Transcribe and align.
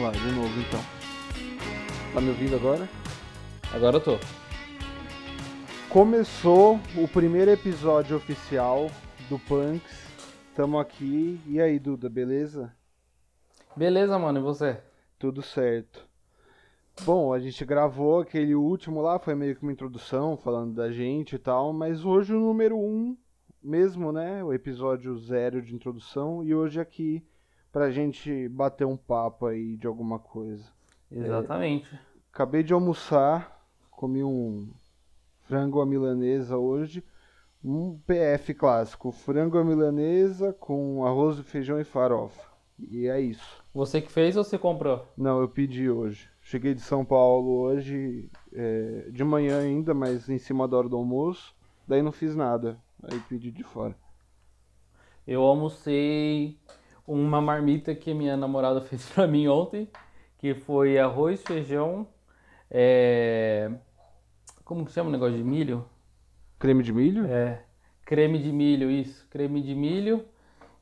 Lá, 0.00 0.12
de 0.12 0.32
novo 0.32 0.58
então. 0.60 0.80
Tá 2.14 2.22
me 2.22 2.30
ouvindo 2.30 2.56
agora? 2.56 2.88
Agora 3.70 3.96
eu 3.96 4.00
tô. 4.00 4.18
Começou 5.90 6.80
o 6.96 7.06
primeiro 7.06 7.50
episódio 7.50 8.16
oficial 8.16 8.90
do 9.28 9.38
Punks. 9.40 10.08
Tamo 10.54 10.78
aqui. 10.78 11.38
E 11.46 11.60
aí, 11.60 11.78
Duda, 11.78 12.08
beleza? 12.08 12.74
Beleza, 13.76 14.18
mano, 14.18 14.38
e 14.38 14.42
você? 14.42 14.80
Tudo 15.18 15.42
certo. 15.42 16.08
Bom, 17.02 17.34
a 17.34 17.38
gente 17.38 17.62
gravou 17.66 18.20
aquele 18.20 18.54
último 18.54 19.02
lá, 19.02 19.18
foi 19.18 19.34
meio 19.34 19.54
que 19.54 19.62
uma 19.62 19.72
introdução 19.72 20.34
falando 20.34 20.72
da 20.72 20.90
gente 20.90 21.34
e 21.34 21.38
tal, 21.38 21.74
mas 21.74 22.06
hoje 22.06 22.34
o 22.34 22.40
número 22.40 22.78
um 22.78 23.14
mesmo, 23.62 24.12
né? 24.12 24.42
O 24.42 24.50
episódio 24.50 25.14
zero 25.18 25.60
de 25.60 25.74
introdução 25.74 26.42
e 26.42 26.54
hoje 26.54 26.80
aqui 26.80 27.22
pra 27.72 27.90
gente 27.90 28.48
bater 28.48 28.86
um 28.86 28.96
papo 28.96 29.46
aí 29.46 29.76
de 29.76 29.86
alguma 29.86 30.18
coisa. 30.18 30.64
Exatamente. 31.10 31.88
Acabei 32.32 32.62
de 32.62 32.72
almoçar, 32.72 33.64
comi 33.90 34.22
um 34.22 34.70
frango 35.42 35.80
à 35.80 35.86
milanesa 35.86 36.56
hoje, 36.56 37.04
um 37.62 37.98
PF 38.06 38.54
clássico, 38.54 39.12
frango 39.12 39.58
à 39.58 39.64
milanesa 39.64 40.52
com 40.52 41.04
arroz, 41.04 41.38
feijão 41.40 41.80
e 41.80 41.84
farofa. 41.84 42.48
E 42.88 43.06
é 43.08 43.20
isso. 43.20 43.62
Você 43.74 44.00
que 44.00 44.10
fez 44.10 44.36
ou 44.36 44.44
você 44.44 44.56
comprou? 44.56 45.06
Não, 45.16 45.40
eu 45.40 45.48
pedi 45.48 45.90
hoje. 45.90 46.28
Cheguei 46.40 46.74
de 46.74 46.80
São 46.80 47.04
Paulo 47.04 47.60
hoje, 47.60 48.30
é, 48.52 49.08
de 49.10 49.22
manhã 49.22 49.60
ainda, 49.60 49.92
mas 49.92 50.28
em 50.28 50.38
cima 50.38 50.66
da 50.66 50.78
hora 50.78 50.88
do 50.88 50.96
almoço. 50.96 51.54
Daí 51.86 52.00
não 52.00 52.12
fiz 52.12 52.34
nada. 52.34 52.80
Aí 53.02 53.20
pedi 53.28 53.50
de 53.50 53.62
fora. 53.62 53.94
Eu 55.26 55.42
almocei 55.42 56.58
uma 57.12 57.40
marmita 57.40 57.94
que 57.94 58.14
minha 58.14 58.36
namorada 58.36 58.80
fez 58.82 59.08
pra 59.10 59.26
mim 59.26 59.48
ontem, 59.48 59.88
que 60.38 60.54
foi 60.54 60.98
arroz, 60.98 61.42
feijão, 61.42 62.06
é... 62.70 63.70
como 64.64 64.84
que 64.84 64.92
chama 64.92 65.08
o 65.08 65.12
negócio 65.12 65.36
de 65.36 65.44
milho? 65.44 65.84
Creme 66.58 66.82
de 66.82 66.92
milho? 66.92 67.26
É, 67.26 67.64
creme 68.04 68.38
de 68.38 68.52
milho, 68.52 68.90
isso, 68.90 69.26
creme 69.30 69.62
de 69.62 69.74
milho 69.74 70.24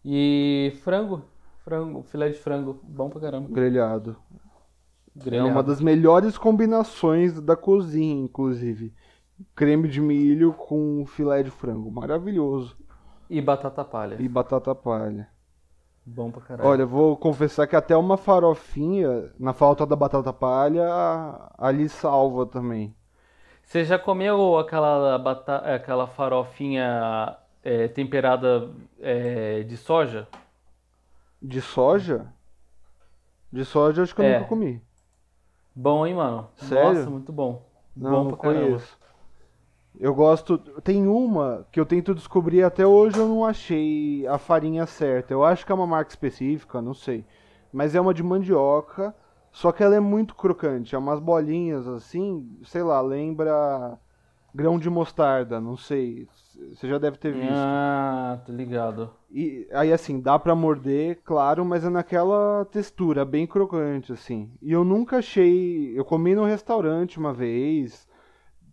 e 0.04 0.72
frango, 0.82 1.24
frango, 1.64 2.02
filé 2.02 2.28
de 2.28 2.38
frango, 2.38 2.80
bom 2.82 3.08
pra 3.08 3.20
caramba. 3.20 3.48
Grelhado. 3.48 4.16
É 5.16 5.24
Grelhado. 5.24 5.48
uma 5.48 5.62
das 5.62 5.80
melhores 5.80 6.36
combinações 6.38 7.40
da 7.40 7.56
cozinha, 7.56 8.22
inclusive. 8.24 8.94
Creme 9.54 9.88
de 9.88 10.00
milho 10.00 10.52
com 10.52 11.04
filé 11.06 11.42
de 11.42 11.50
frango. 11.50 11.90
Maravilhoso. 11.90 12.76
E 13.30 13.40
batata 13.40 13.84
palha, 13.84 14.16
E 14.20 14.28
batata 14.28 14.74
palha. 14.74 15.28
Bom 16.08 16.30
pra 16.30 16.40
caralho. 16.40 16.68
Olha, 16.68 16.82
eu 16.82 16.88
vou 16.88 17.16
confessar 17.16 17.66
que 17.66 17.76
até 17.76 17.96
uma 17.96 18.16
farofinha, 18.16 19.30
na 19.38 19.52
falta 19.52 19.86
da 19.86 19.94
batata 19.94 20.32
palha, 20.32 20.84
ali 21.56 21.88
salva 21.88 22.46
também. 22.46 22.94
Você 23.62 23.84
já 23.84 23.98
comeu 23.98 24.58
aquela, 24.58 25.18
bata... 25.18 25.56
aquela 25.56 26.06
farofinha 26.06 27.36
é, 27.62 27.86
temperada 27.88 28.70
é, 29.00 29.62
de 29.62 29.76
soja? 29.76 30.26
De 31.40 31.60
soja? 31.60 32.32
De 33.52 33.64
soja 33.64 34.02
acho 34.02 34.14
que 34.14 34.20
eu 34.20 34.24
É. 34.24 34.38
nunca 34.38 34.48
comi. 34.48 34.82
Bom, 35.74 36.06
hein, 36.06 36.14
mano? 36.14 36.48
Sério? 36.56 36.94
Nossa, 36.94 37.10
muito 37.10 37.32
bom. 37.32 37.62
Não, 37.96 38.10
bom 38.10 38.24
não 38.24 38.28
pra 38.30 38.52
caramba. 38.52 38.82
Eu 39.98 40.14
gosto. 40.14 40.58
Tem 40.82 41.06
uma 41.06 41.66
que 41.70 41.78
eu 41.78 41.86
tento 41.86 42.14
descobrir 42.14 42.62
até 42.62 42.86
hoje, 42.86 43.18
eu 43.18 43.28
não 43.28 43.44
achei 43.44 44.26
a 44.26 44.38
farinha 44.38 44.86
certa. 44.86 45.32
Eu 45.32 45.44
acho 45.44 45.64
que 45.64 45.72
é 45.72 45.74
uma 45.74 45.86
marca 45.86 46.10
específica, 46.10 46.80
não 46.80 46.94
sei. 46.94 47.24
Mas 47.72 47.94
é 47.94 48.00
uma 48.00 48.14
de 48.14 48.22
mandioca, 48.22 49.14
só 49.52 49.72
que 49.72 49.82
ela 49.82 49.96
é 49.96 50.00
muito 50.00 50.34
crocante. 50.34 50.94
É 50.94 50.98
umas 50.98 51.20
bolinhas 51.20 51.86
assim, 51.86 52.48
sei 52.64 52.82
lá, 52.82 53.00
lembra 53.00 53.98
grão 54.54 54.78
de 54.78 54.88
mostarda, 54.88 55.60
não 55.60 55.76
sei. 55.76 56.26
Você 56.74 56.88
já 56.88 56.98
deve 56.98 57.18
ter 57.18 57.32
visto. 57.32 57.52
Ah, 57.52 58.40
tô 58.44 58.52
ligado. 58.52 59.10
E 59.30 59.68
aí 59.72 59.92
assim, 59.92 60.20
dá 60.20 60.38
pra 60.38 60.54
morder, 60.54 61.20
claro, 61.24 61.64
mas 61.64 61.84
é 61.84 61.88
naquela 61.88 62.64
textura 62.64 63.24
bem 63.24 63.46
crocante 63.46 64.12
assim. 64.12 64.50
E 64.62 64.72
eu 64.72 64.84
nunca 64.84 65.18
achei, 65.18 65.92
eu 65.96 66.04
comi 66.04 66.34
no 66.34 66.44
restaurante 66.44 67.18
uma 67.18 67.32
vez, 67.32 68.07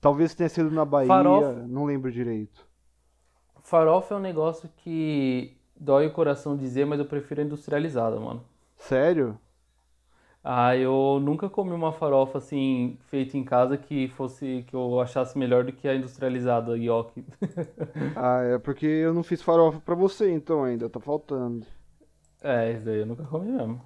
talvez 0.02 0.34
tenha 0.36 0.50
sido 0.50 0.72
na 0.72 0.86
Bahia, 0.86 1.08
Farofa. 1.08 1.66
não 1.68 1.86
lembro 1.86 2.12
direito. 2.12 2.66
Farofa 3.62 4.14
é 4.14 4.18
um 4.18 4.22
negócio 4.22 4.70
que 4.78 5.58
dói 5.76 6.08
o 6.08 6.12
coração 6.14 6.56
dizer, 6.56 6.86
mas 6.86 7.00
eu 7.00 7.06
prefiro 7.06 7.42
a 7.42 7.44
industrializada, 7.44 8.20
mano. 8.20 8.44
Sério? 8.78 9.38
Ah, 10.44 10.78
eu 10.78 11.20
nunca 11.24 11.50
comi 11.50 11.72
uma 11.72 11.92
farofa 11.92 12.38
assim, 12.38 13.00
feita 13.08 13.36
em 13.36 13.44
casa 13.44 13.78
que 13.78 14.08
fosse, 14.10 14.64
que 14.68 14.76
eu 14.76 15.00
achasse 15.02 15.36
melhor 15.36 15.64
do 15.64 15.72
que 15.72 15.88
a 15.88 15.96
industrializada, 15.96 16.78
Yoki. 16.78 17.26
Ah, 18.16 18.42
é 18.44 18.60
porque 18.60 18.86
eu 18.86 19.14
não 19.14 19.24
fiz 19.24 19.42
farofa 19.42 19.80
pra 19.80 19.96
você 19.96 20.32
então 20.32 20.64
ainda, 20.64 20.88
tá 20.88 21.00
faltando. 21.00 21.66
É, 22.44 22.74
isso 22.74 22.86
daí 22.86 23.00
eu 23.00 23.06
nunca 23.08 23.24
comi 23.24 23.52
mesmo. 23.52 23.82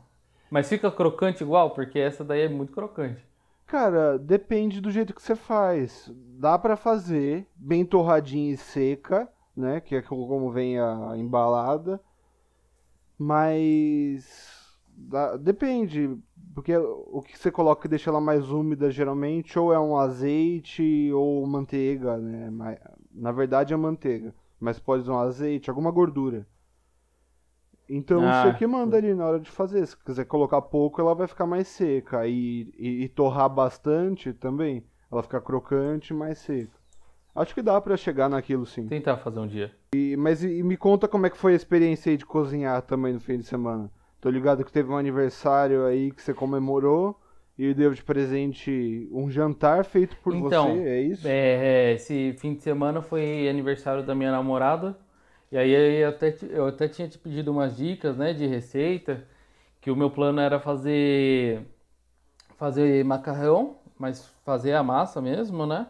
Mas 0.51 0.67
fica 0.67 0.91
crocante 0.91 1.43
igual, 1.43 1.69
porque 1.71 1.97
essa 1.97 2.25
daí 2.25 2.41
é 2.41 2.49
muito 2.49 2.73
crocante. 2.73 3.23
Cara, 3.69 4.19
depende 4.19 4.81
do 4.81 4.91
jeito 4.91 5.13
que 5.13 5.21
você 5.21 5.33
faz. 5.33 6.11
Dá 6.37 6.57
pra 6.59 6.75
fazer 6.75 7.47
bem 7.55 7.85
torradinha 7.85 8.51
e 8.51 8.57
seca, 8.57 9.31
né? 9.55 9.79
Que 9.79 9.95
é 9.95 10.01
como 10.01 10.51
vem 10.51 10.77
a 10.77 11.13
embalada. 11.15 12.01
Mas 13.17 14.77
dá- 14.87 15.35
depende, 15.37 16.17
porque 16.53 16.75
o 16.77 17.21
que 17.21 17.37
você 17.37 17.51
coloca 17.51 17.81
que 17.83 17.87
deixa 17.87 18.09
ela 18.09 18.21
mais 18.21 18.49
úmida 18.51 18.89
geralmente 18.91 19.57
ou 19.59 19.73
é 19.73 19.79
um 19.79 19.97
azeite 19.97 21.11
ou 21.13 21.45
manteiga, 21.45 22.17
né? 22.17 22.49
Na 23.11 23.31
verdade 23.31 23.73
é 23.73 23.77
manteiga, 23.77 24.33
mas 24.59 24.79
pode 24.79 25.03
ser 25.03 25.11
um 25.11 25.19
azeite, 25.19 25.69
alguma 25.69 25.91
gordura. 25.91 26.47
Então 27.89 28.21
Ah. 28.23 28.43
você 28.43 28.53
que 28.57 28.67
manda 28.67 28.95
ali 28.97 29.13
na 29.15 29.25
hora 29.25 29.39
de 29.39 29.49
fazer. 29.49 29.85
Se 29.87 29.97
quiser 29.97 30.25
colocar 30.25 30.61
pouco, 30.61 31.01
ela 31.01 31.15
vai 31.15 31.27
ficar 31.27 31.47
mais 31.47 31.67
seca. 31.67 32.27
E, 32.27 32.71
e, 32.77 33.03
e 33.03 33.09
torrar 33.09 33.49
bastante 33.49 34.31
também, 34.31 34.83
ela 35.11 35.23
fica 35.23 35.41
crocante 35.41 36.13
e 36.13 36.15
mais 36.15 36.37
seca. 36.37 36.71
Acho 37.35 37.53
que 37.55 37.61
dá 37.61 37.79
pra 37.81 37.95
chegar 37.97 38.29
naquilo 38.29 38.65
sim. 38.65 38.87
Tentar 38.87 39.17
fazer 39.17 39.39
um 39.39 39.47
dia. 39.47 39.71
E- 39.95 40.15
mas 40.17 40.43
e, 40.43 40.57
e 40.59 40.63
me 40.63 40.77
conta 40.77 41.07
como 41.07 41.25
é 41.25 41.29
que 41.29 41.37
foi 41.37 41.53
a 41.53 41.55
experiência 41.55 42.11
aí 42.11 42.17
de 42.17 42.25
cozinhar 42.25 42.81
também 42.83 43.13
no 43.13 43.19
fim 43.19 43.37
de 43.37 43.45
semana. 43.45 43.89
Tô 44.21 44.29
ligado 44.29 44.63
que 44.65 44.71
teve 44.71 44.91
um 44.91 44.97
aniversário 44.97 45.85
aí 45.85 46.11
que 46.11 46.21
você 46.21 46.33
comemorou 46.33 47.17
e 47.57 47.73
deu 47.73 47.93
de 47.93 48.03
presente 48.03 49.07
um 49.11 49.29
jantar 49.31 49.85
feito 49.85 50.15
por 50.17 50.35
Então, 50.35 50.75
você, 50.75 50.81
é 50.87 51.01
isso? 51.01 51.27
É, 51.27 51.93
esse 51.93 52.33
fim 52.37 52.53
de 52.53 52.61
semana 52.61 53.01
foi 53.01 53.47
aniversário 53.49 54.03
da 54.03 54.13
minha 54.13 54.31
namorada. 54.31 54.97
E 55.51 55.57
aí 55.57 55.71
eu 56.01 56.09
até, 56.09 56.35
eu 56.49 56.67
até 56.67 56.87
tinha 56.87 57.07
te 57.07 57.17
pedido 57.17 57.51
umas 57.51 57.75
dicas, 57.77 58.17
né, 58.17 58.33
de 58.33 58.45
receita, 58.45 59.25
que 59.81 59.91
o 59.91 59.95
meu 59.95 60.11
plano 60.11 60.39
era 60.41 60.59
fazer 60.59 61.65
fazer 62.57 63.03
macarrão, 63.05 63.77
mas 63.97 64.25
fazer 64.45 64.73
a 64.73 64.83
massa 64.83 65.21
mesmo, 65.21 65.65
né? 65.65 65.87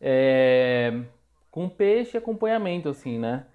É, 0.00 1.02
com 1.50 1.68
peixe 1.68 2.16
e 2.16 2.18
acompanhamento, 2.18 2.88
assim, 2.88 3.18
né? 3.18 3.46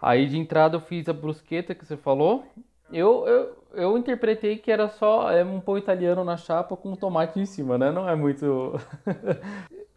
Aí 0.00 0.26
de 0.26 0.38
entrada 0.38 0.76
eu 0.76 0.80
fiz 0.80 1.08
a 1.08 1.12
brusqueta 1.12 1.74
que 1.74 1.84
você 1.84 1.96
falou. 1.96 2.44
Eu, 2.92 3.26
eu, 3.26 3.64
eu 3.74 3.98
interpretei 3.98 4.58
que 4.58 4.70
era 4.72 4.88
só 4.88 5.30
é 5.30 5.44
um 5.44 5.60
pão 5.60 5.78
italiano 5.78 6.24
na 6.24 6.36
chapa 6.36 6.76
com 6.76 6.94
tomate 6.96 7.40
em 7.40 7.46
cima, 7.46 7.78
né? 7.78 7.90
Não 7.92 8.08
é 8.08 8.14
muito. 8.16 8.74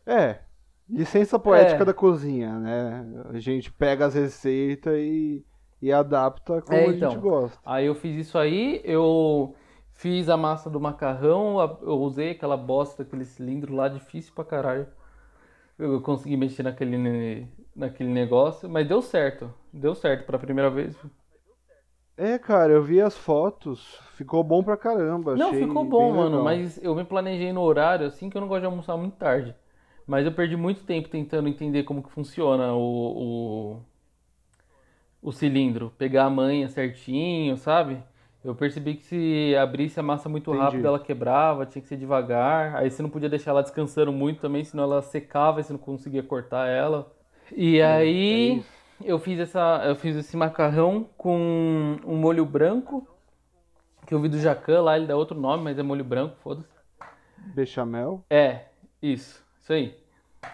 É, 0.06 0.40
licença 0.92 1.40
poética 1.40 1.84
É. 1.84 1.86
da 1.86 1.94
cozinha, 1.94 2.60
né? 2.60 3.06
A 3.34 3.40
gente 3.40 3.72
pega 3.72 4.06
as 4.06 4.14
receitas 4.14 4.94
e, 4.98 5.46
e 5.82 5.92
adapta 5.92 6.62
como 6.62 6.78
É, 6.78 6.86
a 6.86 6.92
gente 6.92 7.04
então. 7.04 7.20
gosta. 7.22 7.58
Aí 7.66 7.86
eu 7.86 7.96
fiz 7.96 8.16
isso 8.16 8.38
aí, 8.38 8.82
eu 8.84 9.56
fiz 9.94 10.30
a 10.30 10.38
massa 10.38 10.70
do 10.70 10.80
macarrão, 10.80 11.60
eu 11.82 12.00
usei 12.02 12.32
aquela 12.32 12.58
bosta, 12.58 13.04
aquele 13.04 13.26
cilindro 13.26 13.74
lá 13.76 13.88
difícil 13.88 14.34
pra 14.34 14.44
caralho. 14.44 14.88
Eu 15.80 16.00
consegui 16.02 16.38
mexer 16.38 16.64
naquele, 16.64 17.48
naquele 17.76 18.10
negócio, 18.10 18.70
mas 18.70 18.88
deu 18.88 19.02
certo. 19.02 19.52
Deu 19.74 19.96
certo 19.96 20.26
pra 20.26 20.38
primeira 20.38 20.70
vez. 20.70 20.96
É, 22.18 22.38
cara, 22.38 22.72
eu 22.74 22.84
vi 22.84 23.02
as 23.02 23.18
fotos, 23.18 24.00
ficou 24.16 24.44
bom 24.44 24.62
pra 24.64 24.78
caramba. 24.78 25.36
Não, 25.36 25.54
ficou 25.54 25.84
bom, 25.86 26.12
mano, 26.12 26.30
legal. 26.38 26.44
mas 26.44 26.84
eu 26.84 26.94
me 26.94 27.04
planejei 27.04 27.52
no 27.52 27.62
horário 27.62 28.06
assim 28.06 28.30
que 28.30 28.38
eu 28.38 28.42
não 28.42 28.48
gosto 28.48 28.60
de 28.62 28.66
almoçar 28.68 28.96
muito 28.96 29.16
tarde. 29.16 29.56
Mas 30.08 30.26
eu 30.26 30.34
perdi 30.34 30.56
muito 30.58 30.84
tempo 30.84 31.10
tentando 31.10 31.48
entender 31.50 31.84
como 31.84 32.04
que 32.04 32.12
funciona 32.12 32.74
o, 32.74 33.78
o, 33.78 33.82
o 35.22 35.32
cilindro, 35.32 35.92
pegar 35.98 36.26
a 36.26 36.30
manha 36.30 36.68
certinho, 36.68 37.58
sabe? 37.58 38.02
Eu 38.44 38.56
percebi 38.56 38.96
que 38.96 39.04
se 39.04 39.56
abrisse 39.56 40.00
a 40.00 40.04
massa 40.04 40.28
muito 40.28 40.52
Entendi. 40.52 40.54
rápido, 40.54 40.88
ela 40.88 41.00
quebrava, 41.00 41.66
tinha 41.66 41.82
que 41.82 41.88
ser 41.88 41.98
devagar. 41.98 42.76
Aí 42.76 42.90
você 42.90 43.02
não 43.04 43.10
podia 43.10 43.30
deixar 43.30 43.52
ela 43.52 43.62
descansando 43.62 44.12
muito 44.12 44.42
também, 44.42 44.64
senão 44.64 44.84
ela 44.84 45.02
secava 45.02 45.60
e 45.60 45.64
você 45.64 45.74
não 45.74 45.80
conseguia 45.80 46.24
cortar 46.24 46.68
ela. 46.68 47.12
E 47.56 47.80
é 47.80 47.92
aí 47.92 48.64
isso. 48.64 48.82
eu 49.04 49.20
fiz 49.20 49.40
essa, 49.40 49.84
eu 49.86 49.96
fiz 49.96 50.16
esse 50.16 50.36
macarrão 50.36 51.08
com 51.18 51.98
um 52.06 52.16
molho 52.18 52.46
branco, 52.46 53.08
Que 54.06 54.14
eu 54.14 54.22
vi 54.22 54.30
do 54.30 54.38
Jacan 54.40 54.82
lá, 54.84 54.96
ele 54.96 55.08
dá 55.08 55.16
outro 55.18 55.40
nome, 55.40 55.64
mas 55.64 55.80
é 55.80 55.84
molho 55.84 56.04
branco, 56.04 56.36
foda-se. 56.44 56.70
Bechamel? 57.56 58.24
É, 58.30 58.70
isso, 59.02 59.41
isso 59.62 59.74
aí. 59.74 59.96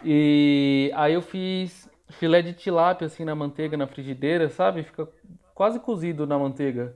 E 0.04 0.92
aí 0.96 1.14
eu 1.14 1.22
fiz 1.22 1.90
filé 2.10 2.42
de 2.42 2.54
tilápia 2.54 3.08
assim 3.08 3.24
na 3.24 3.36
manteiga, 3.36 3.78
na 3.78 3.88
frigideira, 3.88 4.50
sabe? 4.50 4.84
Fica 4.84 5.08
quase 5.56 5.80
cozido 5.80 6.28
na 6.28 6.38
manteiga. 6.38 6.96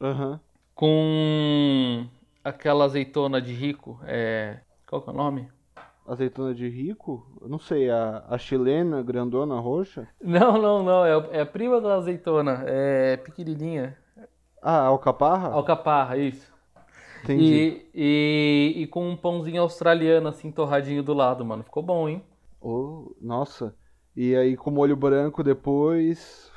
Aham. 0.00 0.40
Com 0.74 2.06
aquela 2.44 2.84
azeitona 2.84 3.42
de 3.42 3.52
rico, 3.52 4.00
é... 4.04 4.60
Qual 4.86 5.02
que 5.02 5.10
é 5.10 5.12
o 5.12 5.16
nome? 5.16 5.48
Azeitona 6.06 6.54
de 6.54 6.68
rico? 6.68 7.26
Não 7.42 7.58
sei, 7.58 7.90
a, 7.90 8.24
a 8.28 8.38
chilena, 8.38 9.02
grandona, 9.02 9.58
roxa? 9.58 10.08
Não, 10.22 10.56
não, 10.56 10.82
não, 10.82 11.04
é, 11.04 11.38
é 11.38 11.40
a 11.40 11.46
prima 11.46 11.80
da 11.80 11.96
azeitona, 11.96 12.62
é 12.66 13.16
pequenininha. 13.18 13.98
Ah, 14.62 14.82
alcaparra? 14.86 15.48
Alcaparra, 15.48 16.16
isso. 16.16 16.50
Entendi. 17.22 17.88
E, 17.94 18.74
e, 18.74 18.82
e 18.82 18.86
com 18.86 19.08
um 19.08 19.16
pãozinho 19.16 19.62
australiano 19.62 20.28
assim 20.28 20.50
torradinho 20.50 21.02
do 21.02 21.14
lado, 21.14 21.44
mano. 21.44 21.62
Ficou 21.62 21.82
bom, 21.82 22.08
hein? 22.08 22.22
Oh, 22.60 23.12
nossa. 23.20 23.74
E 24.16 24.34
aí 24.34 24.56
com 24.56 24.70
molho 24.70 24.96
branco 24.96 25.44
depois, 25.44 26.50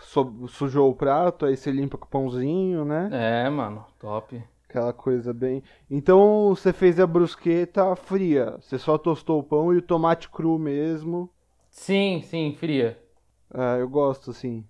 sujou 0.47 0.89
o 0.89 0.95
prato, 0.95 1.45
aí 1.45 1.55
você 1.55 1.71
limpa 1.71 1.97
com 1.97 2.05
o 2.05 2.09
pãozinho, 2.09 2.83
né? 2.83 3.09
É, 3.11 3.49
mano, 3.49 3.85
top. 3.99 4.41
Aquela 4.67 4.93
coisa 4.93 5.33
bem. 5.33 5.61
Então 5.89 6.55
você 6.55 6.71
fez 6.73 6.99
a 6.99 7.05
brusqueta 7.05 7.95
fria. 7.95 8.57
Você 8.61 8.77
só 8.77 8.97
tostou 8.97 9.39
o 9.39 9.43
pão 9.43 9.73
e 9.73 9.77
o 9.77 9.81
tomate 9.81 10.29
cru 10.29 10.57
mesmo. 10.57 11.29
Sim, 11.69 12.21
sim, 12.23 12.55
fria. 12.57 12.97
Ah, 13.53 13.75
eu 13.77 13.87
gosto, 13.89 14.31
assim. 14.31 14.65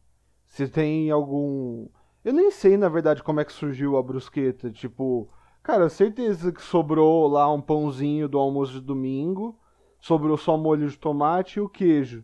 Se 0.48 0.68
tem 0.68 1.12
algum. 1.12 1.88
Eu 2.26 2.34
nem 2.34 2.52
sei, 2.52 2.78
na 2.78 2.90
verdade, 2.90 3.24
como 3.24 3.40
é 3.40 3.46
que 3.46 3.54
surgiu 3.54 3.96
a 3.96 4.04
brusqueta. 4.04 4.70
Tipo, 4.72 5.30
cara, 5.64 5.90
certeza 5.90 6.52
que 6.52 6.62
sobrou 6.62 7.28
lá 7.28 7.52
um 7.52 7.62
pãozinho 7.62 8.28
do 8.28 8.38
almoço 8.38 8.74
de 8.74 8.82
domingo. 8.82 9.58
Sobrou 10.00 10.38
só 10.38 10.58
molho 10.58 10.90
de 10.90 10.98
tomate 10.98 11.60
e 11.60 11.62
o 11.62 11.70
queijo. 11.70 12.24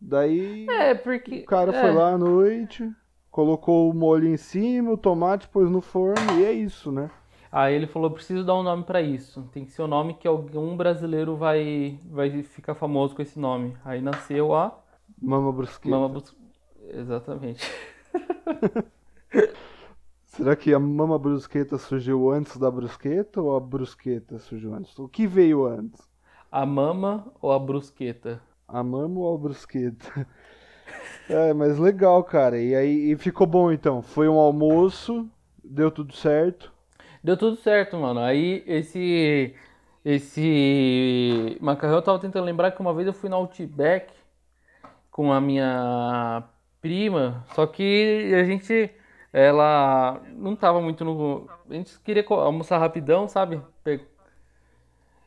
Daí 0.00 0.66
É, 0.68 0.94
porque. 0.94 1.40
o 1.40 1.46
cara 1.46 1.74
é. 1.74 1.80
foi 1.80 1.92
lá 1.92 2.10
à 2.10 2.18
noite, 2.18 2.90
colocou 3.30 3.88
o 3.88 3.94
molho 3.94 4.28
em 4.28 4.36
cima, 4.36 4.90
o 4.90 4.98
tomate 4.98 5.48
pôs 5.48 5.70
no 5.70 5.80
forno 5.80 6.38
e 6.38 6.44
é 6.44 6.52
isso, 6.52 6.90
né? 6.90 7.10
Aí 7.50 7.74
ele 7.74 7.86
falou: 7.86 8.10
preciso 8.10 8.44
dar 8.44 8.54
um 8.54 8.62
nome 8.62 8.82
pra 8.84 9.00
isso. 9.00 9.48
Tem 9.52 9.64
que 9.64 9.72
ser 9.72 9.82
o 9.82 9.86
nome 9.86 10.14
que 10.14 10.26
algum 10.26 10.76
brasileiro 10.76 11.36
vai, 11.36 11.98
vai 12.04 12.42
ficar 12.42 12.74
famoso 12.74 13.14
com 13.14 13.22
esse 13.22 13.38
nome. 13.38 13.76
Aí 13.84 14.00
nasceu 14.00 14.54
a 14.54 14.82
Mama 15.20 15.52
brusqueta. 15.52 15.94
Mama 15.94 16.08
Bus... 16.08 16.34
Exatamente. 16.90 17.70
Será 20.32 20.56
que 20.56 20.72
a 20.72 20.78
mama 20.78 21.18
brusqueta 21.18 21.76
surgiu 21.76 22.30
antes 22.30 22.56
da 22.56 22.70
brusqueta 22.70 23.42
ou 23.42 23.54
a 23.54 23.60
brusqueta 23.60 24.38
surgiu 24.38 24.74
antes? 24.74 24.98
O 24.98 25.06
que 25.06 25.26
veio 25.26 25.66
antes? 25.66 26.00
A 26.50 26.64
mama 26.64 27.30
ou 27.38 27.52
a 27.52 27.58
brusqueta? 27.58 28.40
A 28.66 28.82
mama 28.82 29.20
ou 29.20 29.34
a 29.34 29.38
brusqueta? 29.38 30.26
É, 31.28 31.54
mas 31.54 31.78
legal, 31.78 32.22
cara. 32.24 32.60
E 32.60 32.74
aí 32.74 33.12
e 33.12 33.16
ficou 33.16 33.46
bom 33.46 33.70
então. 33.72 34.02
Foi 34.02 34.28
um 34.28 34.38
almoço, 34.38 35.26
deu 35.64 35.90
tudo 35.90 36.14
certo. 36.14 36.70
Deu 37.22 37.36
tudo 37.36 37.56
certo, 37.56 37.96
mano. 37.96 38.20
Aí 38.20 38.62
esse 38.66 39.54
esse 40.04 41.56
macarrão 41.60 41.96
eu 41.96 42.02
tava 42.02 42.18
tentando 42.18 42.44
lembrar 42.44 42.72
que 42.72 42.80
uma 42.80 42.92
vez 42.92 43.06
eu 43.06 43.12
fui 43.14 43.30
no 43.30 43.36
Outback 43.36 44.12
com 45.10 45.32
a 45.32 45.40
minha 45.40 46.42
prima, 46.80 47.44
só 47.54 47.66
que 47.66 48.34
a 48.34 48.44
gente 48.44 48.90
ela 49.32 50.20
não 50.36 50.54
tava 50.54 50.80
muito 50.80 51.04
no 51.04 51.48
a 51.70 51.74
gente 51.74 51.98
queria 52.00 52.24
almoçar 52.28 52.78
rapidão, 52.78 53.26
sabe? 53.26 53.60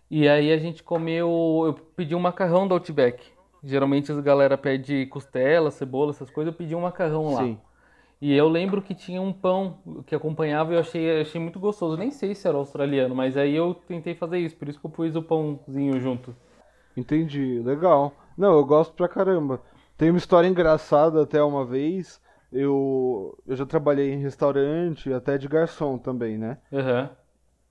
E 0.10 0.28
aí 0.30 0.52
a 0.52 0.57
gente 0.57 0.84
comeu, 0.84 1.63
eu 1.66 1.74
pedi 1.96 2.13
um 2.13 2.19
macarrão 2.19 2.68
do 2.68 2.75
Outback. 2.75 3.25
Geralmente 3.63 4.12
as 4.12 4.19
galera 4.19 4.57
pede 4.57 5.07
costela, 5.07 5.72
cebola, 5.72 6.12
essas 6.12 6.30
coisas, 6.30 6.54
eu 6.54 6.57
pedi 6.57 6.75
um 6.75 6.81
macarrão 6.81 7.34
lá. 7.34 7.44
Sim. 7.44 7.57
E 8.22 8.34
eu 8.34 8.48
lembro 8.48 8.81
que 8.81 8.94
tinha 8.94 9.22
um 9.22 9.34
pão 9.34 9.80
que 10.06 10.16
acompanhava 10.16 10.72
e 10.72 10.75
eu 10.75 10.80
achei, 10.80 11.22
achei 11.22 11.42
muito 11.42 11.60
gostoso. 11.60 11.98
Nem 11.98 12.12
sei 12.12 12.34
se 12.34 12.48
era 12.48 12.57
australiano, 12.57 13.16
mas 13.16 13.36
aí 13.36 13.56
eu 13.56 13.74
tentei 13.74 14.13
fazer 14.16 14.40
isso, 14.40 14.56
por 14.56 14.69
isso 14.69 14.80
que 14.80 14.86
eu 14.86 14.90
pus 14.90 15.16
o 15.16 15.22
pãozinho 15.22 16.00
junto. 16.00 16.36
Entendi, 16.96 17.60
legal. 17.60 18.13
Não, 18.38 18.56
eu 18.56 18.66
gosto 18.66 18.94
pra 18.94 19.07
caramba. 19.07 19.62
Tem 19.98 20.10
uma 20.10 20.18
história 20.18 20.48
engraçada 20.48 21.24
até 21.24 21.44
uma 21.44 21.66
vez. 21.66 22.22
Eu, 22.57 23.38
eu 23.46 23.54
já 23.54 23.66
trabalhei 23.66 24.13
em 24.13 24.22
restaurante, 24.22 25.12
até 25.12 25.38
de 25.38 25.46
garçom 25.46 25.98
também, 25.98 26.38
né? 26.38 26.57
Aham. 26.72 27.10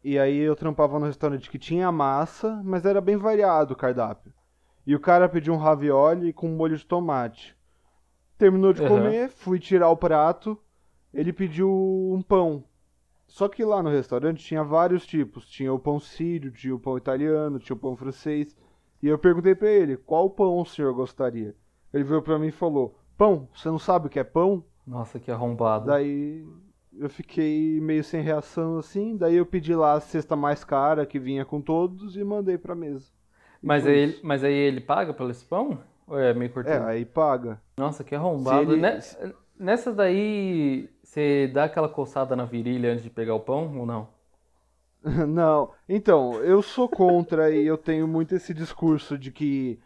E 0.05 0.19
aí 0.19 0.37
eu 0.37 0.55
trampava 0.55 0.99
no 0.99 1.07
restaurante 1.07 1.49
que 1.49 1.59
tinha 1.59 1.91
massa, 1.91 2.61
mas 2.63 2.85
era 2.85 3.01
bem 3.01 3.17
variado 3.17 3.73
o 3.73 3.77
cardápio. 3.77 4.31
E 4.87 4.95
o 4.95 5.01
cara 5.01 5.27
pediu 5.27 5.55
um 5.55 5.57
ravioli 5.57 6.35
com 6.35 6.49
molho 6.49 6.77
de 6.77 6.85
tomate. 6.85 7.57
Terminou 8.37 8.75
de 8.75 8.83
Aham. 8.83 8.91
comer, 8.91 9.31
fui 9.31 9.59
tirar 9.59 9.89
o 9.89 9.97
prato, 9.97 10.61
ele 11.15 11.33
pediu 11.33 11.71
um 11.71 12.21
pão. 12.21 12.63
Só 13.27 13.49
que 13.49 13.65
lá 13.65 13.83
no 13.83 13.89
restaurante 13.89 14.45
tinha 14.45 14.63
vários 14.63 15.07
tipos. 15.07 15.49
Tinha 15.49 15.73
o 15.73 15.79
pão 15.79 15.99
sírio, 15.99 16.53
tinha 16.53 16.75
o 16.75 16.79
pão 16.79 16.99
italiano, 16.99 17.59
tinha 17.59 17.75
o 17.75 17.79
pão 17.79 17.97
francês. 17.97 18.55
E 19.03 19.09
eu 19.09 19.19
perguntei 19.19 19.55
pra 19.55 19.71
ele, 19.71 19.97
qual 19.97 20.29
pão 20.29 20.59
o 20.59 20.67
senhor 20.67 20.93
gostaria? 20.93 21.57
Ele 21.91 22.05
veio 22.05 22.21
pra 22.21 22.39
mim 22.39 22.49
e 22.49 22.53
falou, 22.53 22.99
pão, 23.17 23.49
você 23.55 23.69
não 23.69 23.79
sabe 23.79 24.09
o 24.09 24.11
que 24.11 24.19
é 24.19 24.25
pão? 24.25 24.63
Nossa, 24.87 25.21
que 25.21 25.31
arrombado. 25.31 25.95
Daí 25.95 26.45
eu 26.93 27.09
fiquei 27.11 27.81
meio 27.81 28.03
sem 28.05 28.23
reação 28.23 28.79
assim. 28.79 29.17
Daí 29.17 29.35
eu 29.37 29.47
pedi 29.47 29.75
lá 29.75 29.95
a 29.95 30.01
cesta 30.01 30.35
mais 30.37 30.65
cara 30.65 31.07
que 31.07 31.19
vinha 31.19 31.45
com 31.45 31.61
todos 31.61 32.17
e 32.17 32.25
mandei 32.25 32.59
pra 32.59 32.75
mesa. 32.75 33.11
Mas 33.63 33.87
foi 33.87 33.93
aí, 33.93 33.99
ele, 33.99 34.21
mas 34.23 34.45
aí 34.45 34.53
ele 34.53 34.81
paga 34.81 35.15
pelo 35.15 35.31
esse 35.31 35.45
pão? 35.45 35.83
Ou 36.07 36.19
é 36.19 36.35
meio 36.35 36.53
É, 36.63 36.77
cortado? 36.77 36.87
aí 36.87 37.05
paga. 37.05 37.61
Nossa, 37.77 38.05
que 38.05 38.15
arrombado. 38.15 38.77
Ele- 38.77 38.77
Ne- 38.77 39.01
Nessas 39.59 39.95
daí, 39.95 40.91
você 41.03 41.47
dá 41.49 41.65
aquela 41.65 41.89
coçada 41.89 42.35
na 42.37 42.45
virilha 42.45 42.91
antes 42.93 43.05
de 43.05 43.11
pegar 43.11 43.35
o 43.37 43.41
pão 43.41 43.79
ou 43.79 43.87
não? 43.87 44.09
Não, 45.29 45.71
então, 45.89 46.43
eu 46.43 46.63
sou 46.63 46.89
contra 46.89 47.51
e 47.51 47.67
eu 47.67 47.77
tenho 47.77 48.09
muito 48.09 48.35
esse 48.35 48.55
discurso 48.55 49.19
de 49.19 49.31
que 49.31 49.79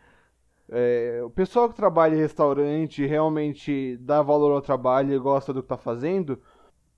é, 0.70 1.20
o 1.24 1.30
pessoal 1.30 1.68
que 1.68 1.76
trabalha 1.76 2.14
em 2.14 2.18
restaurante 2.18 3.06
realmente 3.06 3.96
dá 3.98 4.22
valor 4.22 4.52
ao 4.52 4.60
trabalho 4.60 5.14
e 5.14 5.18
gosta 5.18 5.52
do 5.52 5.62
que 5.62 5.68
tá 5.68 5.76
fazendo. 5.76 6.40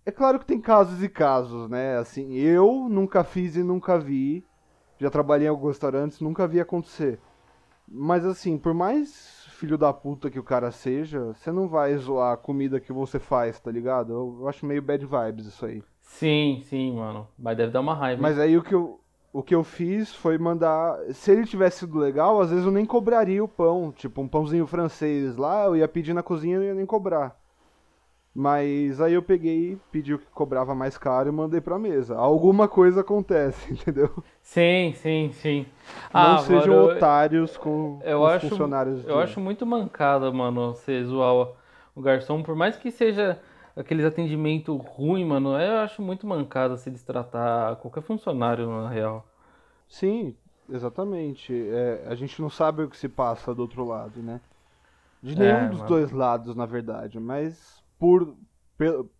É 0.04 0.11
claro 0.11 0.38
que 0.38 0.47
tem 0.47 0.61
casos 0.61 1.02
e 1.02 1.09
casos, 1.09 1.68
né? 1.68 1.97
Assim, 1.99 2.35
eu 2.35 2.88
nunca 2.88 3.23
fiz 3.23 3.56
e 3.56 3.62
nunca 3.62 3.99
vi. 3.99 4.44
Já 4.99 5.11
trabalhei 5.11 5.47
em 5.47 5.50
alguns 5.50 5.71
restaurantes, 5.71 6.21
nunca 6.21 6.47
vi 6.47 6.61
acontecer. 6.61 7.18
Mas 7.87 8.25
assim, 8.25 8.59
por 8.59 8.75
mais 8.75 9.40
filho 9.61 9.76
da 9.76 9.92
puta 9.92 10.30
que 10.30 10.38
o 10.38 10.44
cara 10.44 10.71
seja, 10.71 11.35
você 11.35 11.52
não 11.52 11.68
vai 11.68 11.94
zoar 11.97 12.33
a 12.33 12.37
comida 12.37 12.80
que 12.80 12.92
você 12.92 13.18
faz, 13.18 13.61
tá 13.61 13.71
ligado? 13.71 14.12
Eu, 14.12 14.38
eu 14.40 14.49
acho 14.49 14.64
meio 14.64 14.80
bad 14.80 15.04
vibes 15.04 15.47
isso 15.47 15.66
aí. 15.66 15.83
Sim, 16.00 16.62
sim, 16.64 16.97
mano. 16.97 17.28
Mas 17.38 17.56
deve 17.56 17.73
dar 17.73 17.80
uma 17.80 17.94
raiva. 17.94 18.23
Mas 18.23 18.38
aí 18.38 18.56
o 18.56 18.62
que 18.62 18.75
eu, 18.75 19.00
o 19.32 19.42
que 19.42 19.54
eu 19.54 19.62
fiz 19.64 20.14
foi 20.14 20.38
mandar. 20.38 20.99
Se 21.12 21.30
ele 21.32 21.46
tivesse 21.46 21.80
sido 21.80 21.99
legal, 21.99 22.40
às 22.40 22.50
vezes 22.50 22.64
eu 22.64 22.72
nem 22.72 22.84
cobraria 22.87 23.42
o 23.44 23.49
pão. 23.49 23.92
Tipo, 23.92 24.20
um 24.22 24.28
pãozinho 24.28 24.66
francês 24.66 25.37
lá, 25.37 25.64
eu 25.66 25.76
ia 25.76 25.88
pedir 25.88 26.12
na 26.14 26.22
cozinha 26.22 26.56
e 26.56 26.58
não 26.58 26.64
ia 26.66 26.75
nem 26.75 26.87
cobrar. 26.87 27.38
Mas 28.32 29.00
aí 29.00 29.12
eu 29.14 29.22
peguei, 29.22 29.76
pedi 29.90 30.14
o 30.14 30.18
que 30.18 30.26
cobrava 30.32 30.72
mais 30.72 30.96
caro 30.96 31.28
e 31.28 31.32
mandei 31.32 31.60
pra 31.60 31.78
mesa. 31.78 32.16
Alguma 32.16 32.68
coisa 32.68 33.00
acontece, 33.00 33.70
entendeu? 33.75 34.08
Sim, 34.40 34.92
sim, 34.96 35.30
sim. 35.32 35.66
não 36.14 36.34
Ah, 36.34 36.38
sejam 36.38 36.75
agora 36.75 36.92
eu- 36.92 36.96
otários 36.96 37.56
com, 37.56 37.99
com 38.00 38.25
os 38.25 38.32
acho, 38.32 38.49
funcionários. 38.49 39.04
eu 39.04 39.16
de- 39.16 39.22
acho 39.22 39.40
muito 39.40 39.66
mancada, 39.66 40.30
mano, 40.30 40.75
você 40.75 41.02
zoar 41.04 41.49
o 41.94 42.00
garçom, 42.00 42.40
por 42.42 42.54
mais 42.54 42.76
que 42.76 42.90
seja 42.92 43.40
aqueles 43.76 44.04
atendimento 44.04 44.76
ruim, 44.76 45.24
mano, 45.24 45.58
eu 45.60 45.78
acho 45.78 46.02
muito 46.02 46.26
mancada 46.26 46.76
se 46.76 46.90
destratar 46.90 47.76
qualquer 47.76 48.02
funcionário, 48.02 48.68
na 48.68 48.88
real. 48.88 49.26
Sim, 49.88 50.36
exatamente. 50.68 51.52
É, 51.52 52.04
a 52.06 52.14
gente 52.14 52.40
não 52.40 52.48
sabe 52.50 52.82
o 52.82 52.90
que 52.90 52.96
se 52.96 53.08
passa 53.08 53.54
do 53.54 53.62
outro 53.62 53.84
lado, 53.84 54.22
né? 54.22 54.40
De 55.22 55.36
nenhum 55.36 55.66
É, 55.66 55.68
dos 55.68 55.78
mano. 55.78 55.88
dois 55.88 56.12
lados, 56.12 56.56
na 56.56 56.66
verdade. 56.66 57.20
Mas 57.20 57.82
por, 57.98 58.36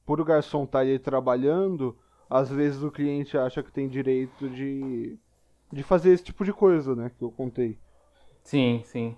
por 0.07 0.21
o 0.21 0.25
garçom 0.25 0.65
estar 0.65 0.81
ali 0.81 0.99
trabalhando, 0.99 1.97
às 2.29 2.51
vezes 2.51 2.83
o 2.83 2.91
cliente 2.91 3.39
acha 3.39 3.63
que 3.63 3.73
tem 3.73 3.89
direito 3.89 4.49
de, 4.51 5.19
de 5.73 5.83
fazer 5.83 6.13
esse 6.13 6.25
tipo 6.25 6.45
de 6.45 6.53
coisa, 6.53 6.95
né? 6.97 7.11
Que 7.19 7.25
eu 7.25 7.31
contei. 7.33 7.79
Sim, 8.43 8.83
sim. 8.85 9.17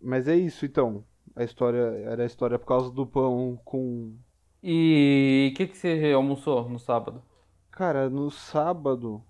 Mas 0.00 0.28
é 0.28 0.36
isso, 0.36 0.64
então. 0.66 1.04
A 1.36 1.42
história 1.42 1.78
era 2.06 2.22
a 2.22 2.26
história 2.26 2.58
por 2.58 2.66
causa 2.66 2.90
do 2.90 3.06
pão 3.06 3.58
com. 3.64 4.14
E 4.62 5.50
o 5.52 5.56
que, 5.56 5.66
que 5.66 5.76
você 5.76 6.12
almoçou 6.14 6.68
no 6.68 6.78
sábado? 6.78 7.22
Cara, 7.70 8.08
no 8.08 8.30
sábado. 8.30 9.22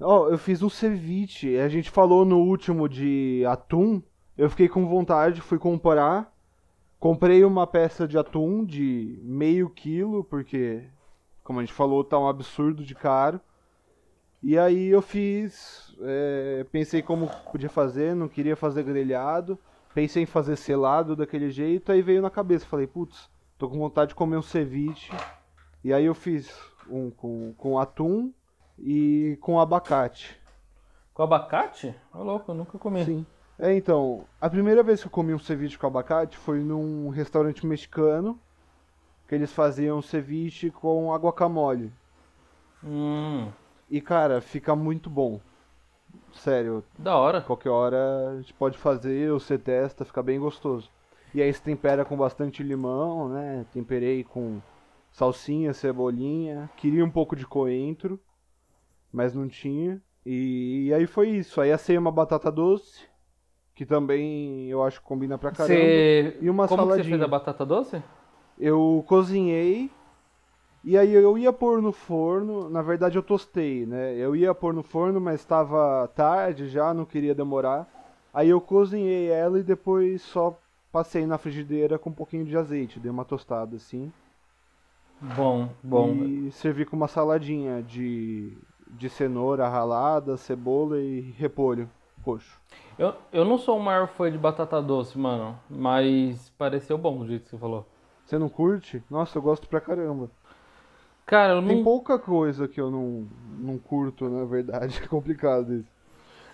Ó, 0.00 0.28
eu 0.28 0.38
fiz 0.38 0.62
um 0.62 0.70
ceviche. 0.70 1.58
A 1.58 1.68
gente 1.68 1.90
falou 1.90 2.24
no 2.24 2.38
último 2.38 2.88
de 2.88 3.44
atum. 3.46 4.02
Eu 4.38 4.48
fiquei 4.48 4.68
com 4.68 4.88
vontade, 4.88 5.40
fui 5.40 5.58
comprar. 5.58 6.32
Comprei 6.98 7.44
uma 7.44 7.66
peça 7.66 8.06
de 8.06 8.16
atum 8.16 8.64
de 8.64 9.18
meio 9.22 9.68
quilo, 9.70 10.22
porque 10.22 10.84
como 11.42 11.58
a 11.58 11.64
gente 11.64 11.74
falou, 11.74 12.04
tá 12.04 12.16
um 12.18 12.28
absurdo 12.28 12.84
de 12.84 12.94
caro. 12.94 13.40
E 14.42 14.56
aí 14.56 14.86
eu 14.86 15.02
fiz, 15.02 15.94
é, 16.00 16.64
pensei 16.70 17.02
como 17.02 17.28
podia 17.50 17.68
fazer, 17.68 18.14
não 18.14 18.28
queria 18.28 18.54
fazer 18.54 18.84
grelhado, 18.84 19.58
pensei 19.94 20.22
em 20.22 20.26
fazer 20.26 20.56
selado 20.56 21.16
daquele 21.16 21.50
jeito, 21.50 21.92
aí 21.92 22.02
veio 22.02 22.22
na 22.22 22.30
cabeça, 22.30 22.66
falei, 22.66 22.86
putz, 22.86 23.28
tô 23.58 23.68
com 23.68 23.78
vontade 23.78 24.10
de 24.10 24.14
comer 24.14 24.36
um 24.36 24.42
ceviche. 24.42 25.12
E 25.82 25.92
aí 25.92 26.04
eu 26.04 26.14
fiz 26.14 26.52
um 26.88 27.10
com, 27.10 27.54
com 27.56 27.78
atum 27.78 28.32
e 28.78 29.38
com 29.40 29.58
abacate. 29.60 30.40
Com 31.14 31.22
abacate? 31.22 31.94
Ô 32.12 32.22
louco, 32.22 32.50
eu 32.50 32.54
nunca 32.54 32.78
comi. 32.78 33.04
Sim. 33.04 33.26
É, 33.58 33.74
então, 33.74 34.24
a 34.40 34.48
primeira 34.48 34.82
vez 34.82 35.00
que 35.00 35.06
eu 35.06 35.10
comi 35.10 35.34
um 35.34 35.38
ceviche 35.38 35.78
com 35.78 35.86
abacate 35.86 36.36
foi 36.36 36.60
num 36.60 37.10
restaurante 37.10 37.66
mexicano, 37.66 38.38
que 39.28 39.34
eles 39.34 39.52
faziam 39.52 40.00
ceviche 40.00 40.70
com 40.70 41.14
guacamole. 41.16 41.92
Hum, 42.82 43.52
E, 43.90 44.00
cara, 44.00 44.40
fica 44.40 44.74
muito 44.74 45.10
bom. 45.10 45.40
Sério, 46.34 46.84
da 46.98 47.16
hora. 47.16 47.40
qualquer 47.40 47.70
hora 47.70 48.30
a 48.30 48.36
gente 48.36 48.54
pode 48.54 48.78
fazer, 48.78 49.30
você 49.30 49.58
testa, 49.58 50.04
fica 50.04 50.22
bem 50.22 50.38
gostoso. 50.38 50.90
E 51.34 51.40
aí 51.40 51.52
você 51.52 51.60
tempera 51.62 52.04
com 52.04 52.16
bastante 52.16 52.62
limão, 52.62 53.28
né? 53.28 53.64
Temperei 53.72 54.24
com 54.24 54.60
salsinha, 55.12 55.72
cebolinha. 55.72 56.68
Queria 56.76 57.04
um 57.04 57.10
pouco 57.10 57.36
de 57.36 57.46
coentro, 57.46 58.18
mas 59.12 59.34
não 59.34 59.48
tinha. 59.48 60.00
E, 60.26 60.86
e 60.88 60.94
aí 60.94 61.06
foi 61.06 61.28
isso. 61.30 61.60
Aí 61.60 61.70
assei 61.72 61.96
uma 61.96 62.10
batata 62.10 62.50
doce, 62.50 63.06
que 63.74 63.86
também 63.86 64.68
eu 64.68 64.82
acho 64.82 65.00
que 65.00 65.06
combina 65.06 65.38
pra 65.38 65.52
caramba. 65.52 65.74
Você... 65.74 66.36
E 66.40 66.50
uma 66.50 66.66
Como 66.66 66.82
que 66.82 66.88
você 66.88 66.90
saladinha. 66.94 67.16
fez 67.16 67.22
a 67.22 67.28
batata 67.28 67.64
doce? 67.64 68.02
Eu 68.58 69.04
cozinhei 69.06 69.90
e 70.82 70.96
aí 70.96 71.12
eu 71.12 71.36
ia 71.36 71.52
pôr 71.52 71.82
no 71.82 71.92
forno, 71.92 72.70
na 72.70 72.80
verdade 72.80 73.16
eu 73.16 73.22
tostei, 73.22 73.84
né? 73.84 74.14
Eu 74.14 74.34
ia 74.34 74.54
pôr 74.54 74.72
no 74.72 74.82
forno, 74.82 75.20
mas 75.20 75.40
estava 75.40 76.08
tarde 76.08 76.68
já, 76.68 76.94
não 76.94 77.04
queria 77.04 77.34
demorar. 77.34 77.86
Aí 78.32 78.48
eu 78.48 78.60
cozinhei 78.60 79.28
ela 79.28 79.58
e 79.58 79.62
depois 79.62 80.22
só 80.22 80.58
passei 80.90 81.26
na 81.26 81.36
frigideira 81.36 81.98
com 81.98 82.10
um 82.10 82.14
pouquinho 82.14 82.44
de 82.44 82.56
azeite, 82.56 82.98
dei 82.98 83.10
uma 83.10 83.24
tostada 83.24 83.76
assim. 83.76 84.10
Bom, 85.20 85.68
bom. 85.82 86.14
E 86.14 86.50
servi 86.52 86.86
com 86.86 86.96
uma 86.96 87.08
saladinha 87.08 87.82
de, 87.82 88.56
de 88.88 89.08
cenoura 89.10 89.68
ralada, 89.68 90.36
cebola 90.38 90.98
e 90.98 91.20
repolho 91.36 91.90
roxo. 92.24 92.58
Eu, 92.98 93.14
eu 93.32 93.44
não 93.44 93.58
sou 93.58 93.76
o 93.76 93.82
maior 93.82 94.08
fã 94.08 94.30
de 94.30 94.38
batata 94.38 94.80
doce, 94.80 95.18
mano, 95.18 95.58
mas 95.68 96.50
pareceu 96.56 96.96
bom 96.96 97.18
do 97.18 97.26
jeito 97.26 97.44
que 97.44 97.50
você 97.50 97.58
falou. 97.58 97.86
Você 98.24 98.38
não 98.38 98.48
curte? 98.48 99.02
Nossa, 99.10 99.38
eu 99.38 99.42
gosto 99.42 99.68
pra 99.68 99.80
caramba. 99.80 100.30
Cara, 101.30 101.52
eu 101.52 101.64
Tem 101.64 101.76
não. 101.76 101.84
pouca 101.84 102.18
coisa 102.18 102.66
que 102.66 102.80
eu 102.80 102.90
não, 102.90 103.24
não 103.56 103.78
curto, 103.78 104.28
na 104.28 104.44
verdade. 104.44 104.98
É 105.04 105.06
complicado 105.06 105.72
isso. 105.72 105.88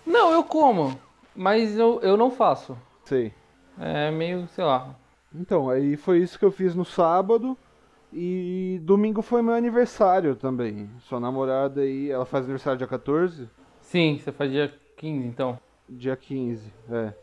Não, 0.05 0.31
eu 0.31 0.43
como, 0.43 0.97
mas 1.35 1.75
eu, 1.79 1.99
eu 2.01 2.15
não 2.15 2.29
faço. 2.29 2.77
Sei. 3.03 3.33
É 3.79 4.11
meio, 4.11 4.47
sei 4.49 4.63
lá. 4.63 4.95
Então, 5.33 5.67
aí 5.67 5.97
foi 5.97 6.19
isso 6.19 6.37
que 6.37 6.45
eu 6.45 6.51
fiz 6.51 6.75
no 6.75 6.85
sábado. 6.85 7.57
E 8.13 8.79
domingo 8.83 9.23
foi 9.23 9.41
meu 9.41 9.55
aniversário 9.55 10.35
também. 10.35 10.87
Sua 10.99 11.19
namorada 11.19 11.81
aí, 11.81 12.11
ela 12.11 12.23
faz 12.23 12.43
aniversário 12.45 12.77
dia 12.77 12.87
14? 12.87 13.49
Sim, 13.81 14.19
você 14.19 14.31
faz 14.31 14.51
dia 14.51 14.71
15, 14.95 15.27
então. 15.27 15.59
Dia 15.89 16.15
15, 16.15 16.71
é. 16.91 17.13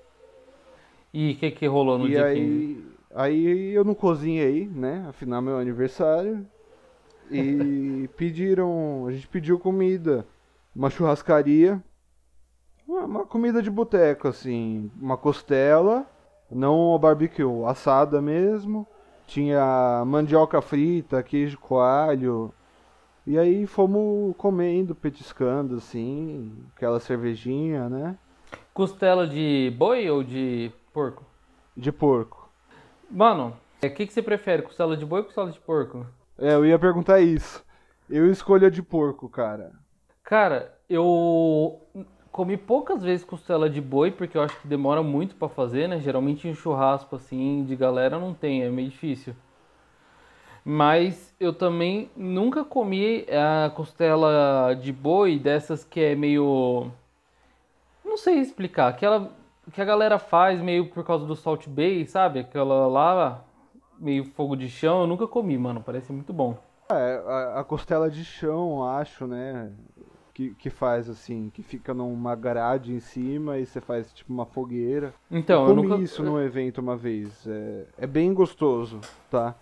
E 1.13 1.33
o 1.33 1.37
que 1.37 1.53
que 1.53 1.67
rolou 1.69 1.99
no 1.99 2.07
e 2.07 2.11
dia 2.11 2.35
15? 2.35 2.37
aí, 2.41 2.85
aí 3.15 3.75
eu 3.75 3.85
não 3.85 3.95
cozinhei, 3.95 4.67
né? 4.67 5.07
Afinal, 5.09 5.41
meu 5.41 5.57
aniversário. 5.57 6.45
E 7.31 8.09
pediram, 8.17 9.07
a 9.07 9.13
gente 9.13 9.27
pediu 9.29 9.59
comida. 9.59 10.27
Uma 10.75 10.91
churrascaria. 10.91 11.83
Uma, 12.87 13.05
uma 13.05 13.27
comida 13.27 13.63
de 13.63 13.71
boteco, 13.71 14.29
assim. 14.29 14.91
Uma 15.01 15.17
costela, 15.17 16.07
não 16.51 16.95
a 16.95 16.99
barbecue, 16.99 17.65
assada 17.67 18.21
mesmo. 18.21 18.87
Tinha 19.27 20.05
mandioca 20.07 20.61
frita, 20.61 21.23
queijo 21.23 21.59
coalho. 21.59 22.53
E 23.27 23.39
aí 23.39 23.67
fomos 23.67 24.37
comendo, 24.37 24.95
petiscando, 24.95 25.77
assim, 25.77 26.53
aquela 26.77 27.01
cervejinha, 27.01 27.89
né? 27.89 28.19
Costela 28.75 29.27
de 29.27 29.75
boi 29.79 30.11
ou 30.11 30.23
de 30.23 30.71
porco? 30.93 31.25
De 31.75 31.91
porco. 31.91 32.51
Mano, 33.11 33.57
o 33.83 33.91
que 33.91 34.07
que 34.07 34.13
você 34.13 34.21
prefere, 34.21 34.63
costela 34.63 34.95
de 34.95 35.07
boi 35.07 35.21
ou 35.21 35.25
costela 35.25 35.51
de 35.51 35.59
porco? 35.59 36.07
É, 36.39 36.55
eu 36.55 36.67
ia 36.67 36.79
perguntar 36.79 37.21
isso. 37.21 37.65
Eu 38.09 38.31
escolho 38.31 38.67
a 38.67 38.71
de 38.71 38.83
porco, 38.83 39.29
cara. 39.29 39.73
Cara, 40.23 40.77
eu 40.89 41.81
comi 42.31 42.57
poucas 42.57 43.03
vezes 43.03 43.25
costela 43.25 43.71
de 43.71 43.81
boi, 43.81 44.11
porque 44.11 44.37
eu 44.37 44.43
acho 44.43 44.61
que 44.61 44.67
demora 44.67 45.03
muito 45.03 45.37
pra 45.37 45.49
fazer, 45.49 45.89
né? 45.89 46.01
Geralmente 46.01 46.49
em 46.49 46.55
churrasco 46.55 47.17
assim 47.17 47.65
de 47.65 47.77
galera 47.77 48.19
não 48.19 48.35
tem, 48.35 48.63
é 48.63 48.71
meio 48.71 48.89
difícil. 48.89 49.35
Mas 50.65 51.35
eu 51.39 51.53
também 51.53 52.11
nunca 52.17 52.65
comi 52.65 53.27
a 53.31 53.71
costela 53.71 54.75
de 54.75 54.93
boi 54.93 55.39
dessas 55.39 55.85
que 55.85 56.01
é 56.01 56.15
meio 56.15 56.91
não 58.05 58.17
sei 58.17 58.39
explicar, 58.39 58.89
aquela 58.89 59.33
que 59.73 59.81
a 59.81 59.85
galera 59.85 60.19
faz 60.19 60.61
meio 60.61 60.89
por 60.91 61.05
causa 61.05 61.27
do 61.27 61.35
Salt 61.35 61.67
Bay, 61.69 62.07
sabe? 62.07 62.41
Aquela 62.41 62.87
lá 62.87 63.45
meio 64.05 64.25
fogo 64.25 64.55
de 64.55 64.69
chão, 64.69 65.01
eu 65.01 65.07
nunca 65.07 65.27
comi, 65.27 65.57
mano, 65.57 65.83
parece 65.85 66.13
muito 66.13 66.33
bom. 66.33 66.57
É, 66.91 67.23
a, 67.27 67.61
a 67.61 67.65
costela 67.65 68.11
de 68.11 68.25
chão, 68.25 68.85
acho, 68.87 69.27
né? 69.27 69.73
Que, 70.35 70.51
que 70.55 70.69
faz 70.69 71.09
assim, 71.09 71.49
que 71.55 71.63
fica 71.63 71.95
numa 71.95 72.35
grade 72.35 72.93
em 72.93 73.01
cima 73.01 73.57
e 73.59 73.65
você 73.65 73.81
faz 73.81 74.13
tipo 74.13 74.33
uma 74.33 74.45
fogueira. 74.45 75.15
Então, 75.31 75.63
eu 75.69 75.75
Comi 75.75 75.89
nunca 75.89 76.03
isso 76.03 76.23
num 76.23 76.41
evento 76.41 76.79
uma 76.81 76.97
vez. 76.97 77.47
É, 77.47 77.85
é 77.99 78.07
bem 78.07 78.35
gostoso, 78.35 79.01
tá? 79.31 79.55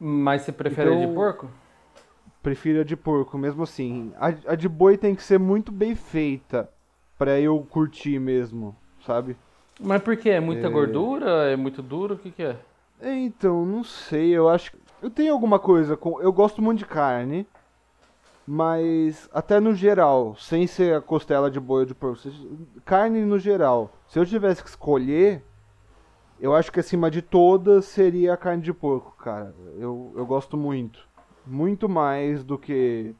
Mas 0.00 0.42
você 0.42 0.52
prefere 0.52 0.90
a 0.90 0.94
de 0.96 1.02
Então- 1.02 1.14
porco? 1.14 1.48
Prefiro 2.42 2.80
a 2.80 2.84
de 2.84 2.96
porco, 2.96 3.36
mesmo 3.36 3.64
assim. 3.64 4.12
A, 4.16 4.28
a 4.52 4.54
de 4.54 4.68
boi 4.68 4.96
tem 4.96 5.14
que 5.14 5.22
ser 5.22 5.38
muito 5.38 5.70
bem 5.70 5.94
feita 5.94 6.70
pra 7.18 7.38
eu 7.40 7.60
curtir 7.70 8.18
mesmo, 8.18 8.74
sabe? 9.04 9.36
Mas 9.80 10.00
por 10.00 10.16
quê? 10.16 10.30
É 10.30 10.40
muita 10.40 10.68
É. 10.68 10.70
gordura? 10.70 11.50
É 11.50 11.56
muito 11.56 11.82
duro? 11.82 12.14
O 12.14 12.18
que 12.18 12.30
que 12.30 12.42
é? 12.42 12.56
É, 13.00 13.12
Então, 13.12 13.64
não 13.64 13.84
sei, 13.84 14.30
eu 14.30 14.48
acho 14.48 14.72
que. 14.72 14.78
Eu 15.02 15.10
tenho 15.10 15.32
alguma 15.32 15.58
coisa 15.58 15.96
com. 15.96 16.20
Eu 16.20 16.32
gosto 16.32 16.62
muito 16.62 16.78
de 16.78 16.86
carne, 16.86 17.46
mas 18.46 19.28
até 19.32 19.60
no 19.60 19.74
geral, 19.74 20.34
sem 20.36 20.66
ser 20.66 20.96
a 20.96 21.00
costela 21.00 21.50
de 21.50 21.60
boi 21.60 21.80
ou 21.80 21.86
de 21.86 21.94
porco, 21.94 22.22
carne 22.84 23.24
no 23.24 23.38
geral. 23.38 23.92
Se 24.08 24.18
eu 24.18 24.24
tivesse 24.24 24.62
que 24.62 24.68
escolher, 24.68 25.44
eu 26.40 26.54
acho 26.54 26.70
que 26.72 26.80
acima 26.80 27.10
de 27.10 27.22
todas 27.22 27.84
seria 27.86 28.32
a 28.34 28.36
carne 28.36 28.62
de 28.62 28.72
porco, 28.72 29.16
cara. 29.16 29.54
Eu, 29.76 30.12
eu 30.16 30.24
gosto 30.26 30.56
muito. 30.56 31.06
Muito 31.46 31.88
mais 31.88 32.42
do 32.42 32.58
que 32.58 33.14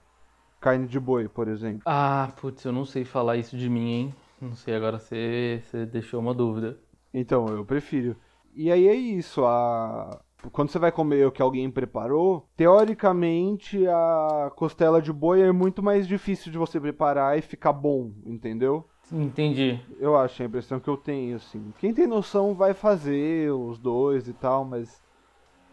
carne 0.61 0.87
de 0.87 0.99
boi, 0.99 1.28
por 1.28 1.49
exemplo. 1.49 1.83
Ah, 1.85 2.33
putz, 2.40 2.64
eu 2.64 2.73
não 2.73 2.85
sei 2.85 3.04
falar 3.04 3.37
isso 3.37 3.56
de 3.56 3.68
mim, 3.68 3.90
hein? 3.92 4.14
Não 4.40 4.54
sei, 4.54 4.75
agora 4.75 4.99
você, 4.99 5.62
você 5.64 5.87
deixou 5.87 6.21
uma 6.21 6.35
dúvida. 6.35 6.78
Então, 7.12 7.47
eu 7.49 7.64
prefiro. 7.64 8.16
E 8.56 8.72
aí 8.72 8.88
é 8.88 8.94
isso, 8.94 9.44
a... 9.44 10.18
quando 10.50 10.70
você 10.70 10.78
vai 10.78 10.90
comer 10.90 11.26
o 11.26 11.30
que 11.30 11.42
alguém 11.42 11.70
preparou, 11.70 12.48
teoricamente 12.56 13.86
a 13.86 14.50
costela 14.56 15.02
de 15.02 15.12
boi 15.12 15.42
é 15.42 15.52
muito 15.52 15.82
mais 15.82 16.08
difícil 16.08 16.50
de 16.50 16.56
você 16.56 16.80
preparar 16.80 17.36
e 17.36 17.42
ficar 17.42 17.75
bom, 17.75 18.12
entendeu? 18.25 18.88
Entendi. 19.12 19.78
Eu 20.00 20.16
acho, 20.16 20.42
a 20.42 20.46
impressão 20.46 20.80
que 20.80 20.88
eu 20.88 20.96
tenho, 20.96 21.36
assim. 21.36 21.70
Quem 21.78 21.92
tem 21.92 22.06
noção 22.06 22.54
vai 22.54 22.72
fazer 22.72 23.52
os 23.52 23.78
dois 23.78 24.26
e 24.26 24.32
tal, 24.32 24.64
mas 24.64 25.02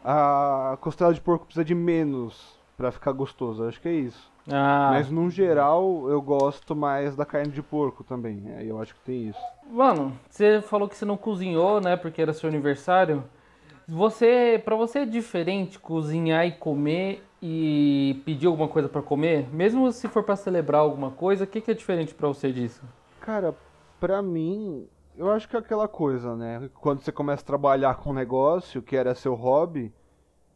a 0.03 0.77
costela 0.81 1.13
de 1.13 1.21
porco 1.21 1.45
precisa 1.45 1.63
de 1.63 1.73
menos 1.73 2.59
pra 2.75 2.91
ficar 2.91 3.13
gostoso, 3.13 3.63
acho 3.63 3.79
que 3.79 3.87
é 3.87 3.93
isso. 3.93 4.32
Ah, 4.51 4.89
Mas 4.91 5.09
no 5.09 5.29
geral, 5.29 6.09
eu 6.09 6.21
gosto 6.21 6.75
mais 6.75 7.15
da 7.15 7.25
carne 7.25 7.51
de 7.51 7.61
porco 7.61 8.03
também, 8.03 8.43
aí 8.57 8.67
eu 8.67 8.81
acho 8.81 8.93
que 8.95 9.01
tem 9.01 9.29
isso. 9.29 9.39
mano, 9.69 10.11
você 10.29 10.61
falou 10.61 10.87
que 10.89 10.97
você 10.97 11.05
não 11.05 11.15
cozinhou, 11.15 11.79
né? 11.79 11.95
Porque 11.95 12.21
era 12.21 12.33
seu 12.33 12.49
aniversário. 12.49 13.23
Você, 13.87 14.61
para 14.63 14.75
você 14.75 14.99
é 14.99 15.05
diferente 15.05 15.77
cozinhar 15.79 16.45
e 16.47 16.51
comer 16.53 17.23
e 17.41 18.21
pedir 18.25 18.47
alguma 18.47 18.67
coisa 18.67 18.87
pra 18.87 19.01
comer? 19.01 19.47
Mesmo 19.53 19.91
se 19.91 20.07
for 20.07 20.23
pra 20.23 20.35
celebrar 20.35 20.81
alguma 20.81 21.11
coisa, 21.11 21.43
o 21.43 21.47
que 21.47 21.59
que 21.61 21.71
é 21.71 21.73
diferente 21.73 22.13
pra 22.13 22.27
você 22.29 22.51
disso? 22.51 22.81
Cara, 23.21 23.53
pra 23.99 24.21
mim, 24.21 24.87
eu 25.17 25.29
acho 25.31 25.47
que 25.49 25.55
é 25.55 25.59
aquela 25.59 25.87
coisa, 25.87 26.35
né? 26.35 26.69
Quando 26.81 26.99
você 27.01 27.11
começa 27.11 27.43
a 27.43 27.45
trabalhar 27.45 27.95
com 27.95 28.11
um 28.11 28.13
negócio 28.13 28.81
que 28.81 28.95
era 28.95 29.13
seu 29.15 29.35
hobby, 29.35 29.91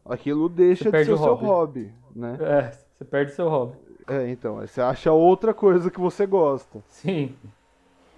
aquilo 0.06 0.48
deixa 0.48 0.90
de 0.90 1.04
ser 1.04 1.10
o 1.12 1.14
o 1.14 1.18
seu 1.18 1.34
hobby. 1.34 1.46
hobby, 1.46 1.94
né? 2.16 2.38
É, 2.40 2.87
você 2.98 3.04
perde 3.04 3.32
seu 3.32 3.48
hobby. 3.48 3.76
É, 4.06 4.28
então, 4.28 4.56
você 4.56 4.80
acha 4.80 5.12
outra 5.12 5.54
coisa 5.54 5.90
que 5.90 6.00
você 6.00 6.26
gosta. 6.26 6.82
Sim. 6.88 7.34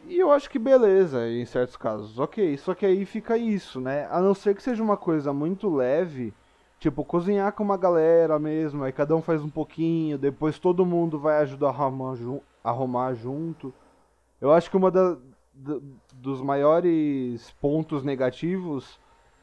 E 0.07 0.19
eu 0.19 0.33
acho 0.33 0.49
que 0.49 0.59
beleza, 0.59 1.29
em 1.29 1.45
certos 1.45 1.77
casos, 1.77 2.19
ok. 2.19 2.57
Só 2.57 2.75
que 2.75 2.87
aí 2.87 3.05
fica 3.05 3.37
isso, 3.37 3.81
né? 3.81 4.09
A 4.11 4.21
não 4.21 4.35
ser 4.35 4.55
que 4.55 4.63
seja 4.63 4.83
uma 4.83 4.97
coisa 4.97 5.33
muito 5.33 5.69
leve, 5.69 6.33
Tipo, 6.81 7.05
cozinhar 7.05 7.53
com 7.53 7.63
uma 7.63 7.77
galera 7.77 8.39
mesmo, 8.39 8.83
aí 8.83 8.91
cada 8.91 9.15
um 9.15 9.21
faz 9.21 9.43
um 9.43 9.51
pouquinho, 9.51 10.17
depois 10.17 10.59
todo 10.59 10.87
mundo 10.87 11.21
vai 11.21 11.37
ajudar 11.43 11.67
a 11.67 11.71
arrumar, 11.71 12.17
arrumar 12.65 13.13
junto. 13.13 13.73
Eu 14.41 14.51
acho 14.51 14.71
que 14.71 14.79
uma 14.79 14.91
da, 14.91 15.19
da, 15.53 15.79
dos 16.15 16.41
maiores 16.41 17.51
pontos 17.61 18.03
negativos 18.03 18.99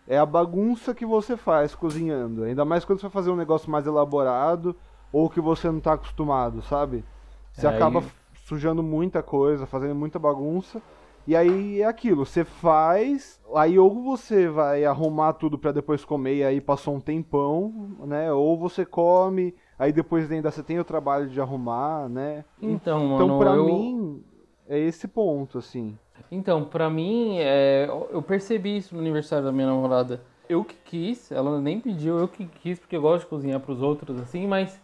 é 0.07 0.17
a 0.17 0.25
bagunça 0.25 0.95
que 0.95 1.05
você 1.05 1.37
faz 1.37 1.75
cozinhando. 1.75 2.43
Ainda 2.43 2.65
mais 2.65 2.83
quando 2.83 3.01
você 3.01 3.05
vai 3.05 3.11
fazer 3.11 3.29
um 3.29 3.35
negócio 3.35 3.69
mais 3.69 3.85
elaborado 3.85 4.75
ou 5.11 5.29
que 5.29 5.41
você 5.41 5.69
não 5.69 5.77
está 5.79 5.93
acostumado, 5.93 6.61
sabe? 6.61 7.03
Você 7.51 7.65
É, 7.65 7.69
acaba 7.69 7.99
aí- 7.99 8.05
sujando 8.45 8.81
muita 8.83 9.21
coisa, 9.23 9.65
fazendo 9.65 9.95
muita 9.95 10.19
bagunça. 10.19 10.81
E 11.25 11.35
aí 11.35 11.81
é 11.81 11.85
aquilo, 11.85 12.25
você 12.25 12.45
faz, 12.45 13.41
aí 13.53 13.77
ou 13.77 14.01
você 14.01 14.47
vai 14.47 14.85
arrumar 14.85 15.33
tudo 15.33 15.57
pra 15.57 15.73
depois 15.73 16.05
comer 16.05 16.35
e 16.37 16.43
aí 16.43 16.61
passou 16.61 16.95
um 16.95 17.01
tempão, 17.01 17.97
né? 18.05 18.31
Ou 18.31 18.57
você 18.57 18.85
come, 18.85 19.53
aí 19.77 19.91
depois 19.91 20.31
ainda 20.31 20.49
você 20.49 20.63
tem 20.63 20.79
o 20.79 20.85
trabalho 20.85 21.27
de 21.27 21.41
arrumar, 21.41 22.07
né? 22.07 22.45
Então, 22.61 22.99
mano, 23.07 23.25
Então 23.25 23.37
pra 23.39 23.55
eu... 23.55 23.65
mim 23.65 24.23
é 24.69 24.79
esse 24.79 25.05
ponto, 25.05 25.57
assim. 25.57 25.97
Então, 26.31 26.63
pra 26.63 26.89
mim, 26.89 27.37
é, 27.39 27.87
eu 28.09 28.21
percebi 28.21 28.77
isso 28.77 28.95
no 28.95 29.01
aniversário 29.01 29.45
da 29.45 29.51
minha 29.51 29.67
namorada. 29.67 30.21
Eu 30.47 30.63
que 30.63 30.75
quis, 30.85 31.29
ela 31.31 31.59
nem 31.59 31.79
pediu, 31.79 32.17
eu 32.17 32.27
que 32.27 32.45
quis, 32.45 32.79
porque 32.79 32.95
eu 32.95 33.01
gosto 33.01 33.23
de 33.25 33.29
cozinhar 33.29 33.59
pros 33.59 33.81
outros, 33.81 34.17
assim, 34.19 34.47
mas 34.47 34.81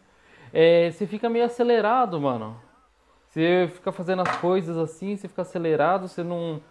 é, 0.54 0.92
você 0.92 1.08
fica 1.08 1.30
meio 1.30 1.46
acelerado, 1.46 2.22
mano. 2.22 2.56
Você 3.28 3.68
fica 3.74 3.92
fazendo 3.92 4.22
as 4.22 4.38
coisas 4.38 4.78
assim, 4.78 5.18
você 5.18 5.28
fica 5.28 5.42
acelerado, 5.42 6.08
você 6.08 6.22
não, 6.22 6.62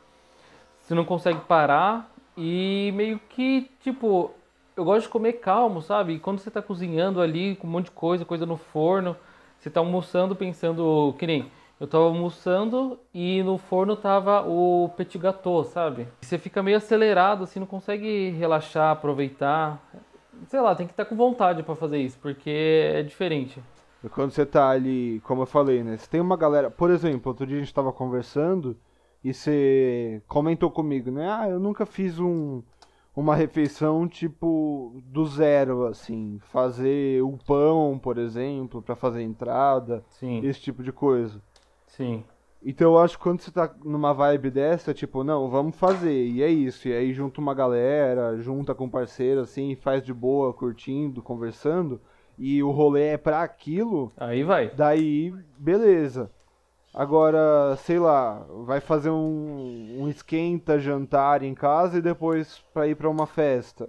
você 0.80 0.94
não 0.94 1.04
consegue 1.04 1.40
parar 1.40 2.12
e 2.36 2.92
meio 2.94 3.18
que, 3.28 3.68
tipo, 3.80 4.30
eu 4.76 4.84
gosto 4.84 5.06
de 5.06 5.08
comer 5.08 5.34
calmo, 5.34 5.82
sabe? 5.82 6.14
E 6.14 6.18
quando 6.20 6.38
você 6.38 6.50
tá 6.50 6.62
cozinhando 6.62 7.20
ali 7.20 7.56
com 7.56 7.66
um 7.66 7.70
monte 7.70 7.86
de 7.86 7.90
coisa, 7.90 8.24
coisa 8.24 8.46
no 8.46 8.56
forno, 8.56 9.16
você 9.58 9.68
tá 9.68 9.80
almoçando 9.80 10.36
pensando, 10.36 11.14
que 11.18 11.26
nem 11.26 11.50
eu 11.80 11.86
tava 11.88 12.04
almoçando 12.04 13.00
e 13.12 13.42
no 13.42 13.58
forno 13.58 13.96
tava 13.96 14.42
o 14.42 14.90
petit 14.96 15.18
gâteau, 15.18 15.64
sabe? 15.64 16.06
Você 16.20 16.38
fica 16.38 16.62
meio 16.62 16.76
acelerado, 16.76 17.42
assim, 17.42 17.58
não 17.58 17.66
consegue 17.66 18.30
relaxar, 18.30 18.92
aproveitar. 18.92 19.82
Sei 20.48 20.60
lá, 20.60 20.74
tem 20.74 20.86
que 20.86 20.92
estar 20.92 21.04
com 21.04 21.16
vontade 21.16 21.62
pra 21.62 21.74
fazer 21.76 21.98
isso, 21.98 22.18
porque 22.20 22.50
é 22.50 23.02
diferente. 23.02 23.62
E 24.02 24.08
Quando 24.08 24.32
você 24.32 24.44
tá 24.44 24.68
ali, 24.70 25.20
como 25.24 25.42
eu 25.42 25.46
falei, 25.46 25.82
né? 25.84 25.96
Você 25.96 26.08
tem 26.08 26.20
uma 26.20 26.36
galera. 26.36 26.70
Por 26.70 26.90
exemplo, 26.90 27.30
outro 27.30 27.46
dia 27.46 27.56
a 27.56 27.60
gente 27.60 27.72
tava 27.72 27.92
conversando 27.92 28.76
e 29.22 29.32
você 29.32 30.20
comentou 30.26 30.70
comigo, 30.70 31.10
né? 31.10 31.28
Ah, 31.30 31.48
eu 31.48 31.60
nunca 31.60 31.86
fiz 31.86 32.18
um, 32.18 32.62
uma 33.14 33.36
refeição 33.36 34.08
tipo 34.08 35.00
do 35.04 35.24
zero, 35.26 35.86
assim. 35.86 36.38
Fazer 36.40 37.22
o 37.22 37.38
pão, 37.38 37.98
por 37.98 38.18
exemplo, 38.18 38.82
pra 38.82 38.96
fazer 38.96 39.22
entrada, 39.22 40.04
Sim, 40.08 40.40
esse 40.44 40.60
tipo 40.60 40.82
de 40.82 40.92
coisa. 40.92 41.40
sim. 41.86 42.24
Então 42.64 42.92
eu 42.92 42.98
acho 42.98 43.16
que 43.16 43.22
quando 43.24 43.40
você 43.40 43.50
tá 43.50 43.72
numa 43.84 44.12
vibe 44.14 44.50
dessa, 44.50 44.94
tipo, 44.94 45.24
não, 45.24 45.50
vamos 45.50 45.76
fazer, 45.76 46.26
e 46.26 46.42
é 46.42 46.48
isso. 46.48 46.88
E 46.88 46.92
aí 46.92 47.12
junta 47.12 47.40
uma 47.40 47.54
galera, 47.54 48.36
junta 48.38 48.74
com 48.74 48.88
parceiro, 48.88 49.40
assim, 49.40 49.74
faz 49.74 50.02
de 50.02 50.14
boa, 50.14 50.52
curtindo, 50.52 51.20
conversando, 51.22 52.00
e 52.38 52.62
o 52.62 52.70
rolê 52.70 53.08
é 53.08 53.18
pra 53.18 53.42
aquilo, 53.42 54.12
Aí 54.16 54.44
vai. 54.44 54.70
daí, 54.74 55.34
beleza. 55.58 56.30
Agora, 56.94 57.74
sei 57.78 57.98
lá, 57.98 58.46
vai 58.64 58.78
fazer 58.80 59.10
um, 59.10 60.02
um 60.02 60.08
esquenta 60.08 60.78
jantar 60.78 61.42
em 61.42 61.54
casa 61.54 61.98
e 61.98 62.02
depois 62.02 62.62
pra 62.72 62.86
ir 62.86 62.94
pra 62.94 63.08
uma 63.08 63.26
festa. 63.26 63.88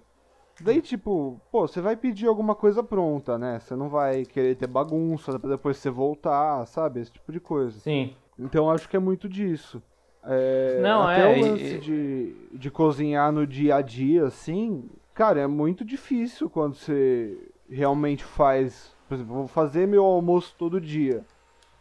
Daí, 0.61 0.81
tipo, 0.81 1.39
pô, 1.51 1.67
você 1.67 1.81
vai 1.81 1.97
pedir 1.97 2.27
alguma 2.27 2.55
coisa 2.55 2.81
pronta, 2.81 3.37
né? 3.37 3.59
Você 3.59 3.75
não 3.75 3.89
vai 3.89 4.23
querer 4.23 4.55
ter 4.55 4.67
bagunça 4.67 5.37
pra 5.37 5.49
depois 5.49 5.77
você 5.77 5.89
voltar, 5.89 6.65
sabe? 6.67 7.01
Esse 7.01 7.11
tipo 7.11 7.31
de 7.31 7.39
coisa. 7.39 7.77
Sim. 7.79 8.15
Então 8.37 8.69
acho 8.69 8.87
que 8.89 8.95
é 8.95 8.99
muito 8.99 9.27
disso. 9.29 9.81
É, 10.25 10.79
Não, 10.81 11.03
até 11.03 11.21
é, 11.21 11.27
o 11.27 11.35
e- 11.37 11.41
lance 11.41 11.77
de, 11.79 12.35
de 12.57 12.71
cozinhar 12.71 13.31
no 13.31 13.45
dia 13.45 13.75
a 13.75 13.81
dia, 13.81 14.25
assim, 14.25 14.89
cara, 15.13 15.41
é 15.41 15.47
muito 15.47 15.83
difícil 15.83 16.49
quando 16.49 16.75
você 16.75 17.37
realmente 17.69 18.23
faz. 18.23 18.93
Por 19.07 19.15
exemplo, 19.15 19.33
vou 19.33 19.47
fazer 19.47 19.85
meu 19.87 20.03
almoço 20.03 20.55
todo 20.57 20.79
dia. 20.79 21.23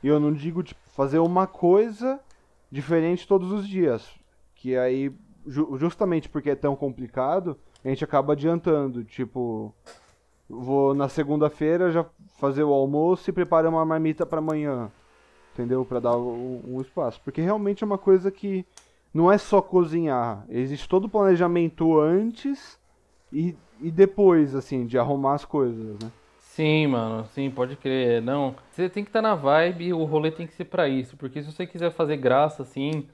E 0.02 0.08
eu 0.08 0.18
não 0.18 0.32
digo, 0.32 0.62
tipo, 0.62 0.80
fazer 0.90 1.18
uma 1.20 1.46
coisa 1.46 2.18
diferente 2.70 3.26
todos 3.28 3.52
os 3.52 3.66
dias. 3.66 4.10
Que 4.56 4.76
aí, 4.76 5.12
ju- 5.46 5.76
justamente 5.78 6.28
porque 6.28 6.50
é 6.50 6.56
tão 6.56 6.74
complicado, 6.74 7.56
a 7.84 7.88
gente 7.88 8.02
acaba 8.04 8.32
adiantando. 8.32 9.04
Tipo, 9.04 9.72
vou 10.48 10.94
na 10.94 11.08
segunda-feira 11.08 11.92
já 11.92 12.04
fazer 12.38 12.64
o 12.64 12.72
almoço 12.72 13.30
e 13.30 13.32
preparar 13.32 13.70
uma 13.70 13.84
marmita 13.84 14.26
para 14.26 14.40
amanhã 14.40 14.90
entendeu? 15.52 15.84
Pra 15.84 16.00
dar 16.00 16.16
um, 16.16 16.80
espaço. 16.80 17.20
Porque 17.24 17.40
realmente 17.40 17.82
é 17.82 17.86
uma 17.86 17.98
coisa 17.98 18.30
que 18.30 18.64
não 19.12 19.30
é 19.30 19.38
só 19.38 19.60
cozinhar. 19.60 20.44
Existe 20.48 20.88
todo 20.88 21.04
o 21.04 21.08
planejamento 21.08 21.98
antes 21.98 22.78
e, 23.32 23.54
e 23.80 23.90
depois, 23.90 24.54
assim, 24.54 24.86
de 24.86 24.98
arrumar 24.98 25.34
as 25.34 25.44
coisas, 25.44 25.98
né? 26.02 26.10
Sim, 26.38 26.88
mano, 26.88 27.24
sim, 27.34 27.50
pode 27.50 27.76
crer. 27.76 28.20
Não, 28.20 28.54
você 28.70 28.88
tem 28.88 29.02
que 29.02 29.08
estar 29.08 29.22
na 29.22 29.34
vibe, 29.34 29.94
o 29.94 30.04
rolê 30.04 30.30
tem 30.30 30.46
que 30.46 30.52
ser 30.52 30.66
pra 30.66 30.86
isso, 30.86 31.16
porque 31.16 31.42
se 31.42 31.50
você 31.50 31.66
quiser 31.66 31.90
fazer 31.90 32.18
graça 32.18 32.62
assim, 32.62 33.06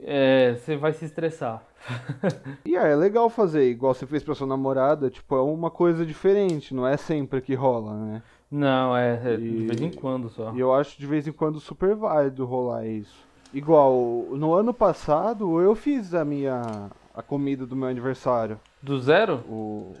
é, 0.00 0.54
você 0.54 0.76
vai 0.76 0.92
se 0.92 1.04
estressar. 1.04 1.62
E 2.64 2.76
é, 2.76 2.92
é 2.92 2.94
legal 2.94 3.28
fazer, 3.28 3.68
igual 3.68 3.92
você 3.92 4.06
fez 4.06 4.22
pra 4.22 4.36
sua 4.36 4.46
namorada, 4.46 5.10
tipo, 5.10 5.34
é 5.34 5.42
uma 5.42 5.70
coisa 5.70 6.06
diferente, 6.06 6.72
não 6.72 6.86
é 6.86 6.96
sempre 6.96 7.40
que 7.40 7.54
rola, 7.54 7.94
né? 7.96 8.22
Não, 8.52 8.94
é, 8.94 9.14
é 9.32 9.36
de 9.38 9.44
E- 9.44 9.66
vez 9.66 9.80
em 9.80 9.90
quando 9.90 10.28
só. 10.28 10.52
E 10.54 10.60
eu 10.60 10.74
acho 10.74 10.98
de 10.98 11.06
vez 11.06 11.26
em 11.26 11.32
quando 11.32 11.58
super 11.58 11.96
válido 11.96 12.44
rolar 12.44 12.86
isso. 12.86 13.26
Igual, 13.50 14.26
no 14.36 14.52
ano 14.52 14.74
passado 14.74 15.58
eu 15.58 15.74
fiz 15.74 16.14
a 16.14 16.22
minha 16.22 16.90
a 17.14 17.22
comida 17.22 17.64
do 17.64 17.74
meu 17.74 17.88
aniversário. 17.88 18.60
Do 18.82 18.98
zero? 19.00 19.36
O, 19.48 19.94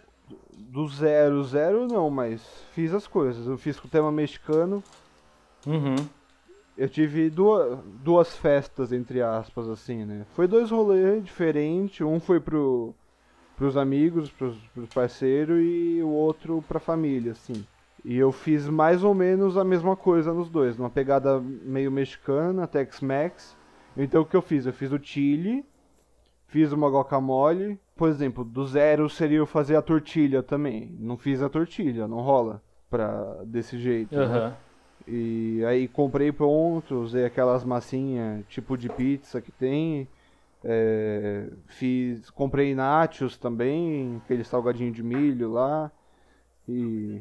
do 0.52 0.86
zero, 0.88 1.42
zero 1.44 1.86
não, 1.88 2.10
mas 2.10 2.42
fiz 2.74 2.92
as 2.92 3.06
coisas. 3.06 3.46
Eu 3.46 3.56
fiz 3.56 3.80
com 3.80 3.88
o 3.88 3.90
tema 3.90 4.12
mexicano. 4.12 4.82
Uhum. 5.66 5.96
Eu 6.76 6.88
tive 6.88 7.30
duas, 7.30 7.78
duas 8.02 8.36
festas, 8.36 8.92
entre 8.92 9.22
aspas, 9.22 9.68
assim, 9.68 10.04
né? 10.04 10.26
Foi 10.34 10.46
dois 10.46 10.70
rolês 10.70 11.22
diferentes. 11.24 12.00
Um 12.00 12.18
foi 12.18 12.40
pro, 12.40 12.94
pros 13.56 13.76
amigos, 13.76 14.30
pros, 14.30 14.56
pros 14.74 14.88
parceiros, 14.88 15.58
e 15.62 16.00
o 16.02 16.08
outro 16.08 16.62
pra 16.66 16.80
família, 16.80 17.32
assim. 17.32 17.64
E 18.04 18.16
eu 18.18 18.32
fiz 18.32 18.68
mais 18.68 19.04
ou 19.04 19.14
menos 19.14 19.56
a 19.56 19.62
mesma 19.64 19.94
coisa 19.96 20.32
nos 20.32 20.48
dois, 20.50 20.76
numa 20.76 20.90
pegada 20.90 21.40
meio 21.40 21.90
mexicana, 21.90 22.66
Tex-Mex. 22.66 23.56
Então 23.96 24.22
o 24.22 24.26
que 24.26 24.36
eu 24.36 24.42
fiz? 24.42 24.66
Eu 24.66 24.72
fiz 24.72 24.90
o 24.90 24.98
chili, 25.00 25.64
fiz 26.48 26.72
uma 26.72 26.88
guacamole. 26.88 27.78
Por 27.94 28.08
exemplo, 28.08 28.44
do 28.44 28.66
zero 28.66 29.08
seria 29.08 29.38
eu 29.38 29.46
fazer 29.46 29.76
a 29.76 29.82
tortilha 29.82 30.42
também. 30.42 30.90
Não 30.98 31.16
fiz 31.16 31.42
a 31.42 31.48
tortilha, 31.48 32.08
não 32.08 32.20
rola 32.20 32.60
pra 32.90 33.38
desse 33.44 33.78
jeito. 33.78 34.16
né? 34.16 34.24
Aham. 34.24 34.56
E 35.06 35.64
aí 35.64 35.88
comprei 35.88 36.30
pronto, 36.32 36.94
usei 36.96 37.24
aquelas 37.24 37.64
massinhas 37.64 38.44
tipo 38.48 38.76
de 38.76 38.88
pizza 38.88 39.40
que 39.40 39.50
tem. 39.52 40.08
é, 40.64 41.48
fiz, 41.66 42.30
comprei 42.30 42.74
nachos 42.74 43.36
também, 43.36 44.20
aquele 44.24 44.44
salgadinho 44.44 44.92
de 44.92 45.02
milho 45.02 45.52
lá. 45.52 45.90
E 46.68 47.20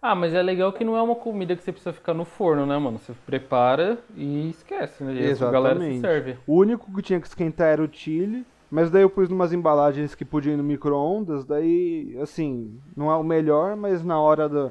Ah, 0.00 0.14
mas 0.14 0.34
é 0.34 0.42
legal 0.42 0.72
que 0.72 0.84
não 0.84 0.96
é 0.96 1.02
uma 1.02 1.16
comida 1.16 1.56
que 1.56 1.62
você 1.62 1.72
precisa 1.72 1.92
ficar 1.92 2.14
no 2.14 2.24
forno, 2.24 2.64
né, 2.66 2.76
mano? 2.78 2.98
Você 2.98 3.12
prepara 3.24 3.98
e 4.14 4.50
esquece, 4.50 5.02
né? 5.02 5.14
E 5.14 5.16
a 5.42 5.46
galera 5.46 5.80
se 5.80 5.86
Exatamente. 5.86 6.00
serve. 6.00 6.38
o 6.46 6.56
único 6.56 6.92
que 6.94 7.02
tinha 7.02 7.20
que 7.20 7.26
esquentar 7.26 7.68
era 7.68 7.82
o 7.82 7.88
chile, 7.92 8.46
mas 8.70 8.90
daí 8.90 9.02
eu 9.02 9.10
pus 9.10 9.28
numas 9.28 9.52
embalagens 9.52 10.14
que 10.14 10.24
podia 10.24 10.52
ir 10.52 10.56
no 10.56 10.62
micro-ondas, 10.64 11.44
daí 11.44 12.16
assim, 12.20 12.78
não 12.96 13.10
é 13.10 13.16
o 13.16 13.22
melhor, 13.24 13.74
mas 13.76 14.04
na 14.04 14.20
hora 14.20 14.48
da, 14.48 14.70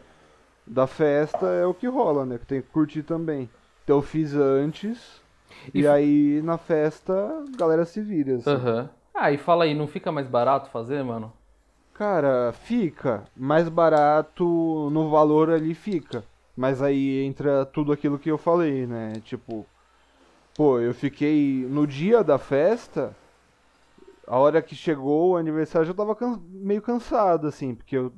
da 0.65 0.87
festa 0.87 1.47
é 1.47 1.65
o 1.65 1.73
que 1.73 1.87
rola, 1.87 2.25
né? 2.25 2.37
Que 2.37 2.45
tem 2.45 2.61
que 2.61 2.69
curtir 2.69 3.03
também. 3.03 3.49
Então 3.83 3.97
eu 3.97 4.01
fiz 4.01 4.35
antes, 4.35 5.21
E 5.73 5.81
e, 5.81 5.87
aí 5.87 6.41
na 6.43 6.57
festa 6.57 7.13
a 7.13 7.57
galera 7.57 7.85
se 7.85 8.01
vira. 8.01 8.35
assim. 8.35 8.49
Aham. 8.49 8.89
Ah, 9.13 9.31
e 9.31 9.37
fala 9.37 9.63
aí, 9.63 9.73
não 9.73 9.87
fica 9.87 10.11
mais 10.11 10.27
barato 10.27 10.69
fazer, 10.69 11.01
mano? 11.03 11.31
Cara, 11.95 12.51
fica. 12.53 13.27
Mais 13.35 13.69
barato 13.69 14.89
no 14.91 15.09
valor 15.09 15.49
ali 15.49 15.73
fica. 15.73 16.27
Mas 16.55 16.81
aí 16.81 17.23
entra 17.23 17.65
tudo 17.65 17.91
aquilo 17.91 18.19
que 18.19 18.29
eu 18.29 18.37
falei, 18.37 18.85
né? 18.87 19.19
Tipo, 19.21 19.69
pô, 20.55 20.79
eu 20.79 20.93
fiquei 20.93 21.67
no 21.69 21.87
dia 21.87 22.23
da 22.23 22.39
festa, 22.39 23.17
a 24.27 24.37
hora 24.39 24.61
que 24.61 24.75
chegou 24.75 25.31
o 25.31 25.37
aniversário 25.37 25.83
eu 25.83 25.87
já 25.87 25.93
tava 25.93 26.15
can- 26.15 26.41
meio 26.49 26.81
cansado, 26.81 27.47
assim, 27.47 27.75
porque 27.75 27.95
eu... 27.97 28.13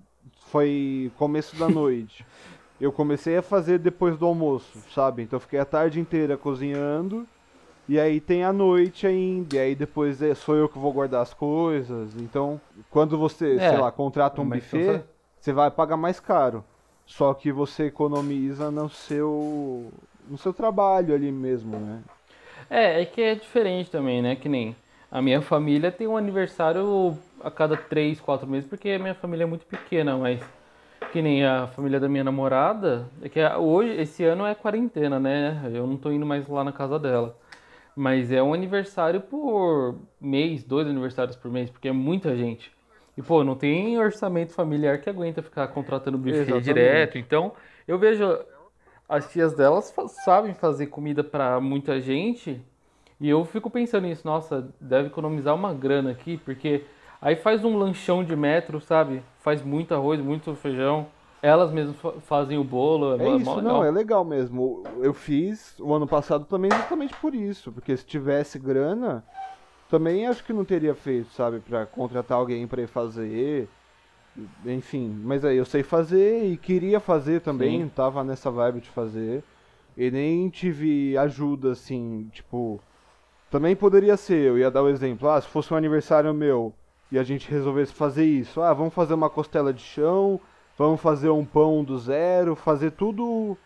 foi 0.45 1.11
começo 1.15 1.55
da 1.55 1.69
noite. 1.69 2.27
Eu 2.79 2.93
comecei 2.93 3.37
a 3.37 3.41
fazer 3.41 3.79
depois 3.79 4.17
do 4.17 4.25
almoço, 4.25 4.83
sabe? 4.89 5.23
Então 5.23 5.37
eu 5.37 5.41
fiquei 5.41 5.59
a 5.59 5.65
tarde 5.65 5.99
inteira 5.99 6.37
cozinhando. 6.37 7.27
E 7.87 7.99
aí 7.99 8.19
tem 8.19 8.43
a 8.43 8.51
noite 8.51 9.07
ainda, 9.07 9.55
e 9.55 9.59
aí 9.59 9.75
depois 9.75 10.21
é, 10.21 10.35
sou 10.35 10.55
eu 10.55 10.67
que 10.69 10.77
vou 10.77 10.91
guardar 10.93 11.21
as 11.21 11.33
coisas. 11.33 12.15
Então, 12.17 12.61
quando 12.89 13.17
você, 13.17 13.59
É, 13.59 13.61
sei 13.61 13.77
lá, 13.77 13.91
contrata 13.91 14.41
um 14.41 14.45
Mas 14.45 14.49
buffet, 14.49 15.03
você 15.39 15.53
vai 15.53 15.71
pagar 15.71 15.97
mais 15.97 16.19
caro. 16.19 16.63
Só 17.05 17.33
que 17.33 17.51
você 17.51 17.85
economiza 17.85 18.69
no 18.71 18.89
seu 18.89 19.93
no 20.27 20.37
seu 20.37 20.53
trabalho 20.53 21.15
ali 21.15 21.31
mesmo, 21.31 21.79
né? 21.79 22.03
É, 22.69 23.01
é 23.01 23.05
que 23.05 23.21
é 23.21 23.35
diferente 23.35 23.89
também, 23.89 24.21
né? 24.21 24.35
Que 24.35 24.49
nem 24.49 24.75
a 25.11 25.21
minha 25.21 25.41
família 25.41 25.91
tem 25.91 26.07
um 26.07 26.17
aniversário 26.17 27.17
a 27.41 27.49
cada 27.51 27.77
três, 27.77 28.19
quatro 28.19 28.47
meses, 28.47 28.67
porque 28.69 28.89
a 28.89 28.99
minha 28.99 29.15
família 29.15 29.43
é 29.43 29.47
muito 29.47 29.65
pequena, 29.65 30.17
mas 30.17 30.41
que 31.11 31.21
nem 31.21 31.45
a 31.45 31.67
família 31.67 31.99
da 31.99 32.09
minha 32.09 32.23
namorada, 32.23 33.09
é 33.21 33.29
que 33.29 33.39
hoje, 33.57 33.91
esse 34.01 34.23
ano 34.25 34.45
é 34.45 34.55
quarentena, 34.55 35.19
né? 35.19 35.61
Eu 35.73 35.87
não 35.87 35.97
tô 35.97 36.11
indo 36.11 36.25
mais 36.25 36.47
lá 36.47 36.63
na 36.63 36.71
casa 36.71 36.99
dela. 36.99 37.37
Mas 37.99 38.31
é 38.31 38.43
um 38.43 38.53
aniversário 38.53 39.21
por 39.21 39.95
mês, 40.21 40.63
dois 40.63 40.87
aniversários 40.87 41.35
por 41.35 41.49
mês, 41.49 41.67
porque 41.67 41.87
é 41.87 41.91
muita 41.91 42.37
gente. 42.37 42.71
E, 43.17 43.23
pô, 43.23 43.43
não 43.43 43.55
tem 43.55 43.97
orçamento 43.97 44.53
familiar 44.53 45.01
que 45.01 45.09
aguenta 45.09 45.41
ficar 45.41 45.67
contratando 45.69 46.15
buffet 46.15 46.41
Exatamente. 46.41 46.63
direto. 46.63 47.17
Então, 47.17 47.53
eu 47.87 47.97
vejo 47.97 48.23
as 49.09 49.31
tias 49.31 49.55
delas 49.55 49.91
sabem 50.23 50.53
fazer 50.53 50.85
comida 50.85 51.23
para 51.23 51.59
muita 51.59 51.99
gente. 51.99 52.61
E 53.19 53.27
eu 53.27 53.43
fico 53.43 53.67
pensando 53.67 54.05
nisso, 54.05 54.27
nossa, 54.27 54.71
deve 54.79 55.07
economizar 55.07 55.55
uma 55.55 55.73
grana 55.73 56.11
aqui, 56.11 56.37
porque 56.37 56.83
aí 57.19 57.35
faz 57.35 57.65
um 57.65 57.75
lanchão 57.75 58.23
de 58.23 58.35
metro, 58.35 58.79
sabe? 58.79 59.23
Faz 59.39 59.63
muito 59.63 59.95
arroz, 59.95 60.21
muito 60.21 60.53
feijão. 60.53 61.07
Elas 61.41 61.71
mesmas 61.71 61.95
fazem 62.23 62.57
o 62.57 62.63
bolo. 62.63 63.21
É, 63.21 63.27
é 63.27 63.35
isso, 63.37 63.61
não, 63.61 63.83
é 63.83 63.91
legal 63.91 64.25
mesmo. 64.25 64.83
Eu 65.01 65.13
fiz 65.13 65.79
o 65.79 65.93
ano 65.93 66.07
passado 66.07 66.45
também 66.45 66.71
justamente 66.71 67.13
por 67.15 67.35
isso, 67.35 67.71
porque 67.71 67.95
se 67.95 68.05
tivesse 68.05 68.57
grana, 68.57 69.23
também 69.89 70.25
acho 70.25 70.43
que 70.43 70.51
não 70.51 70.65
teria 70.65 70.95
feito, 70.95 71.31
sabe, 71.31 71.59
para 71.59 71.85
contratar 71.85 72.37
alguém 72.37 72.67
para 72.67 72.81
ir 72.81 72.87
fazer. 72.87 73.69
Enfim, 74.65 75.19
mas 75.23 75.43
aí 75.45 75.57
eu 75.57 75.65
sei 75.65 75.83
fazer 75.83 76.45
e 76.45 76.57
queria 76.57 76.99
fazer 76.99 77.41
também, 77.41 77.83
Sim. 77.83 77.89
tava 77.89 78.23
nessa 78.23 78.51
vibe 78.51 78.81
de 78.81 78.89
fazer. 78.89 79.43
E 79.95 80.11
nem 80.11 80.47
tive 80.49 81.17
ajuda 81.17 81.71
assim, 81.71 82.29
tipo, 82.31 82.79
também 83.49 83.75
poderia 83.75 84.15
ser, 84.15 84.45
eu 84.45 84.57
ia 84.57 84.69
dar 84.69 84.83
o 84.83 84.89
exemplo, 84.89 85.27
ah, 85.27 85.41
se 85.41 85.47
fosse 85.47 85.73
um 85.73 85.77
aniversário 85.77 86.31
meu 86.33 86.73
e 87.11 87.17
a 87.17 87.23
gente 87.23 87.49
resolvesse 87.49 87.93
fazer 87.93 88.25
isso, 88.25 88.61
ah, 88.61 88.73
vamos 88.73 88.93
fazer 88.93 89.15
uma 89.15 89.29
costela 89.29 89.73
de 89.73 89.81
chão, 89.81 90.39
vamos 90.77 91.01
fazer 91.01 91.29
um 91.29 91.43
pão 91.43 91.83
do 91.83 91.97
zero, 91.97 92.55
fazer 92.55 92.91
tudo 92.91 93.57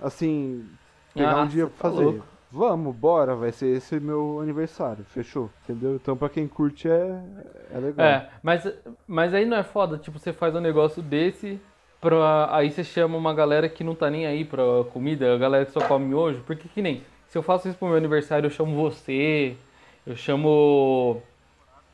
assim, 0.00 0.66
pegar 1.14 1.32
ah, 1.32 1.42
um 1.42 1.46
dia 1.46 1.66
pra 1.66 1.74
tá 1.76 1.90
fazer. 1.90 2.04
Louco. 2.04 2.36
Vamos, 2.50 2.94
bora, 2.94 3.34
vai 3.34 3.52
ser 3.52 3.76
esse 3.76 3.98
meu 3.98 4.40
aniversário, 4.40 5.04
fechou, 5.04 5.50
entendeu? 5.64 5.96
Então 5.96 6.16
pra 6.16 6.28
quem 6.28 6.46
curte 6.46 6.88
é, 6.88 7.20
é 7.74 7.78
legal. 7.78 8.06
É, 8.06 8.30
mas, 8.42 8.66
mas 9.06 9.34
aí 9.34 9.44
não 9.44 9.56
é 9.56 9.62
foda, 9.62 9.98
tipo, 9.98 10.18
você 10.18 10.32
faz 10.32 10.54
um 10.54 10.60
negócio 10.60 11.02
desse, 11.02 11.60
pra, 12.00 12.48
aí 12.54 12.70
você 12.70 12.84
chama 12.84 13.16
uma 13.18 13.34
galera 13.34 13.68
que 13.68 13.82
não 13.82 13.94
tá 13.94 14.08
nem 14.08 14.26
aí 14.26 14.44
pra 14.44 14.62
comida, 14.92 15.34
a 15.34 15.36
galera 15.36 15.66
que 15.66 15.72
só 15.72 15.80
come 15.80 16.14
hoje, 16.14 16.40
porque 16.46 16.68
que 16.68 16.80
nem, 16.80 17.02
se 17.26 17.36
eu 17.36 17.42
faço 17.42 17.68
isso 17.68 17.76
pro 17.76 17.88
meu 17.88 17.96
aniversário, 17.96 18.46
eu 18.46 18.50
chamo 18.50 18.76
você, 18.76 19.56
eu 20.06 20.16
chamo 20.16 21.20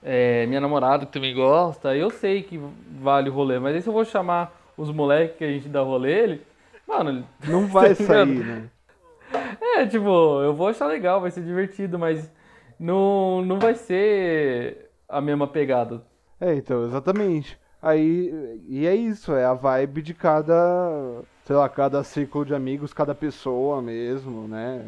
é, 0.02 0.46
minha 0.46 0.60
namorada 0.60 1.06
que 1.06 1.12
também 1.12 1.34
gosta, 1.34 1.96
eu 1.96 2.10
sei 2.10 2.42
que 2.42 2.60
vale 3.00 3.30
o 3.30 3.32
rolê, 3.32 3.58
mas 3.58 3.74
aí 3.74 3.82
se 3.82 3.88
eu 3.88 3.92
vou 3.92 4.04
chamar 4.04 4.52
os 4.76 4.90
moleques 4.90 5.36
que 5.36 5.44
a 5.44 5.48
gente 5.48 5.68
dá 5.68 5.80
rolê, 5.80 6.12
ele, 6.12 6.42
mano... 6.86 7.24
Não 7.46 7.66
vai 7.66 7.94
sair, 7.96 8.44
né? 8.44 8.68
É, 9.60 9.86
tipo, 9.86 10.42
eu 10.42 10.54
vou 10.54 10.68
achar 10.68 10.86
legal, 10.86 11.20
vai 11.20 11.30
ser 11.30 11.42
divertido, 11.42 11.98
mas 11.98 12.30
não, 12.78 13.42
não 13.42 13.58
vai 13.58 13.74
ser 13.74 14.90
a 15.08 15.20
mesma 15.20 15.46
pegada. 15.46 16.02
É, 16.40 16.54
então, 16.54 16.84
exatamente. 16.84 17.58
Aí, 17.80 18.60
e 18.68 18.86
é 18.86 18.94
isso, 18.94 19.32
é 19.32 19.44
a 19.44 19.54
vibe 19.54 20.02
de 20.02 20.14
cada, 20.14 21.22
sei 21.44 21.56
lá, 21.56 21.68
cada 21.68 22.04
ciclo 22.04 22.44
de 22.44 22.54
amigos, 22.54 22.92
cada 22.92 23.14
pessoa 23.14 23.80
mesmo, 23.80 24.46
né? 24.46 24.84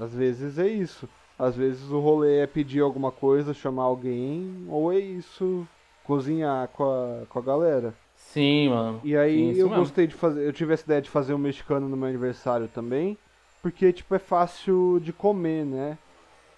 Às 0.00 0.14
vezes 0.14 0.58
é 0.58 0.66
isso. 0.66 1.08
Às 1.42 1.56
vezes 1.56 1.90
o 1.90 2.00
rolê 2.00 2.38
é 2.40 2.46
pedir 2.46 2.80
alguma 2.80 3.10
coisa, 3.10 3.52
chamar 3.52 3.84
alguém, 3.84 4.64
ou 4.68 4.92
é 4.92 4.98
isso, 4.98 5.66
cozinhar 6.04 6.68
com 6.68 6.84
a, 6.84 7.26
com 7.28 7.38
a 7.38 7.42
galera. 7.42 7.94
Sim, 8.14 8.68
mano. 8.70 9.00
E 9.02 9.16
aí 9.16 9.54
Sim, 9.54 9.60
eu 9.60 9.68
mesmo. 9.68 9.82
gostei 9.82 10.06
de 10.06 10.14
fazer, 10.14 10.46
eu 10.46 10.52
tive 10.52 10.72
essa 10.72 10.84
ideia 10.84 11.02
de 11.02 11.10
fazer 11.10 11.34
um 11.34 11.38
mexicano 11.38 11.88
no 11.88 11.96
meu 11.96 12.08
aniversário 12.08 12.68
também 12.68 13.18
porque 13.62 13.92
tipo 13.92 14.14
é 14.14 14.18
fácil 14.18 15.00
de 15.00 15.12
comer, 15.12 15.64
né? 15.64 15.96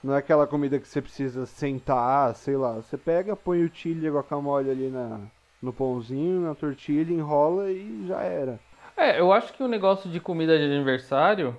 Não 0.02 0.14
é 0.14 0.18
aquela 0.18 0.46
comida 0.46 0.78
que 0.78 0.88
você 0.88 1.00
precisa 1.00 1.46
sentar, 1.46 2.34
sei 2.34 2.56
lá. 2.56 2.72
Você 2.74 2.96
pega, 2.96 3.36
põe 3.36 3.62
o 3.62 3.70
chile 3.72 4.08
guacamole 4.08 4.70
ali 4.70 4.88
na, 4.88 5.20
no 5.62 5.72
pãozinho, 5.72 6.40
na 6.40 6.54
tortilha, 6.54 7.12
enrola 7.12 7.70
e 7.70 8.06
já 8.06 8.20
era. 8.22 8.58
É, 8.96 9.18
eu 9.20 9.32
acho 9.32 9.52
que 9.52 9.62
o 9.62 9.68
negócio 9.68 10.10
de 10.10 10.20
comida 10.20 10.56
de 10.56 10.64
aniversário, 10.64 11.56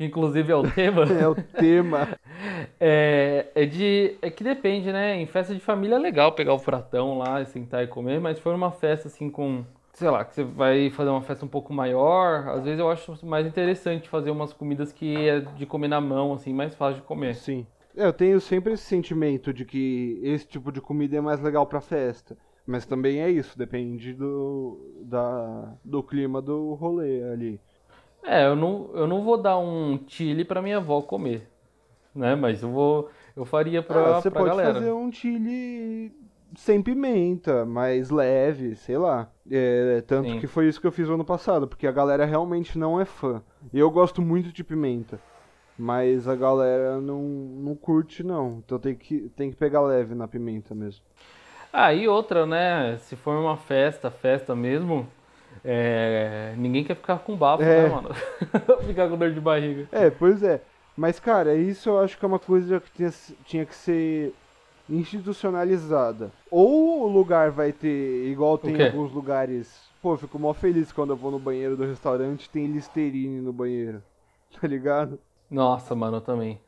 que 0.00 0.06
inclusive 0.06 0.50
é 0.50 0.56
o 0.56 0.62
tema. 0.62 1.02
é 1.12 1.28
o 1.28 1.34
tema. 1.34 2.08
É, 2.82 3.48
é, 3.54 3.66
de, 3.66 4.16
é 4.22 4.30
que 4.30 4.42
depende, 4.42 4.90
né? 4.90 5.20
Em 5.20 5.26
festa 5.26 5.52
de 5.52 5.60
família 5.60 5.96
é 5.96 5.98
legal 5.98 6.32
pegar 6.32 6.54
o 6.54 6.58
pratão 6.58 7.18
lá 7.18 7.42
e 7.42 7.44
sentar 7.44 7.84
e 7.84 7.86
comer, 7.86 8.18
mas 8.18 8.38
se 8.38 8.42
for 8.42 8.54
uma 8.54 8.70
festa 8.70 9.08
assim 9.08 9.28
com 9.28 9.62
sei 9.92 10.08
lá, 10.08 10.24
que 10.24 10.34
você 10.34 10.42
vai 10.42 10.88
fazer 10.88 11.10
uma 11.10 11.20
festa 11.20 11.44
um 11.44 11.48
pouco 11.48 11.74
maior, 11.74 12.48
às 12.48 12.64
vezes 12.64 12.80
eu 12.80 12.90
acho 12.90 13.14
mais 13.26 13.46
interessante 13.46 14.08
fazer 14.08 14.30
umas 14.30 14.54
comidas 14.54 14.90
que 14.90 15.28
é 15.28 15.40
de 15.40 15.66
comer 15.66 15.88
na 15.88 16.00
mão, 16.00 16.32
assim, 16.32 16.54
mais 16.54 16.74
fácil 16.74 17.02
de 17.02 17.06
comer. 17.06 17.34
Sim. 17.34 17.66
É, 17.94 18.06
eu 18.06 18.12
tenho 18.12 18.40
sempre 18.40 18.72
esse 18.72 18.84
sentimento 18.84 19.52
de 19.52 19.66
que 19.66 20.18
esse 20.22 20.46
tipo 20.46 20.72
de 20.72 20.80
comida 20.80 21.18
é 21.18 21.20
mais 21.20 21.40
legal 21.40 21.66
pra 21.66 21.82
festa. 21.82 22.38
Mas 22.66 22.86
também 22.86 23.20
é 23.20 23.28
isso, 23.28 23.58
depende 23.58 24.14
do, 24.14 25.02
da, 25.02 25.74
do 25.84 26.02
clima 26.02 26.40
do 26.40 26.72
rolê 26.74 27.22
ali. 27.24 27.60
É, 28.22 28.46
eu 28.46 28.54
não, 28.54 28.90
eu 28.94 29.06
não 29.06 29.22
vou 29.22 29.36
dar 29.36 29.58
um 29.58 29.98
chile 30.06 30.44
pra 30.44 30.62
minha 30.62 30.76
avó 30.76 31.00
comer, 31.00 31.48
né? 32.14 32.34
Mas 32.34 32.62
eu 32.62 32.70
vou, 32.70 33.10
eu 33.34 33.44
faria 33.44 33.82
pra, 33.82 34.16
ah, 34.16 34.20
você 34.20 34.30
pra 34.30 34.42
pode 34.42 34.56
fazer 34.56 34.92
um 34.92 35.10
chile 35.10 36.12
sem 36.56 36.82
pimenta, 36.82 37.64
mais 37.64 38.10
leve, 38.10 38.74
sei 38.76 38.98
lá. 38.98 39.30
É, 39.50 40.02
tanto 40.06 40.30
Sim. 40.30 40.40
que 40.40 40.46
foi 40.46 40.68
isso 40.68 40.80
que 40.80 40.86
eu 40.86 40.92
fiz 40.92 41.08
no 41.08 41.14
ano 41.14 41.24
passado, 41.24 41.66
porque 41.66 41.86
a 41.86 41.92
galera 41.92 42.24
realmente 42.24 42.78
não 42.78 43.00
é 43.00 43.04
fã. 43.04 43.42
Eu 43.72 43.90
gosto 43.90 44.20
muito 44.20 44.52
de 44.52 44.62
pimenta, 44.64 45.20
mas 45.78 46.28
a 46.28 46.34
galera 46.34 47.00
não, 47.00 47.22
não 47.22 47.74
curte 47.74 48.22
não. 48.22 48.62
Então 48.64 48.78
tem 48.78 48.94
que, 48.94 49.30
tem 49.30 49.50
que 49.50 49.56
pegar 49.56 49.80
leve 49.80 50.14
na 50.14 50.28
pimenta 50.28 50.74
mesmo. 50.74 51.02
Ah, 51.72 51.94
e 51.94 52.08
outra, 52.08 52.46
né? 52.46 52.96
Se 52.98 53.14
for 53.14 53.38
uma 53.38 53.56
festa, 53.56 54.10
festa 54.10 54.56
mesmo, 54.56 55.06
é... 55.64 56.54
ninguém 56.56 56.84
quer 56.84 56.96
ficar 56.96 57.18
com 57.18 57.36
bafo, 57.36 57.62
né, 57.62 57.78
é. 57.78 57.82
né, 57.82 57.88
mano? 57.88 58.08
ficar 58.86 59.08
com 59.08 59.16
dor 59.16 59.32
de 59.32 59.40
barriga. 59.40 59.88
É, 59.92 60.10
pois 60.10 60.42
é. 60.42 60.60
Mas, 60.96 61.18
cara, 61.18 61.54
isso 61.54 61.88
eu 61.88 61.98
acho 61.98 62.18
que 62.18 62.24
é 62.24 62.28
uma 62.28 62.38
coisa 62.38 62.80
que 62.80 62.90
tinha, 62.92 63.10
tinha 63.44 63.64
que 63.64 63.74
ser 63.74 64.34
institucionalizada. 64.88 66.30
Ou 66.50 67.04
o 67.04 67.08
lugar 67.08 67.50
vai 67.50 67.72
ter, 67.72 68.26
igual 68.28 68.58
tem 68.58 68.76
em 68.76 68.86
alguns 68.86 69.12
lugares. 69.12 69.88
Pô, 70.02 70.14
eu 70.14 70.18
fico 70.18 70.38
mó 70.38 70.52
feliz 70.52 70.92
quando 70.92 71.10
eu 71.10 71.16
vou 71.16 71.30
no 71.30 71.38
banheiro 71.38 71.76
do 71.76 71.84
restaurante 71.84 72.50
tem 72.50 72.66
Listerine 72.66 73.40
no 73.40 73.52
banheiro. 73.52 74.02
Tá 74.60 74.66
ligado? 74.66 75.16
Nossa, 75.48 75.94
mano, 75.94 76.16
eu 76.16 76.20
também. 76.20 76.60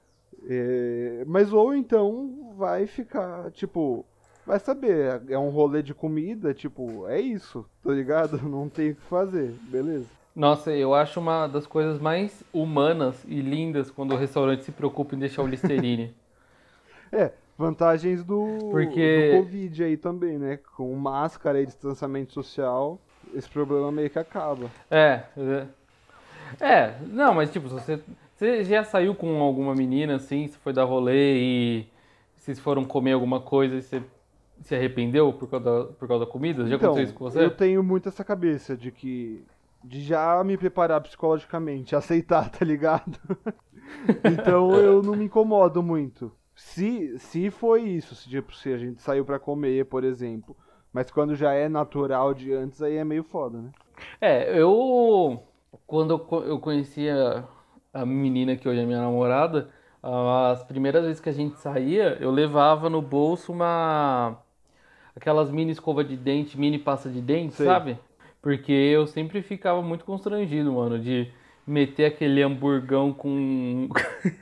É, 0.49 1.25
mas 1.27 1.53
ou 1.53 1.75
então 1.75 2.55
vai 2.57 2.87
ficar, 2.87 3.51
tipo, 3.51 4.07
vai 4.47 4.59
saber, 4.59 5.23
é 5.29 5.39
um 5.39 5.51
rolê 5.51 5.83
de 5.83 5.95
comida, 5.95 6.53
tipo, 6.53 7.07
é 7.09 7.21
isso, 7.21 7.65
tá 7.83 7.93
ligado? 7.93 8.39
Não 8.47 8.69
tem 8.69 8.91
o 8.91 8.95
que 8.95 9.03
fazer, 9.03 9.55
beleza. 9.63 10.07
Nossa, 10.35 10.73
eu 10.73 10.95
acho 10.95 11.21
uma 11.21 11.47
das 11.47 11.67
coisas 11.67 12.01
mais 12.01 12.43
humanas 12.53 13.23
e 13.29 13.41
lindas 13.41 13.91
quando 13.91 14.13
o 14.13 14.17
restaurante 14.17 14.65
se 14.65 14.73
preocupa 14.73 15.15
em 15.15 15.19
deixar 15.19 15.43
o 15.43 15.47
Listerine. 15.47 16.15
é, 17.13 17.33
vantagens 17.57 18.25
do, 18.25 18.71
Porque... 18.71 19.33
do 19.33 19.43
Covid 19.43 19.85
aí 19.85 19.97
também, 19.97 20.39
né? 20.39 20.59
Com 20.75 20.95
máscara 20.95 21.61
e 21.61 21.67
distanciamento 21.67 22.33
social, 22.33 22.99
esse 23.35 23.49
problema 23.49 23.93
meio 23.93 24.09
que 24.09 24.19
acaba. 24.19 24.71
É, 24.91 25.23
é, 25.37 25.67
é 26.61 26.97
não, 27.07 27.35
mas 27.35 27.53
tipo, 27.53 27.69
você, 27.69 28.01
você 28.35 28.65
já 28.65 28.85
saiu 28.85 29.15
com 29.15 29.41
alguma 29.43 29.75
menina 29.75 30.17
assim, 30.17 30.49
você 30.49 30.57
foi 30.57 30.73
dar 30.73 30.85
rolê 30.85 31.37
e 31.37 31.87
vocês 32.37 32.59
foram 32.59 32.85
comer 32.85 33.13
alguma 33.13 33.39
coisa 33.39 33.77
e 33.77 33.83
você 33.83 34.03
se 34.63 34.75
arrependeu 34.75 35.33
por 35.33 35.49
causa 35.49 35.65
da, 35.65 35.85
por 35.93 36.09
causa 36.09 36.25
da 36.25 36.31
comida? 36.31 36.67
Já 36.67 36.77
então, 36.77 36.91
aconteceu 36.91 37.05
isso 37.05 37.15
com 37.15 37.25
você? 37.25 37.45
Eu 37.45 37.51
tenho 37.51 37.83
muito 37.83 38.09
essa 38.09 38.25
cabeça 38.25 38.77
de 38.77 38.91
que 38.91 39.45
de 39.85 40.01
já 40.01 40.43
me 40.45 40.57
preparar 40.57 41.01
psicologicamente, 41.01 41.95
aceitar, 41.97 42.49
tá 42.51 42.65
ligado? 42.65 43.19
então 44.25 44.75
eu 44.77 45.03
não 45.03 45.17
me 45.17 45.25
incomodo 45.25 45.83
muito. 45.83 46.33
Se, 46.55 47.19
se 47.19 47.51
foi 47.51 47.83
isso, 47.83 48.15
se, 48.15 48.29
tipo, 48.29 48.55
se 48.55 48.73
a 48.73 48.79
gente 48.79 49.03
saiu 49.03 49.25
para 49.25 49.39
comer, 49.39 49.87
por 49.87 50.05
exemplo. 50.05 50.57
Mas 50.93 51.11
quando 51.11 51.35
já 51.35 51.53
é 51.53 51.69
natural 51.69 52.35
de 52.35 52.53
antes, 52.53 52.83
aí 52.83 52.97
é 52.97 53.05
meio 53.05 53.25
foda, 53.25 53.59
né? 53.59 53.71
É, 54.21 54.61
eu. 54.61 55.43
Quando 55.87 56.13
eu 56.47 56.59
conhecia 56.59 57.45
a 57.95 58.05
menina 58.05 58.57
que 58.57 58.69
hoje 58.69 58.81
é 58.81 58.85
minha 58.85 59.01
namorada, 59.01 59.71
as 60.03 60.63
primeiras 60.65 61.03
vezes 61.05 61.21
que 61.21 61.31
a 61.31 61.33
gente 61.33 61.59
saía, 61.59 62.19
eu 62.21 62.31
levava 62.31 62.91
no 62.91 63.01
bolso 63.01 63.53
uma. 63.53 64.42
Aquelas 65.17 65.51
mini 65.51 65.73
escova 65.73 66.03
de 66.03 66.17
dente, 66.17 66.59
mini 66.59 66.79
pasta 66.79 67.09
de 67.09 67.21
dente, 67.21 67.55
Sei. 67.55 67.67
sabe? 67.67 67.99
Porque 68.41 68.73
eu 68.73 69.07
sempre 69.07 69.41
ficava 69.43 69.81
muito 69.83 70.05
constrangido, 70.05 70.73
mano, 70.73 70.99
de 70.99 71.31
meter 71.67 72.07
aquele 72.07 72.43
hamburgão 72.43 73.13
com, 73.13 73.89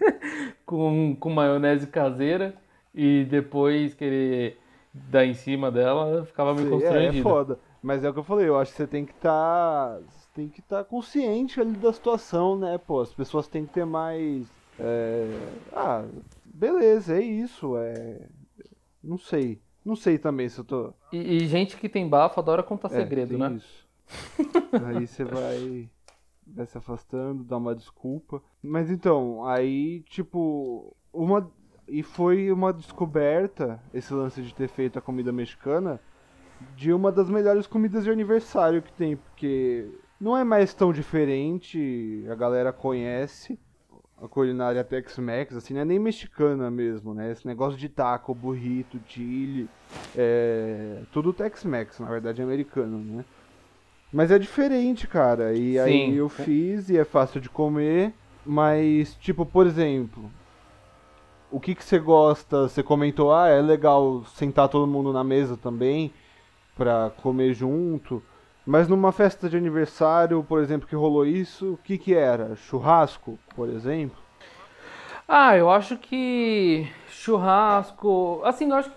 com, 0.64 1.16
com 1.18 1.30
maionese 1.30 1.86
caseira 1.86 2.54
e 2.94 3.24
depois 3.28 3.94
querer 3.94 4.58
dar 4.92 5.24
em 5.26 5.34
cima 5.34 5.70
dela, 5.70 6.24
ficava 6.24 6.54
meio 6.54 6.70
constrangido. 6.70 7.16
É, 7.16 7.20
é 7.20 7.22
foda. 7.22 7.58
Mas 7.82 8.04
é 8.04 8.10
o 8.10 8.12
que 8.12 8.18
eu 8.18 8.24
falei, 8.24 8.48
eu 8.48 8.58
acho 8.58 8.72
que 8.72 8.76
você 8.76 8.86
tem 8.86 9.04
que 9.06 9.12
estar. 9.12 9.98
tem 10.34 10.48
que 10.48 10.60
estar 10.60 10.84
consciente 10.84 11.60
ali 11.60 11.72
da 11.72 11.92
situação, 11.92 12.58
né, 12.58 12.78
pô? 12.78 13.00
As 13.00 13.12
pessoas 13.12 13.48
têm 13.48 13.64
que 13.64 13.72
ter 13.72 13.86
mais. 13.86 14.46
é, 14.78 15.26
Ah, 15.72 16.04
beleza, 16.44 17.16
é 17.16 17.22
isso. 17.22 17.76
É. 17.76 18.20
Não 19.02 19.16
sei. 19.16 19.60
Não 19.84 19.96
sei 19.96 20.18
também 20.18 20.48
se 20.48 20.58
eu 20.58 20.64
tô. 20.64 20.92
E, 21.12 21.18
e 21.18 21.46
gente 21.46 21.76
que 21.76 21.88
tem 21.88 22.08
bafo 22.08 22.40
adora 22.40 22.62
contar 22.62 22.88
É, 22.88 22.96
segredo, 22.96 23.38
né? 23.38 23.54
Isso. 23.56 23.88
aí 24.86 25.06
você 25.06 25.24
vai, 25.24 25.88
vai 26.46 26.66
se 26.66 26.76
afastando, 26.76 27.44
dá 27.44 27.56
uma 27.56 27.74
desculpa. 27.74 28.42
Mas 28.62 28.90
então, 28.90 29.44
aí, 29.46 30.00
tipo, 30.02 30.94
uma. 31.12 31.50
E 31.88 32.02
foi 32.02 32.52
uma 32.52 32.72
descoberta, 32.72 33.82
esse 33.92 34.12
lance 34.14 34.42
de 34.42 34.54
ter 34.54 34.68
feito 34.68 34.98
a 34.98 35.02
comida 35.02 35.32
mexicana, 35.32 36.00
de 36.76 36.92
uma 36.92 37.10
das 37.10 37.28
melhores 37.28 37.66
comidas 37.66 38.04
de 38.04 38.10
aniversário 38.10 38.80
que 38.80 38.92
tem, 38.92 39.16
porque 39.16 39.88
não 40.20 40.36
é 40.36 40.44
mais 40.44 40.72
tão 40.72 40.92
diferente, 40.92 42.24
a 42.30 42.34
galera 42.36 42.72
conhece 42.72 43.58
a 44.22 44.28
culinária 44.28 44.84
Tex-Mex, 44.84 45.56
assim, 45.56 45.74
não 45.74 45.80
é 45.80 45.84
nem 45.84 45.98
mexicana 45.98 46.70
mesmo, 46.70 47.14
né? 47.14 47.30
Esse 47.32 47.46
negócio 47.46 47.78
de 47.78 47.88
taco, 47.88 48.34
burrito, 48.34 49.00
chile, 49.06 49.68
é 50.16 51.02
tudo 51.12 51.32
Tex-Mex, 51.32 51.98
na 52.00 52.08
verdade 52.08 52.40
é 52.40 52.44
americano, 52.44 52.98
né? 52.98 53.24
Mas 54.12 54.30
é 54.30 54.38
diferente, 54.38 55.06
cara, 55.06 55.54
e 55.54 55.78
aí 55.78 56.06
Sim. 56.06 56.14
eu 56.14 56.28
fiz 56.28 56.90
e 56.90 56.98
é 56.98 57.04
fácil 57.04 57.40
de 57.40 57.48
comer, 57.48 58.12
mas, 58.44 59.14
tipo, 59.14 59.46
por 59.46 59.66
exemplo, 59.66 60.30
o 61.50 61.60
que 61.60 61.74
que 61.74 61.84
você 61.84 61.98
gosta? 61.98 62.68
Você 62.68 62.82
comentou, 62.82 63.32
ah, 63.32 63.48
é 63.48 63.60
legal 63.62 64.24
sentar 64.24 64.68
todo 64.68 64.86
mundo 64.86 65.12
na 65.12 65.24
mesa 65.24 65.56
também 65.56 66.12
pra 66.76 67.10
comer 67.22 67.54
junto. 67.54 68.22
Mas 68.66 68.88
numa 68.88 69.10
festa 69.10 69.48
de 69.48 69.56
aniversário, 69.56 70.44
por 70.44 70.60
exemplo, 70.60 70.86
que 70.86 70.94
rolou 70.94 71.26
isso, 71.26 71.74
o 71.74 71.76
que 71.78 71.96
que 71.98 72.14
era? 72.14 72.54
Churrasco, 72.56 73.38
por 73.54 73.68
exemplo? 73.68 74.18
Ah, 75.26 75.56
eu 75.56 75.70
acho 75.70 75.96
que 75.96 76.88
churrasco. 77.08 78.40
Assim, 78.44 78.68
eu 78.70 78.76
acho 78.76 78.90
que. 78.90 78.96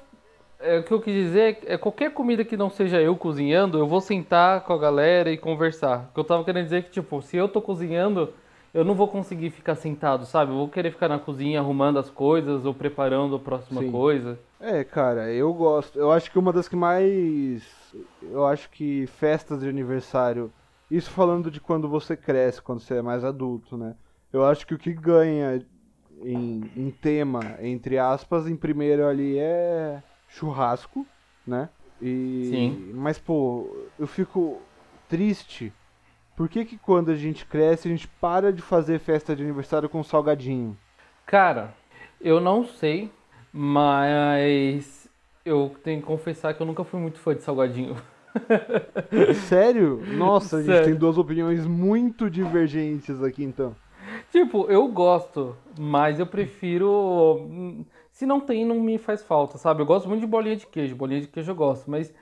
é, 0.59 0.79
o 0.79 0.83
que 0.83 0.91
eu 0.91 0.99
quis 0.99 1.13
dizer 1.13 1.59
é 1.65 1.77
qualquer 1.77 2.11
comida 2.11 2.43
que 2.43 2.57
não 2.57 2.69
seja 2.69 2.99
eu 2.99 3.15
cozinhando, 3.15 3.77
eu 3.77 3.87
vou 3.87 4.01
sentar 4.01 4.61
com 4.61 4.73
a 4.73 4.77
galera 4.77 5.29
e 5.31 5.37
conversar. 5.37 6.09
O 6.09 6.13
que 6.13 6.19
eu 6.19 6.23
tava 6.23 6.43
querendo 6.43 6.63
dizer 6.65 6.77
é 6.77 6.81
que, 6.81 6.91
tipo, 6.91 7.21
se 7.21 7.37
eu 7.37 7.47
tô 7.47 7.61
cozinhando, 7.61 8.33
eu 8.73 8.83
não 8.83 8.95
vou 8.95 9.07
conseguir 9.07 9.51
ficar 9.51 9.75
sentado, 9.75 10.25
sabe? 10.25 10.51
Eu 10.51 10.57
vou 10.57 10.67
querer 10.67 10.89
ficar 10.91 11.07
na 11.07 11.19
cozinha 11.19 11.59
arrumando 11.59 11.99
as 11.99 12.09
coisas 12.09 12.65
ou 12.65 12.73
preparando 12.73 13.35
a 13.35 13.39
próxima 13.39 13.81
Sim. 13.81 13.91
coisa. 13.91 14.39
É, 14.59 14.83
cara, 14.83 15.31
eu 15.31 15.53
gosto. 15.53 15.99
Eu 15.99 16.11
acho 16.11 16.31
que 16.31 16.39
uma 16.39 16.51
das 16.51 16.67
que 16.67 16.75
mais. 16.75 17.82
Eu 18.31 18.45
acho 18.45 18.69
que 18.69 19.07
festas 19.07 19.61
de 19.61 19.69
aniversário. 19.69 20.51
Isso 20.89 21.09
falando 21.11 21.49
de 21.49 21.59
quando 21.59 21.89
você 21.89 22.15
cresce, 22.15 22.61
quando 22.61 22.79
você 22.79 22.95
é 22.95 23.01
mais 23.01 23.23
adulto, 23.23 23.77
né? 23.77 23.95
Eu 24.31 24.45
acho 24.45 24.65
que 24.65 24.73
o 24.73 24.77
que 24.77 24.93
ganha 24.93 25.63
em, 26.23 26.71
em 26.75 26.91
tema, 26.91 27.57
entre 27.61 27.97
aspas, 27.97 28.47
em 28.47 28.55
primeiro 28.55 29.05
ali 29.05 29.37
é 29.37 30.01
churrasco, 30.27 31.07
né? 31.45 31.69
E, 32.01 32.49
Sim. 32.49 32.91
Mas, 32.93 33.17
pô, 33.19 33.89
eu 33.97 34.07
fico 34.07 34.61
triste. 35.07 35.73
Por 36.35 36.49
que 36.49 36.65
que 36.65 36.77
quando 36.77 37.11
a 37.11 37.15
gente 37.15 37.45
cresce, 37.45 37.87
a 37.87 37.91
gente 37.91 38.07
para 38.07 38.51
de 38.51 38.61
fazer 38.61 38.99
festa 38.99 39.35
de 39.35 39.43
aniversário 39.43 39.87
com 39.87 40.03
salgadinho? 40.03 40.77
Cara, 41.25 41.73
eu 42.19 42.39
não 42.39 42.65
sei, 42.65 43.11
mas 43.51 45.09
eu 45.45 45.75
tenho 45.83 46.01
que 46.01 46.07
confessar 46.07 46.53
que 46.53 46.61
eu 46.61 46.65
nunca 46.65 46.83
fui 46.83 46.99
muito 46.99 47.19
fã 47.19 47.35
de 47.35 47.43
salgadinho. 47.43 47.95
Sério? 49.47 50.01
Nossa, 50.15 50.57
a 50.57 50.59
gente 50.59 50.71
Sério. 50.71 50.85
tem 50.85 50.95
duas 50.95 51.17
opiniões 51.17 51.65
muito 51.65 52.29
divergentes 52.29 53.21
aqui 53.23 53.43
então. 53.43 53.75
Tipo, 54.31 54.65
eu 54.69 54.87
gosto, 54.87 55.55
mas 55.77 56.19
eu 56.19 56.25
prefiro. 56.25 57.85
Se 58.11 58.25
não 58.25 58.39
tem, 58.39 58.65
não 58.65 58.79
me 58.79 58.97
faz 58.97 59.23
falta, 59.23 59.57
sabe? 59.57 59.81
Eu 59.81 59.85
gosto 59.85 60.07
muito 60.07 60.21
de 60.21 60.27
bolinha 60.27 60.55
de 60.55 60.67
queijo. 60.67 60.95
Bolinha 60.95 61.21
de 61.21 61.27
queijo 61.27 61.51
eu 61.51 61.55
gosto, 61.55 61.89
mas 61.89 62.13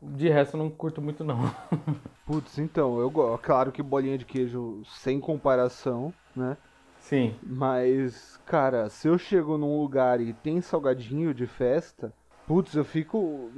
de 0.00 0.28
resto 0.28 0.56
eu 0.56 0.62
não 0.62 0.70
curto 0.70 1.00
muito, 1.00 1.24
não. 1.24 1.38
Putz, 2.26 2.58
então, 2.58 2.98
eu 2.98 3.10
gosto. 3.10 3.42
Claro 3.42 3.72
que 3.72 3.82
bolinha 3.82 4.18
de 4.18 4.24
queijo 4.24 4.82
sem 4.84 5.20
comparação, 5.20 6.12
né? 6.34 6.56
Sim. 6.98 7.34
Mas, 7.42 8.40
cara, 8.46 8.88
se 8.88 9.06
eu 9.06 9.16
chego 9.16 9.56
num 9.56 9.80
lugar 9.80 10.20
e 10.20 10.32
tem 10.32 10.60
salgadinho 10.60 11.32
de 11.32 11.46
festa, 11.46 12.12
putz, 12.46 12.74
eu 12.74 12.84
fico. 12.84 13.50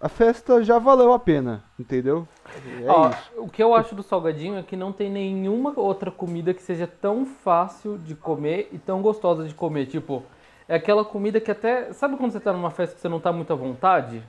A 0.00 0.08
festa 0.08 0.62
já 0.62 0.78
valeu 0.78 1.12
a 1.12 1.18
pena, 1.18 1.64
entendeu? 1.78 2.28
É 2.82 2.90
Ó, 2.90 3.08
isso. 3.08 3.18
o 3.38 3.48
que 3.48 3.62
eu 3.62 3.74
acho 3.74 3.94
do 3.94 4.02
salgadinho 4.02 4.56
é 4.56 4.62
que 4.62 4.76
não 4.76 4.92
tem 4.92 5.10
nenhuma 5.10 5.72
outra 5.76 6.10
comida 6.10 6.52
que 6.52 6.62
seja 6.62 6.86
tão 6.86 7.24
fácil 7.24 7.96
de 7.98 8.14
comer 8.14 8.68
e 8.72 8.78
tão 8.78 9.00
gostosa 9.00 9.46
de 9.48 9.54
comer. 9.54 9.86
Tipo, 9.86 10.22
é 10.68 10.76
aquela 10.76 11.04
comida 11.04 11.40
que 11.40 11.50
até. 11.50 11.92
Sabe 11.92 12.16
quando 12.16 12.32
você 12.32 12.40
tá 12.40 12.52
numa 12.52 12.70
festa 12.70 12.94
que 12.94 13.00
você 13.00 13.08
não 13.08 13.20
tá 13.20 13.32
muito 13.32 13.52
à 13.52 13.56
vontade? 13.56 14.22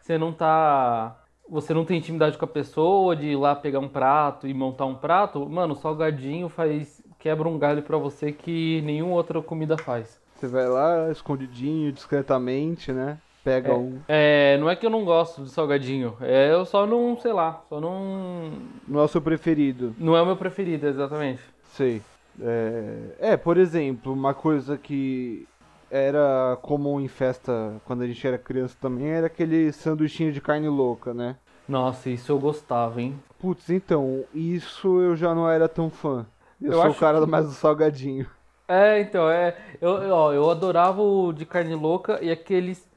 Você 0.00 0.18
não 0.18 0.32
tá. 0.32 1.16
Você 1.48 1.74
não 1.74 1.84
tem 1.84 1.98
intimidade 1.98 2.38
com 2.38 2.44
a 2.44 2.48
pessoa 2.48 3.16
de 3.16 3.28
ir 3.28 3.36
lá 3.36 3.54
pegar 3.54 3.78
um 3.78 3.88
prato 3.88 4.46
e 4.46 4.54
montar 4.54 4.86
um 4.86 4.94
prato? 4.94 5.48
Mano, 5.48 5.74
o 5.74 5.76
salgadinho 5.76 6.48
faz. 6.48 7.02
quebra 7.18 7.48
um 7.48 7.58
galho 7.58 7.82
pra 7.82 7.96
você 7.96 8.32
que 8.32 8.80
nenhuma 8.82 9.14
outra 9.14 9.40
comida 9.42 9.76
faz. 9.78 10.20
Você 10.36 10.46
vai 10.46 10.68
lá, 10.68 11.10
escondidinho, 11.10 11.92
discretamente, 11.92 12.92
né? 12.92 13.18
Pega 13.44 13.74
um. 13.74 13.98
É, 14.06 14.56
não 14.58 14.70
é 14.70 14.76
que 14.76 14.86
eu 14.86 14.90
não 14.90 15.04
gosto 15.04 15.42
de 15.42 15.50
salgadinho, 15.50 16.16
é 16.20 16.52
eu 16.52 16.64
só 16.64 16.86
não, 16.86 17.18
sei 17.20 17.32
lá, 17.32 17.62
só 17.68 17.80
não. 17.80 18.52
Não 18.86 19.00
é 19.00 19.02
o 19.04 19.08
seu 19.08 19.20
preferido. 19.20 19.94
Não 19.98 20.16
é 20.16 20.22
o 20.22 20.26
meu 20.26 20.36
preferido, 20.36 20.86
exatamente. 20.86 21.42
Sei. 21.72 22.00
É, 22.40 23.32
é, 23.32 23.36
por 23.36 23.56
exemplo, 23.58 24.12
uma 24.12 24.32
coisa 24.32 24.78
que 24.78 25.46
era 25.90 26.56
comum 26.62 27.00
em 27.00 27.08
festa 27.08 27.74
quando 27.84 28.02
a 28.02 28.06
gente 28.06 28.26
era 28.26 28.38
criança 28.38 28.76
também 28.80 29.08
era 29.10 29.26
aquele 29.26 29.70
sanduichinho 29.72 30.32
de 30.32 30.40
carne 30.40 30.68
louca, 30.68 31.12
né? 31.12 31.36
Nossa, 31.68 32.08
isso 32.10 32.32
eu 32.32 32.38
gostava, 32.38 33.00
hein? 33.02 33.18
Putz, 33.38 33.68
então, 33.70 34.24
isso 34.34 35.00
eu 35.00 35.14
já 35.16 35.34
não 35.34 35.48
era 35.50 35.68
tão 35.68 35.90
fã. 35.90 36.24
Eu, 36.60 36.72
Eu 36.72 36.80
sou 36.80 36.90
o 36.90 36.94
cara 36.94 37.20
que- 37.20 37.26
mais 37.26 37.44
do 37.46 37.52
salgadinho. 37.52 38.26
É, 38.68 39.00
então, 39.00 39.28
é. 39.28 39.54
Eu, 39.80 39.90
eu- 40.02 40.14
ó, 40.14 40.32
eu 40.32 40.48
adorava 40.50 41.02
o 41.02 41.32
de 41.32 41.44
carne 41.44 41.74
louca 41.74 42.18
e 42.22 42.30
aqueles 42.30 42.88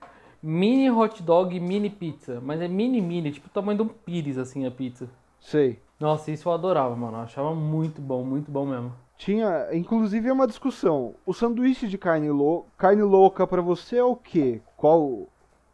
mini 0.46 0.92
hot 0.92 1.24
dog 1.24 1.60
mini 1.60 1.90
pizza. 1.90 2.40
Mas 2.40 2.62
é 2.62 2.68
mini 2.68 3.02
mini, 3.02 3.32
tipo 3.32 3.48
o 3.48 3.50
tamanho 3.50 3.78
de 3.78 3.84
um 3.84 3.88
pires, 3.88 4.38
assim, 4.38 4.66
a 4.66 4.72
pizza. 4.72 5.10
Sei. 5.40 5.80
Nossa, 6.00 6.30
isso 6.32 6.48
eu 6.48 6.54
adorava, 6.54 6.96
mano. 6.96 7.18
Eu 7.18 7.22
achava 7.22 7.56
muito 7.56 8.00
bom, 8.00 8.24
muito 8.24 8.52
bom 8.52 8.66
mesmo. 8.66 8.94
Tinha, 9.18 9.70
inclusive, 9.74 10.28
é 10.28 10.34
uma 10.34 10.46
discussão. 10.46 11.16
O 11.26 11.34
sanduíche 11.34 11.88
de 11.88 11.98
carne, 11.98 12.30
lou 12.30 12.68
carne 12.78 13.02
louca 13.02 13.48
pra 13.48 13.62
você 13.62 13.98
é 13.98 14.04
o 14.04 14.16
quê? 14.16 14.62
Qual. 14.78 15.02
O 15.02 15.30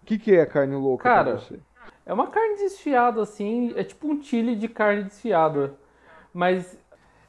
que, 0.05 0.17
que 0.17 0.35
é 0.35 0.45
carne 0.45 0.75
louca 0.75 1.03
Cara, 1.03 1.31
pra 1.31 1.39
você? 1.39 1.59
É 2.05 2.13
uma 2.13 2.27
carne 2.27 2.55
desfiada, 2.57 3.21
assim, 3.21 3.73
é 3.75 3.83
tipo 3.83 4.07
um 4.07 4.21
chile 4.21 4.55
de 4.55 4.67
carne 4.67 5.03
desfiada. 5.03 5.73
Mas 6.33 6.77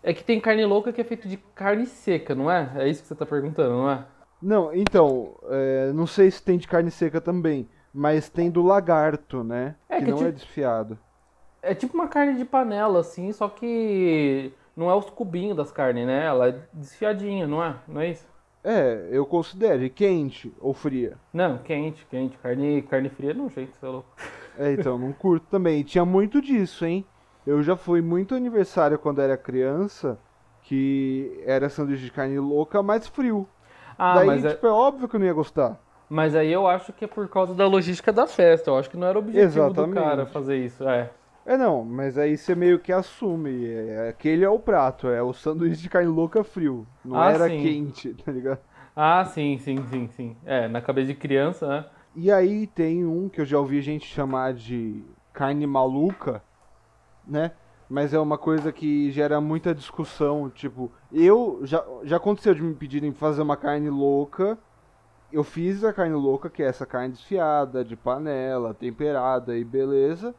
é 0.03 0.13
que 0.15 0.23
tem 0.23 0.41
carne 0.41 0.65
louca 0.65 0.93
que 0.93 1.01
é 1.01 1.05
feito 1.05 1.29
de 1.29 1.37
carne 1.55 1.87
seca, 1.87 2.35
não 2.35 2.51
é? 2.51 2.71
É 2.77 2.89
isso 2.89 3.03
que 3.03 3.09
você 3.09 3.15
tá 3.15 3.27
perguntando, 3.27 3.71
não 3.71 3.91
é? 3.91 4.05
Não, 4.43 4.75
então, 4.75 5.35
é, 5.49 5.93
não 5.93 6.07
sei 6.07 6.31
se 6.31 6.43
tem 6.43 6.59
de 6.59 6.67
carne 6.67 6.91
seca 6.91 7.21
também, 7.21 7.69
mas 7.95 8.29
tem 8.29 8.51
do 8.51 8.63
lagarto, 8.63 9.45
né? 9.45 9.77
É, 9.89 9.99
que, 9.99 10.05
que 10.05 10.11
não 10.11 10.19
tipo- 10.19 10.29
é 10.29 10.33
desfiado. 10.33 10.99
É 11.63 11.75
tipo 11.75 11.95
uma 11.95 12.09
carne 12.09 12.37
de 12.37 12.45
panela, 12.45 13.01
assim, 13.01 13.33
só 13.33 13.49
que 13.49 14.53
não 14.77 14.91
é 14.91 14.95
os 14.95 15.09
cubinhos 15.11 15.57
das 15.57 15.71
carnes, 15.71 16.07
né? 16.07 16.25
Ela 16.27 16.49
é 16.49 16.59
desfiadinha, 16.73 17.47
não 17.47 17.63
é? 17.63 17.77
Não 17.87 18.01
é 18.01 18.11
isso? 18.11 18.27
É, 18.65 19.09
eu 19.11 19.25
considero. 19.27 19.89
Quente 19.91 20.53
ou 20.61 20.73
fria? 20.73 21.17
Não, 21.33 21.59
quente, 21.59 22.05
quente. 22.07 22.37
Carne, 22.39 22.83
carne 22.83 23.09
fria 23.09 23.35
não, 23.35 23.49
gente, 23.49 23.73
você 23.77 23.87
é 23.87 23.89
louco. 23.89 24.09
É, 24.59 24.73
então, 24.73 24.99
não 24.99 25.13
curto 25.13 25.47
também. 25.51 25.81
E 25.81 25.85
tinha 25.85 26.05
muito 26.05 26.41
disso, 26.41 26.85
hein? 26.85 27.05
Eu 27.47 27.63
já 27.63 27.77
fui 27.77 28.01
muito 28.01 28.35
aniversário 28.35 28.99
quando 28.99 29.21
era 29.21 29.37
criança, 29.37 30.19
que 30.63 31.43
era 31.45 31.69
sanduíche 31.69 32.05
de 32.05 32.13
carne 32.13 32.39
louca, 32.39 32.83
mas 32.83 33.07
frio. 33.07 33.49
Ah, 34.05 34.15
Daí, 34.15 34.27
mas, 34.27 34.45
é- 34.45 34.55
tipo, 34.55 34.67
é 34.67 34.71
óbvio 34.71 35.09
que 35.09 35.17
eu 35.17 35.21
não 35.21 35.27
ia 35.27 35.33
gostar. 35.33 35.79
mas 36.09 36.35
aí 36.35 36.53
eu 36.53 36.67
acho 36.67 36.93
que 36.93 37.05
é 37.05 37.09
por 37.09 37.29
causa 37.29 37.55
da 37.55 37.67
logística 37.67 38.13
da 38.13 38.27
festa. 38.27 38.71
Eu 38.71 38.79
acho 38.79 38.91
que 38.91 38.97
não 38.97 39.07
era 39.09 39.19
o 39.19 39.23
objetivo 39.23 39.73
do 39.73 39.85
Exatamente. 39.85 39.95
cara 39.95 40.27
fazer 40.27 40.57
isso. 40.65 40.87
É. 40.89 41.11
É, 41.45 41.57
não, 41.57 41.85
mas 41.85 42.17
aí 42.17 42.37
você 42.37 42.55
meio 42.55 42.79
que 42.79 42.93
assume. 42.93 43.67
é, 43.67 44.09
aquele 44.11 44.45
é 44.45 44.49
o 44.49 44.59
prato, 44.61 45.09
é 45.09 45.23
o 45.23 45.33
sanduíche 45.33 45.83
de 45.83 45.89
carne 45.91 46.09
louca 46.09 46.45
frio. 46.45 46.87
Não 47.05 47.17
Ah, 47.17 47.29
era 47.29 47.51
sim. 47.51 47.63
quente, 47.63 48.15
tá 48.25 48.31
ligado? 48.31 48.61
Ah, 48.95 49.25
sim, 49.25 49.59
sim, 49.59 49.77
sim, 49.87 50.09
sim. 50.09 50.37
É, 50.45 50.69
na 50.69 50.81
cabeça 50.81 51.09
de 51.09 51.15
criança, 51.15 51.67
né? 51.69 51.85
E 52.15 52.31
aí 52.31 52.67
tem 52.67 53.05
um 53.07 53.29
que 53.29 53.41
eu 53.41 53.45
já 53.45 53.59
ouvi 53.59 53.81
gente 53.81 54.07
chamar 54.07 54.53
de 54.55 55.03
carne 55.33 55.67
maluca, 55.67 56.43
né? 57.27 57.53
Mas 57.93 58.15
é 58.15 58.19
uma 58.19 58.39
coisa 58.39 58.73
que 58.73 59.11
gera 59.11 59.39
muita 59.39 59.75
discussão. 59.75 60.49
Tipo, 60.49 60.91
eu. 61.13 61.61
Já, 61.63 61.85
já 62.05 62.17
aconteceu 62.17 62.55
de 62.55 62.63
me 62.63 62.73
pedirem 62.73 63.13
fazer 63.13 63.43
uma 63.43 63.55
carne 63.55 63.91
louca. 63.91 64.57
Eu 65.31 65.45
fiz 65.45 65.85
a 65.85 65.93
carne 65.93 66.15
louca, 66.15 66.49
que 66.49 66.63
é 66.63 66.67
essa 66.67 66.87
carne 66.87 67.13
desfiada, 67.13 67.85
de 67.85 67.95
panela, 67.95 68.73
temperada 68.73 69.59
e 69.59 69.63
beleza. 69.63 70.35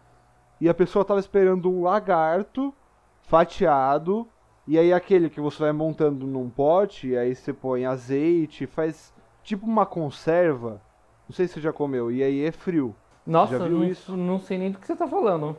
E 0.59 0.67
a 0.67 0.73
pessoa 0.73 1.05
tava 1.05 1.19
esperando 1.19 1.69
um 1.69 1.83
lagarto 1.83 2.73
fatiado. 3.21 4.27
E 4.67 4.79
aí 4.79 4.91
aquele 4.91 5.29
que 5.29 5.39
você 5.39 5.59
vai 5.59 5.71
montando 5.71 6.25
num 6.25 6.49
pote, 6.49 7.09
e 7.09 7.15
aí 7.15 7.35
você 7.35 7.53
põe 7.53 7.85
azeite, 7.85 8.65
faz 8.65 9.13
tipo 9.43 9.63
uma 9.67 9.85
conserva. 9.85 10.81
Não 11.29 11.35
sei 11.35 11.47
se 11.47 11.53
você 11.53 11.61
já 11.61 11.71
comeu, 11.71 12.11
e 12.11 12.23
aí 12.23 12.43
é 12.45 12.51
frio. 12.51 12.95
Nossa, 13.27 13.59
Já 13.59 13.65
viu 13.67 13.77
não, 13.77 13.85
isso? 13.85 14.17
não 14.17 14.39
sei 14.39 14.57
nem 14.57 14.71
do 14.71 14.79
que 14.79 14.87
você 14.87 14.95
tá 14.95 15.07
falando. 15.07 15.55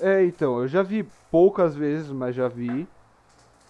É, 0.00 0.24
então, 0.24 0.60
eu 0.60 0.68
já 0.68 0.82
vi 0.82 1.04
poucas 1.30 1.74
vezes, 1.74 2.10
mas 2.10 2.34
já 2.34 2.48
vi. 2.48 2.86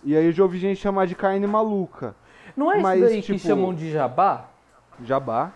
E 0.05 0.17
aí 0.17 0.27
eu 0.27 0.33
já 0.33 0.43
ouvi 0.43 0.59
gente 0.59 0.81
chamar 0.81 1.07
de 1.07 1.15
carne 1.15 1.47
maluca. 1.47 2.15
Não 2.57 2.71
é 2.73 2.79
Mas, 2.81 3.01
isso 3.01 3.09
daí 3.09 3.23
que 3.23 3.35
tipo- 3.35 3.39
chamam 3.47 3.73
de 3.75 3.91
jabá? 3.91 4.47
Jabá. 5.05 5.53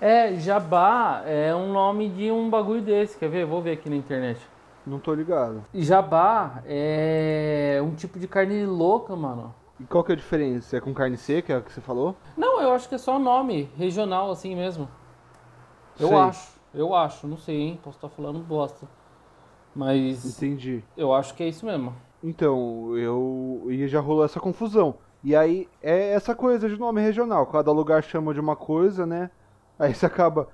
É, 0.00 0.34
jabá 0.36 1.22
é 1.26 1.54
um 1.54 1.72
nome 1.72 2.08
de 2.08 2.30
um 2.30 2.48
bagulho 2.48 2.80
desse, 2.80 3.18
quer 3.18 3.28
ver? 3.28 3.44
Vou 3.44 3.60
ver 3.60 3.72
aqui 3.72 3.90
na 3.90 3.96
internet. 3.96 4.40
Não 4.86 4.98
tô 4.98 5.12
ligado. 5.14 5.62
Jabá 5.74 6.62
é 6.66 7.78
um 7.84 7.94
tipo 7.94 8.18
de 8.18 8.26
carne 8.26 8.64
louca, 8.64 9.14
mano. 9.14 9.54
E 9.78 9.84
qual 9.84 10.02
que 10.02 10.12
é 10.12 10.14
a 10.14 10.16
diferença? 10.16 10.76
É 10.76 10.80
com 10.80 10.92
carne 10.94 11.16
seca, 11.18 11.52
é 11.52 11.58
o 11.58 11.62
que 11.62 11.72
você 11.72 11.80
falou? 11.82 12.16
Não, 12.36 12.60
eu 12.62 12.72
acho 12.72 12.88
que 12.88 12.94
é 12.94 12.98
só 12.98 13.18
nome 13.18 13.70
regional 13.76 14.30
assim 14.30 14.56
mesmo. 14.56 14.88
Eu 15.98 16.08
Sei. 16.08 16.16
acho, 16.16 16.52
eu 16.74 16.94
acho, 16.94 17.26
não 17.26 17.36
sei, 17.36 17.56
hein? 17.60 17.80
Posso 17.82 17.98
estar 17.98 18.08
falando 18.08 18.38
bosta. 18.40 18.86
Mas 19.74 20.24
Entendi. 20.24 20.82
eu 20.96 21.12
acho 21.12 21.34
que 21.34 21.42
é 21.42 21.48
isso 21.48 21.64
mesmo. 21.64 21.94
Então, 22.22 22.96
eu. 22.96 23.66
E 23.68 23.86
já 23.88 24.00
rolou 24.00 24.24
essa 24.24 24.40
confusão. 24.40 24.96
E 25.22 25.36
aí 25.36 25.68
é 25.82 26.12
essa 26.12 26.34
coisa 26.34 26.68
de 26.68 26.76
nome 26.78 27.00
regional. 27.00 27.46
Cada 27.46 27.70
lugar 27.72 28.02
chama 28.02 28.34
de 28.34 28.40
uma 28.40 28.56
coisa, 28.56 29.06
né? 29.06 29.30
Aí 29.78 29.94
você 29.94 30.06
acaba. 30.06 30.48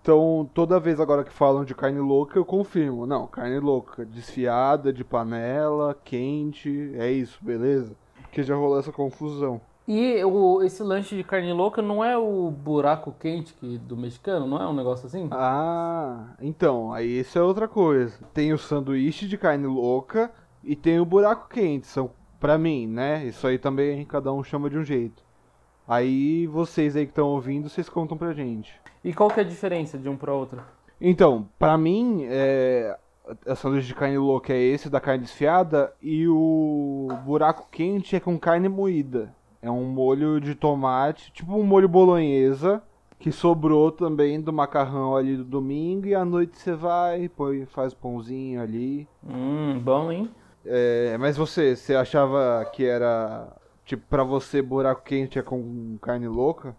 Então, 0.00 0.50
toda 0.52 0.80
vez 0.80 0.98
agora 0.98 1.22
que 1.22 1.32
falam 1.32 1.64
de 1.64 1.74
carne 1.76 2.00
louca, 2.00 2.36
eu 2.36 2.44
confirmo. 2.44 3.06
Não, 3.06 3.26
carne 3.28 3.60
louca, 3.60 4.04
desfiada, 4.04 4.92
de 4.92 5.04
panela, 5.04 5.96
quente, 6.04 6.92
é 6.96 7.10
isso, 7.10 7.38
beleza? 7.40 7.94
Porque 8.22 8.42
já 8.42 8.56
rolou 8.56 8.80
essa 8.80 8.90
confusão. 8.90 9.60
E 9.86 10.22
o, 10.24 10.62
esse 10.62 10.82
lanche 10.82 11.16
de 11.16 11.24
carne 11.24 11.52
louca 11.52 11.82
não 11.82 12.04
é 12.04 12.16
o 12.16 12.50
buraco 12.50 13.12
quente 13.18 13.52
que, 13.54 13.78
do 13.78 13.96
mexicano, 13.96 14.46
não 14.46 14.62
é 14.62 14.68
um 14.68 14.74
negócio 14.74 15.06
assim? 15.06 15.28
Ah, 15.32 16.34
então, 16.40 16.92
aí 16.92 17.20
isso 17.20 17.38
é 17.38 17.42
outra 17.42 17.66
coisa. 17.66 18.18
Tem 18.32 18.52
o 18.52 18.58
sanduíche 18.58 19.26
de 19.26 19.36
carne 19.36 19.66
louca 19.66 20.30
e 20.62 20.76
tem 20.76 21.00
o 21.00 21.04
buraco 21.04 21.48
quente. 21.48 21.88
São, 21.88 22.10
pra 22.38 22.56
mim, 22.56 22.86
né? 22.86 23.24
Isso 23.26 23.46
aí 23.46 23.58
também 23.58 24.04
cada 24.04 24.32
um 24.32 24.44
chama 24.44 24.70
de 24.70 24.78
um 24.78 24.84
jeito. 24.84 25.22
Aí 25.86 26.46
vocês 26.46 26.94
aí 26.94 27.04
que 27.04 27.10
estão 27.10 27.28
ouvindo, 27.28 27.68
vocês 27.68 27.88
contam 27.88 28.16
pra 28.16 28.32
gente. 28.32 28.80
E 29.02 29.12
qual 29.12 29.28
que 29.28 29.40
é 29.40 29.42
a 29.42 29.46
diferença 29.46 29.98
de 29.98 30.08
um 30.08 30.16
para 30.16 30.32
outro? 30.32 30.62
Então, 31.00 31.48
pra 31.58 31.76
mim, 31.76 32.24
é, 32.28 32.96
a 33.44 33.56
sanduíche 33.56 33.88
de 33.88 33.94
carne 33.96 34.16
louca 34.16 34.52
é 34.52 34.60
esse 34.60 34.88
da 34.88 35.00
carne 35.00 35.24
desfiada 35.24 35.92
e 36.00 36.28
o 36.28 37.08
buraco 37.24 37.66
quente 37.70 38.14
é 38.14 38.20
com 38.20 38.38
carne 38.38 38.68
moída. 38.68 39.34
É 39.62 39.70
um 39.70 39.84
molho 39.84 40.40
de 40.40 40.56
tomate, 40.56 41.32
tipo 41.32 41.54
um 41.54 41.62
molho 41.62 41.88
bolonhesa, 41.88 42.82
que 43.16 43.30
sobrou 43.30 43.92
também 43.92 44.40
do 44.40 44.52
macarrão 44.52 45.14
ali 45.14 45.36
do 45.36 45.44
domingo 45.44 46.08
e 46.08 46.14
à 46.16 46.24
noite 46.24 46.58
você 46.58 46.74
vai, 46.74 47.28
põe, 47.28 47.64
faz 47.66 47.94
pãozinho 47.94 48.60
ali. 48.60 49.06
Hum, 49.24 49.78
bom, 49.78 50.10
hein? 50.10 50.28
É, 50.66 51.16
mas 51.18 51.36
você, 51.36 51.76
você 51.76 51.94
achava 51.94 52.68
que 52.72 52.84
era 52.84 53.56
tipo 53.84 54.02
pra 54.10 54.24
você 54.24 54.60
buraco 54.60 55.04
quente 55.04 55.38
é 55.38 55.42
com 55.42 55.96
carne 56.02 56.26
louca? 56.26 56.74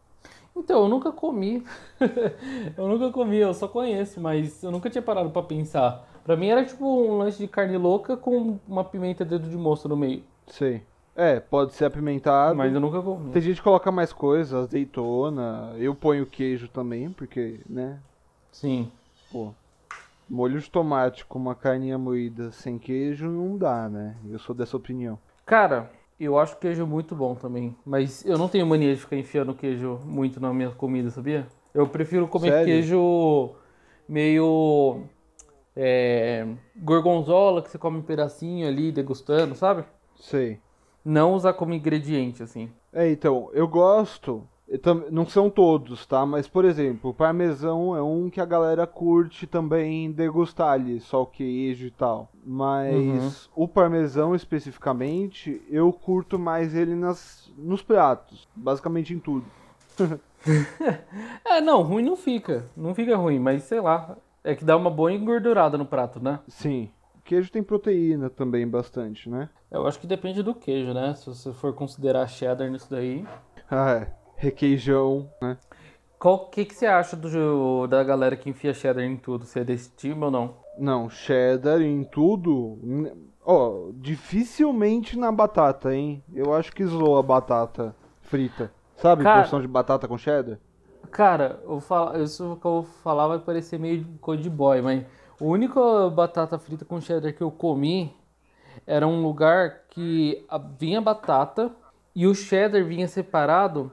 Então, 0.53 0.83
eu 0.83 0.89
nunca 0.89 1.11
comi. 1.11 1.63
eu 2.77 2.87
nunca 2.87 3.11
comi, 3.11 3.37
eu 3.37 3.53
só 3.53 3.67
conheço, 3.67 4.19
mas 4.19 4.61
eu 4.61 4.71
nunca 4.71 4.89
tinha 4.89 5.01
parado 5.01 5.29
pra 5.29 5.41
pensar. 5.41 6.05
Pra 6.23 6.35
mim 6.35 6.47
era 6.47 6.63
tipo 6.65 6.85
um 6.85 7.17
lanche 7.17 7.37
de 7.37 7.47
carne 7.47 7.77
louca 7.77 8.15
com 8.15 8.59
uma 8.67 8.83
pimenta 8.83 9.25
dedo 9.25 9.49
de 9.49 9.57
moço 9.57 9.87
no 9.89 9.95
meio. 9.95 10.23
Sei. 10.47 10.83
É, 11.15 11.39
pode 11.39 11.73
ser 11.73 11.85
apimentado. 11.85 12.55
Mas 12.55 12.73
eu 12.73 12.79
nunca 12.79 13.01
comi. 13.01 13.31
Tem 13.31 13.41
gente 13.41 13.57
que 13.57 13.63
coloca 13.63 13.91
mais 13.91 14.11
coisas, 14.11 14.53
azeitona. 14.53 15.73
Eu 15.77 15.93
ponho 15.93 16.25
queijo 16.25 16.67
também, 16.67 17.11
porque, 17.11 17.59
né? 17.69 17.99
Sim. 18.51 18.91
Pô, 19.31 19.53
molho 20.29 20.59
de 20.59 20.69
tomate 20.69 21.25
com 21.25 21.37
uma 21.37 21.55
carninha 21.55 21.97
moída 21.97 22.51
sem 22.51 22.79
queijo 22.79 23.27
não 23.27 23.57
dá, 23.57 23.87
né? 23.87 24.15
Eu 24.27 24.39
sou 24.39 24.55
dessa 24.55 24.75
opinião. 24.75 25.19
Cara, 25.45 25.91
eu 26.19 26.37
acho 26.37 26.57
queijo 26.57 26.85
muito 26.87 27.15
bom 27.15 27.35
também. 27.35 27.75
Mas 27.85 28.25
eu 28.25 28.37
não 28.37 28.47
tenho 28.49 28.65
mania 28.65 28.93
de 28.93 29.01
ficar 29.01 29.15
enfiando 29.15 29.53
queijo 29.53 29.99
muito 30.03 30.39
na 30.39 30.53
minha 30.53 30.71
comida, 30.71 31.09
sabia? 31.09 31.47
Eu 31.73 31.87
prefiro 31.87 32.27
comer 32.27 32.51
Sério? 32.51 32.65
queijo 32.65 33.51
meio. 34.07 35.03
É, 35.75 36.47
gorgonzola, 36.75 37.61
que 37.63 37.69
você 37.71 37.79
come 37.79 37.97
um 37.97 38.03
pedacinho 38.03 38.67
ali, 38.67 38.91
degustando, 38.91 39.55
sabe? 39.55 39.83
Sei. 40.19 40.59
Não 41.03 41.33
usar 41.33 41.53
como 41.53 41.73
ingrediente, 41.73 42.41
assim. 42.43 42.69
É, 42.91 43.09
então, 43.11 43.49
eu 43.53 43.67
gosto. 43.67 44.47
eu 44.67 44.79
tam- 44.79 45.03
Não 45.11 45.25
são 45.25 45.49
todos, 45.49 46.05
tá? 46.05 46.25
Mas, 46.25 46.47
por 46.47 46.63
exemplo, 46.65 47.09
o 47.11 47.13
parmesão 47.13 47.95
é 47.95 48.01
um 48.01 48.29
que 48.29 48.39
a 48.41 48.45
galera 48.45 48.87
curte 48.87 49.45
também 49.45 50.11
degustar 50.11 50.69
ali, 50.73 50.99
só 51.01 51.23
o 51.23 51.27
queijo 51.27 51.85
e 51.87 51.91
tal. 51.91 52.29
Mas 52.45 53.49
o 53.55 53.67
parmesão 53.67 54.33
especificamente, 54.33 55.61
eu 55.69 55.91
curto 55.91 56.39
mais 56.39 56.73
ele 56.73 56.95
nas, 56.95 57.51
nos 57.57 57.81
pratos, 57.81 58.47
basicamente 58.55 59.13
em 59.13 59.19
tudo. 59.19 59.45
É, 61.45 61.61
não, 61.61 61.81
ruim 61.83 62.03
não 62.03 62.17
fica. 62.17 62.65
Não 62.75 62.93
fica 62.93 63.15
ruim, 63.15 63.39
mas 63.39 63.63
sei 63.63 63.79
lá. 63.79 64.17
É 64.43 64.53
que 64.53 64.65
dá 64.65 64.75
uma 64.75 64.89
boa 64.89 65.11
engordurada 65.13 65.77
no 65.77 65.85
prato, 65.85 66.21
né? 66.21 66.39
Sim. 66.49 66.89
Queijo 67.23 67.51
tem 67.51 67.63
proteína 67.63 68.29
também 68.29 68.67
bastante, 68.67 69.29
né? 69.29 69.49
Eu 69.71 69.87
acho 69.87 69.99
que 69.99 70.05
depende 70.07 70.43
do 70.43 70.53
queijo, 70.53 70.93
né? 70.93 71.15
Se 71.15 71.25
você 71.25 71.53
for 71.53 71.73
considerar 71.73 72.27
cheddar 72.27 72.69
nisso 72.69 72.87
daí. 72.89 73.25
Ah, 73.69 73.91
é. 73.91 74.13
Requeijão, 74.35 75.29
né? 75.41 75.57
Qual 76.19 76.47
que, 76.49 76.65
que 76.65 76.73
você 76.75 76.85
acha 76.85 77.15
do, 77.15 77.87
da 77.87 78.03
galera 78.03 78.35
que 78.35 78.49
enfia 78.49 78.73
cheddar 78.73 79.03
em 79.03 79.17
tudo? 79.17 79.45
Você 79.45 79.59
é 79.61 79.63
desse 79.63 79.89
time 79.95 80.23
ou 80.23 80.31
não? 80.31 80.55
Não, 80.77 81.09
cheddar 81.09 81.81
em 81.81 82.03
tudo. 82.03 82.79
Ó, 83.45 83.89
dificilmente 83.95 85.17
na 85.17 85.31
batata, 85.31 85.93
hein? 85.95 86.23
Eu 86.33 86.53
acho 86.53 86.71
que 86.73 86.85
zoa 86.85 87.19
a 87.19 87.23
batata 87.23 87.95
frita. 88.21 88.71
Sabe, 88.95 89.23
Cara- 89.23 89.41
porção 89.41 89.61
de 89.61 89.67
batata 89.67 90.07
com 90.07 90.17
cheddar? 90.17 90.59
Cara, 91.11 91.59
eu 91.65 91.79
falo, 91.79 92.21
isso 92.21 92.57
que 92.59 92.65
eu 92.65 92.71
vou 92.71 92.83
falar 92.83 93.27
vai 93.27 93.39
parecer 93.39 93.77
meio 93.77 94.05
coisa 94.19 94.41
de 94.41 94.49
boy, 94.49 94.81
mas 94.81 95.05
a 95.43 95.45
única 95.45 96.09
batata 96.09 96.57
frita 96.57 96.85
com 96.85 97.01
cheddar 97.01 97.33
que 97.33 97.41
eu 97.41 97.51
comi 97.51 98.15
era 98.87 99.05
um 99.05 99.21
lugar 99.21 99.81
que 99.89 100.45
vinha 100.79 101.01
batata 101.01 101.69
e 102.15 102.25
o 102.25 102.33
cheddar 102.33 102.85
vinha 102.85 103.07
separado 103.09 103.91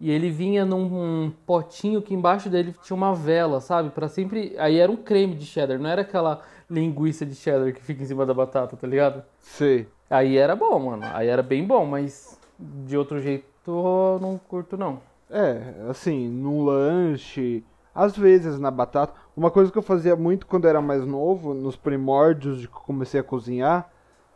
e 0.00 0.08
ele 0.08 0.30
vinha 0.30 0.64
num 0.64 1.32
potinho 1.44 2.00
que 2.00 2.14
embaixo 2.14 2.48
dele 2.48 2.72
tinha 2.80 2.96
uma 2.96 3.12
vela, 3.12 3.60
sabe? 3.60 3.90
Pra 3.90 4.08
sempre. 4.08 4.54
Aí 4.56 4.78
era 4.78 4.90
um 4.90 4.96
creme 4.96 5.34
de 5.34 5.44
cheddar, 5.44 5.80
não 5.80 5.90
era 5.90 6.02
aquela 6.02 6.42
linguiça 6.70 7.26
de 7.26 7.34
cheddar 7.34 7.72
que 7.72 7.82
fica 7.82 8.02
em 8.04 8.06
cima 8.06 8.24
da 8.24 8.32
batata, 8.32 8.76
tá 8.76 8.86
ligado? 8.86 9.24
Sei. 9.40 9.88
Aí 10.08 10.36
era 10.36 10.54
bom, 10.54 10.78
mano. 10.78 11.02
Aí 11.12 11.26
era 11.26 11.42
bem 11.42 11.66
bom, 11.66 11.84
mas 11.84 12.38
de 12.56 12.96
outro 12.96 13.20
jeito 13.20 13.44
eu 13.66 14.18
não 14.22 14.38
curto 14.38 14.76
não. 14.76 15.00
É, 15.28 15.90
assim, 15.90 16.28
num 16.28 16.64
lanche, 16.64 17.64
às 17.92 18.16
vezes 18.16 18.60
na 18.60 18.70
batata. 18.70 19.12
Uma 19.38 19.52
coisa 19.52 19.70
que 19.70 19.78
eu 19.78 19.82
fazia 19.82 20.16
muito 20.16 20.48
quando 20.48 20.66
era 20.66 20.82
mais 20.82 21.06
novo, 21.06 21.54
nos 21.54 21.76
primórdios 21.76 22.60
de 22.60 22.66
que 22.66 22.74
comecei 22.74 23.20
a 23.20 23.22
cozinhar, 23.22 23.88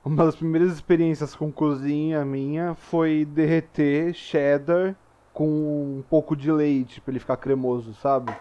uma 0.05 0.25
das 0.25 0.37
primeiras 0.37 0.71
experiências 0.71 1.35
com 1.35 1.51
cozinha 1.51 2.25
minha 2.25 2.77
foi 2.77 3.25
derreter 3.25 4.15
cheddar 4.15 4.95
com 5.33 5.49
um 5.99 6.05
pouco 6.09 6.37
de 6.37 6.53
leite 6.53 7.01
pra 7.01 7.11
ele 7.11 7.19
ficar 7.19 7.37
cremoso, 7.37 7.93
sabe? 7.95 8.33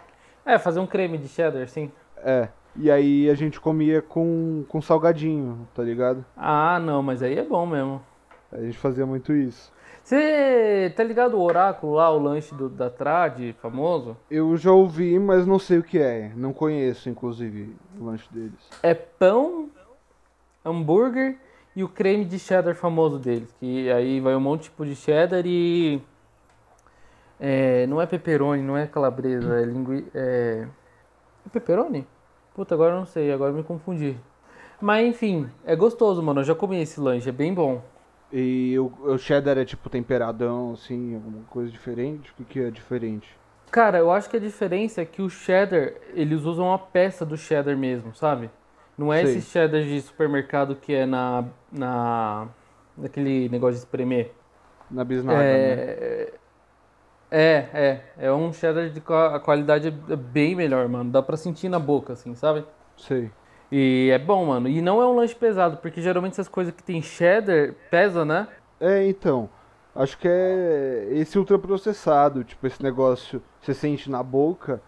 É, 0.46 0.60
fazer 0.60 0.80
um 0.80 0.86
creme 0.86 1.18
de 1.18 1.28
cheddar, 1.28 1.68
sim. 1.68 1.92
É. 2.18 2.50
E 2.76 2.92
aí 2.92 3.28
a 3.28 3.34
gente 3.34 3.60
comia 3.60 4.00
com, 4.00 4.64
com 4.68 4.80
salgadinho, 4.80 5.68
tá 5.74 5.82
ligado? 5.82 6.24
Ah, 6.38 6.78
não, 6.80 7.02
mas 7.02 7.24
aí 7.24 7.40
é 7.40 7.44
bom 7.44 7.66
mesmo. 7.66 8.00
A 8.52 8.62
gente 8.62 8.78
fazia 8.78 9.08
muito 9.08 9.34
isso. 9.34 9.74
Você 10.12 10.92
tá 10.94 11.06
ligado 11.06 11.38
o 11.38 11.42
oráculo 11.42 11.94
lá, 11.94 12.12
o 12.12 12.20
lanche 12.20 12.54
do, 12.54 12.68
da 12.68 12.90
Trad, 12.90 13.54
famoso? 13.62 14.18
Eu 14.30 14.58
já 14.58 14.70
ouvi, 14.70 15.18
mas 15.18 15.48
não 15.48 15.58
sei 15.58 15.78
o 15.78 15.84
que 15.84 15.98
é. 15.98 16.34
Não 16.36 16.52
conheço, 16.52 17.10
inclusive, 17.10 17.74
o 17.98 18.04
lanche 18.04 18.28
deles. 18.30 18.60
É 18.84 18.94
pão, 18.94 19.70
hambúrguer 20.66 21.38
e 21.74 21.82
o 21.82 21.88
creme 21.88 22.26
de 22.26 22.38
cheddar 22.38 22.76
famoso 22.76 23.18
deles. 23.18 23.56
Que 23.58 23.90
aí 23.90 24.20
vai 24.20 24.36
um 24.36 24.42
monte 24.42 24.64
tipo 24.64 24.86
de 24.86 24.98
cheddar 24.98 25.44
e. 25.46 26.02
É, 27.40 27.88
não 27.88 28.02
é 28.02 28.06
pepperoni, 28.06 28.62
não 28.62 28.76
é 28.76 28.88
calabresa, 28.88 29.62
é 29.62 29.64
linguiça. 29.64 30.10
É... 30.14 30.68
é 31.46 31.50
pepperoni? 31.54 32.06
Puta, 32.54 32.76
agora 32.76 32.96
eu 32.96 33.00
não 33.00 33.06
sei, 33.06 33.32
agora 33.32 33.52
eu 33.52 33.56
me 33.56 33.64
confundi. 33.64 34.18
Mas 34.82 35.08
enfim, 35.08 35.50
é 35.64 35.74
gostoso, 35.74 36.22
mano. 36.22 36.42
Eu 36.42 36.44
já 36.44 36.54
comi 36.54 36.82
esse 36.82 37.00
lanche, 37.00 37.30
é 37.30 37.32
bem 37.32 37.54
bom. 37.54 37.82
E 38.32 38.78
o, 38.80 38.92
o 39.04 39.18
cheddar 39.18 39.58
é 39.58 39.66
tipo 39.66 39.90
temperadão, 39.90 40.74
assim, 40.74 41.16
alguma 41.16 41.44
coisa 41.50 41.70
diferente? 41.70 42.32
O 42.32 42.36
que, 42.36 42.44
que 42.46 42.60
é 42.62 42.72
diferente? 42.72 43.28
Cara, 43.72 43.98
eu 44.00 44.12
acho 44.12 44.30
que 44.30 44.38
a 44.38 44.40
diferença 44.40 45.02
é 45.02 45.06
que 45.06 45.22
o 45.22 45.30
cheddar, 45.30 45.94
eles 46.14 46.44
usam 46.44 46.74
a 46.74 46.78
peça 46.78 47.26
do 47.26 47.38
cheddar 47.38 47.78
mesmo, 47.78 48.14
sabe? 48.16 48.50
Não 48.98 49.12
é 49.12 49.26
Sei. 49.26 49.38
esse 49.38 49.50
cheddar 49.50 49.82
de 49.82 50.02
supermercado 50.02 50.76
que 50.76 50.94
é 50.94 51.06
na. 51.06 51.46
na. 51.72 52.48
naquele 52.98 53.50
negócio 53.50 53.76
de 53.76 53.80
espremer. 53.80 54.32
Na 54.90 55.04
bisnaga, 55.04 55.40
né? 55.40 55.46
É, 55.48 56.34
é, 57.32 57.70
é. 57.74 58.02
É 58.18 58.32
um 58.34 58.52
cheddar 58.52 58.90
de 58.90 59.02
a 59.08 59.40
qualidade 59.40 59.88
é 59.88 60.16
bem 60.16 60.54
melhor, 60.54 60.88
mano. 60.90 61.10
Dá 61.10 61.22
pra 61.22 61.38
sentir 61.38 61.70
na 61.70 61.80
boca, 61.80 62.14
assim, 62.14 62.36
sabe? 62.36 62.66
Sei. 62.98 63.32
E 63.72 64.10
é 64.12 64.20
bom, 64.20 64.46
mano. 64.46 64.68
E 64.68 64.82
não 64.82 65.02
é 65.02 65.08
um 65.08 65.16
lanche 65.16 65.36
pesado, 65.36 65.78
porque 65.78 66.02
geralmente 66.02 66.34
essas 66.34 66.50
coisas 66.50 66.74
que 66.74 66.84
tem 66.84 67.02
cheddar 67.02 67.74
pesa, 67.90 68.26
né? 68.26 68.48
É, 68.80 69.08
então. 69.08 69.50
Acho 69.96 70.18
que 70.18 70.28
é 70.28 71.08
esse 71.12 71.38
ultraprocessado, 71.38 72.44
tipo, 72.44 72.66
esse 72.66 72.82
negócio 72.82 73.42
você 73.62 73.74
sente 73.74 74.10
na 74.10 74.24
boca. 74.24 74.82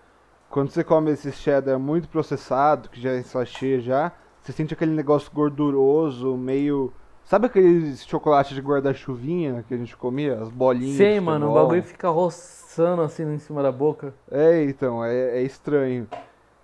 Quando 0.49 0.69
você 0.69 0.83
come 0.83 1.11
esse 1.11 1.31
cheddar 1.31 1.77
muito 1.77 2.07
processado, 2.07 2.89
que 2.89 3.01
já 3.01 3.11
é 3.11 3.21
sachê 3.21 3.79
já, 3.81 4.13
você 4.41 4.51
sente 4.51 4.73
aquele 4.73 4.91
negócio 4.91 5.31
gorduroso, 5.33 6.37
meio. 6.37 6.93
Sabe 7.25 7.47
aqueles 7.47 8.05
chocolates 8.05 8.53
de 8.53 8.61
guarda-chuvinha 8.61 9.63
que 9.67 9.73
a 9.73 9.77
gente 9.77 9.95
comia? 9.95 10.41
As 10.41 10.49
bolinhas. 10.49 10.97
Sei, 10.97 11.15
de 11.15 11.19
mano. 11.21 11.49
O 11.49 11.53
bagulho 11.53 11.83
fica 11.83 12.09
roçando 12.09 13.01
assim 13.01 13.23
em 13.23 13.39
cima 13.39 13.63
da 13.63 13.71
boca. 13.71 14.13
É, 14.29 14.63
então, 14.63 15.03
é, 15.03 15.39
é 15.39 15.41
estranho. 15.41 16.07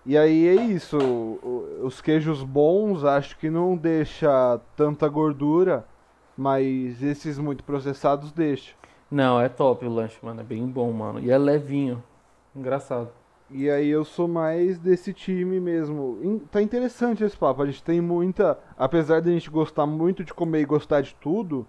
E 0.10 0.18
aí 0.18 0.48
é 0.48 0.56
isso, 0.56 0.98
os 1.84 2.02
queijos 2.02 2.44
bons 2.44 3.04
acho 3.04 3.38
que 3.38 3.48
não 3.48 3.78
deixa 3.78 4.60
tanta 4.76 5.08
gordura, 5.08 5.86
mas 6.36 7.04
esses 7.04 7.38
muito 7.38 7.64
processados 7.64 8.32
deixa. 8.32 8.74
Não, 9.12 9.40
é 9.40 9.48
top 9.48 9.86
o 9.86 9.90
lanche, 9.94 10.18
mano. 10.24 10.42
É 10.42 10.44
bem 10.44 10.66
bom, 10.66 10.92
mano. 10.92 11.20
E 11.20 11.30
é 11.30 11.38
levinho. 11.38 12.04
Engraçado. 12.56 13.10
E 13.52 13.70
aí 13.70 13.88
eu 13.88 14.04
sou 14.04 14.28
mais 14.28 14.80
desse 14.80 15.14
time 15.14 15.60
mesmo. 15.60 16.42
Tá 16.50 16.60
interessante 16.60 17.24
esse 17.24 17.38
papo, 17.38 17.62
a 17.62 17.68
gente 17.68 17.84
tem 17.84 18.02
muita, 18.02 18.58
apesar 18.76 19.20
de 19.20 19.30
a 19.30 19.34
gente 19.34 19.52
gostar 19.52 19.86
muito 19.86 20.24
de 20.24 20.34
comer 20.34 20.62
e 20.62 20.66
gostar 20.66 21.02
de 21.02 21.14
tudo, 21.22 21.68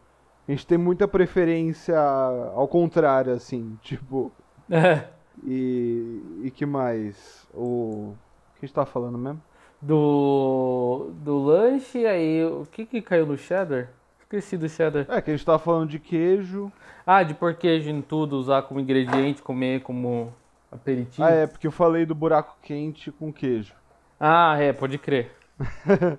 a 0.49 0.51
gente 0.51 0.66
tem 0.66 0.78
muita 0.78 1.07
preferência 1.07 2.01
ao 2.01 2.66
contrário, 2.66 3.34
assim, 3.34 3.78
tipo, 3.84 4.32
É. 4.70 5.05
e, 5.45 6.41
e 6.45 6.51
que 6.51 6.64
mais? 6.64 7.47
O 7.53 8.14
que 8.61 8.66
a 8.66 8.68
gente 8.68 8.74
tá 8.74 8.84
falando 8.84 9.16
mesmo? 9.16 9.42
Do, 9.80 11.11
do 11.14 11.38
lanche, 11.38 12.06
aí 12.06 12.44
o 12.44 12.66
que 12.70 12.84
que 12.84 13.00
caiu 13.00 13.26
no 13.26 13.36
cheddar? 13.36 13.88
Esqueci 14.20 14.58
do 14.58 14.68
cheddar. 14.68 15.06
É, 15.08 15.20
que 15.22 15.30
a 15.30 15.36
gente 15.36 15.46
tava 15.46 15.58
falando 15.58 15.88
de 15.88 15.98
queijo. 15.98 16.70
Ah, 17.06 17.22
de 17.22 17.32
pôr 17.32 17.54
queijo 17.54 17.88
em 17.88 18.02
tudo, 18.02 18.36
usar 18.36 18.62
como 18.62 18.78
ingrediente, 18.78 19.42
comer 19.42 19.80
como 19.80 20.32
aperitivo. 20.70 21.26
Ah, 21.26 21.30
é, 21.30 21.46
porque 21.46 21.66
eu 21.66 21.72
falei 21.72 22.04
do 22.04 22.14
buraco 22.14 22.56
quente 22.62 23.11
com 23.11 23.32
queijo. 23.32 23.74
Ah, 24.18 24.56
é, 24.58 24.72
pode 24.72 24.98
crer. 24.98 25.32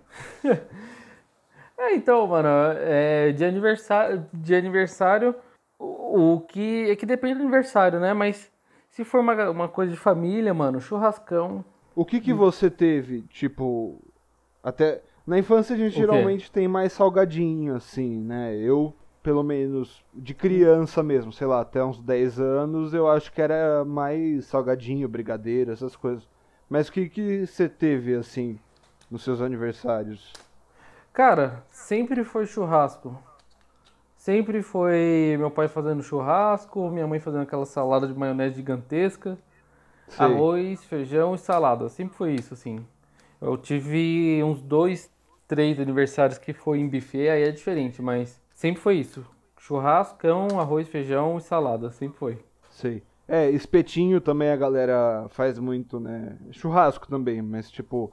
é, 1.77 1.93
então, 1.93 2.25
mano, 2.25 2.49
é, 2.79 3.31
de 3.31 3.45
aniversário, 3.45 4.25
de 4.33 4.55
aniversário, 4.55 5.35
o, 5.77 6.33
o 6.33 6.41
que 6.41 6.89
é 6.89 6.95
que 6.95 7.05
depende 7.05 7.35
do 7.35 7.41
aniversário, 7.41 7.99
né? 7.99 8.13
Mas 8.13 8.51
se 8.89 9.03
for 9.03 9.21
uma, 9.21 9.49
uma 9.49 9.69
coisa 9.69 9.91
de 9.91 9.97
família, 9.97 10.53
mano, 10.53 10.81
churrascão. 10.81 11.63
O 11.95 12.05
que 12.05 12.21
que 12.21 12.33
você 12.33 12.69
teve, 12.69 13.23
tipo, 13.23 13.99
até 14.63 15.01
na 15.25 15.37
infância 15.37 15.75
a 15.75 15.77
gente 15.77 15.95
geralmente 15.95 16.51
tem 16.51 16.67
mais 16.67 16.93
salgadinho 16.93 17.75
assim, 17.75 18.19
né? 18.19 18.55
Eu, 18.55 18.93
pelo 19.21 19.43
menos 19.43 20.03
de 20.13 20.33
criança 20.33 21.03
mesmo, 21.03 21.33
sei 21.33 21.47
lá, 21.47 21.61
até 21.61 21.83
uns 21.83 21.99
10 21.99 22.39
anos, 22.39 22.93
eu 22.93 23.07
acho 23.07 23.31
que 23.31 23.41
era 23.41 23.83
mais 23.85 24.45
salgadinho, 24.45 25.07
brigadeiro, 25.07 25.71
essas 25.71 25.95
coisas. 25.95 26.27
Mas 26.69 26.87
o 26.87 26.91
que 26.93 27.09
que 27.09 27.45
você 27.45 27.67
teve 27.67 28.15
assim 28.15 28.57
nos 29.09 29.23
seus 29.23 29.41
aniversários? 29.41 30.31
Cara, 31.11 31.63
sempre 31.69 32.23
foi 32.23 32.45
churrasco. 32.45 33.17
Sempre 34.15 34.61
foi 34.61 35.35
meu 35.37 35.51
pai 35.51 35.67
fazendo 35.67 36.01
churrasco, 36.01 36.89
minha 36.89 37.07
mãe 37.07 37.19
fazendo 37.19 37.41
aquela 37.41 37.65
salada 37.65 38.07
de 38.07 38.13
maionese 38.13 38.55
gigantesca, 38.55 39.37
Sei. 40.11 40.25
arroz, 40.25 40.83
feijão 40.85 41.35
e 41.35 41.37
salada. 41.37 41.87
Sempre 41.89 42.15
foi 42.15 42.33
isso, 42.35 42.53
assim. 42.53 42.85
Eu 43.41 43.57
tive 43.57 44.43
uns 44.43 44.61
dois, 44.61 45.11
três 45.47 45.79
aniversários 45.79 46.37
que 46.37 46.53
foi 46.53 46.79
em 46.79 46.87
buffet, 46.87 47.29
aí 47.29 47.43
é 47.43 47.51
diferente, 47.51 48.01
mas 48.01 48.39
sempre 48.53 48.81
foi 48.81 48.97
isso. 48.97 49.25
Churrascão, 49.57 50.59
arroz, 50.59 50.87
feijão 50.87 51.37
e 51.37 51.41
salada, 51.41 51.89
sempre 51.91 52.17
foi. 52.17 52.39
Sei. 52.69 53.03
É, 53.27 53.49
espetinho 53.49 54.19
também 54.19 54.49
a 54.49 54.55
galera 54.55 55.25
faz 55.29 55.57
muito, 55.57 55.99
né? 55.99 56.37
Churrasco 56.51 57.07
também, 57.07 57.41
mas 57.41 57.71
tipo, 57.71 58.11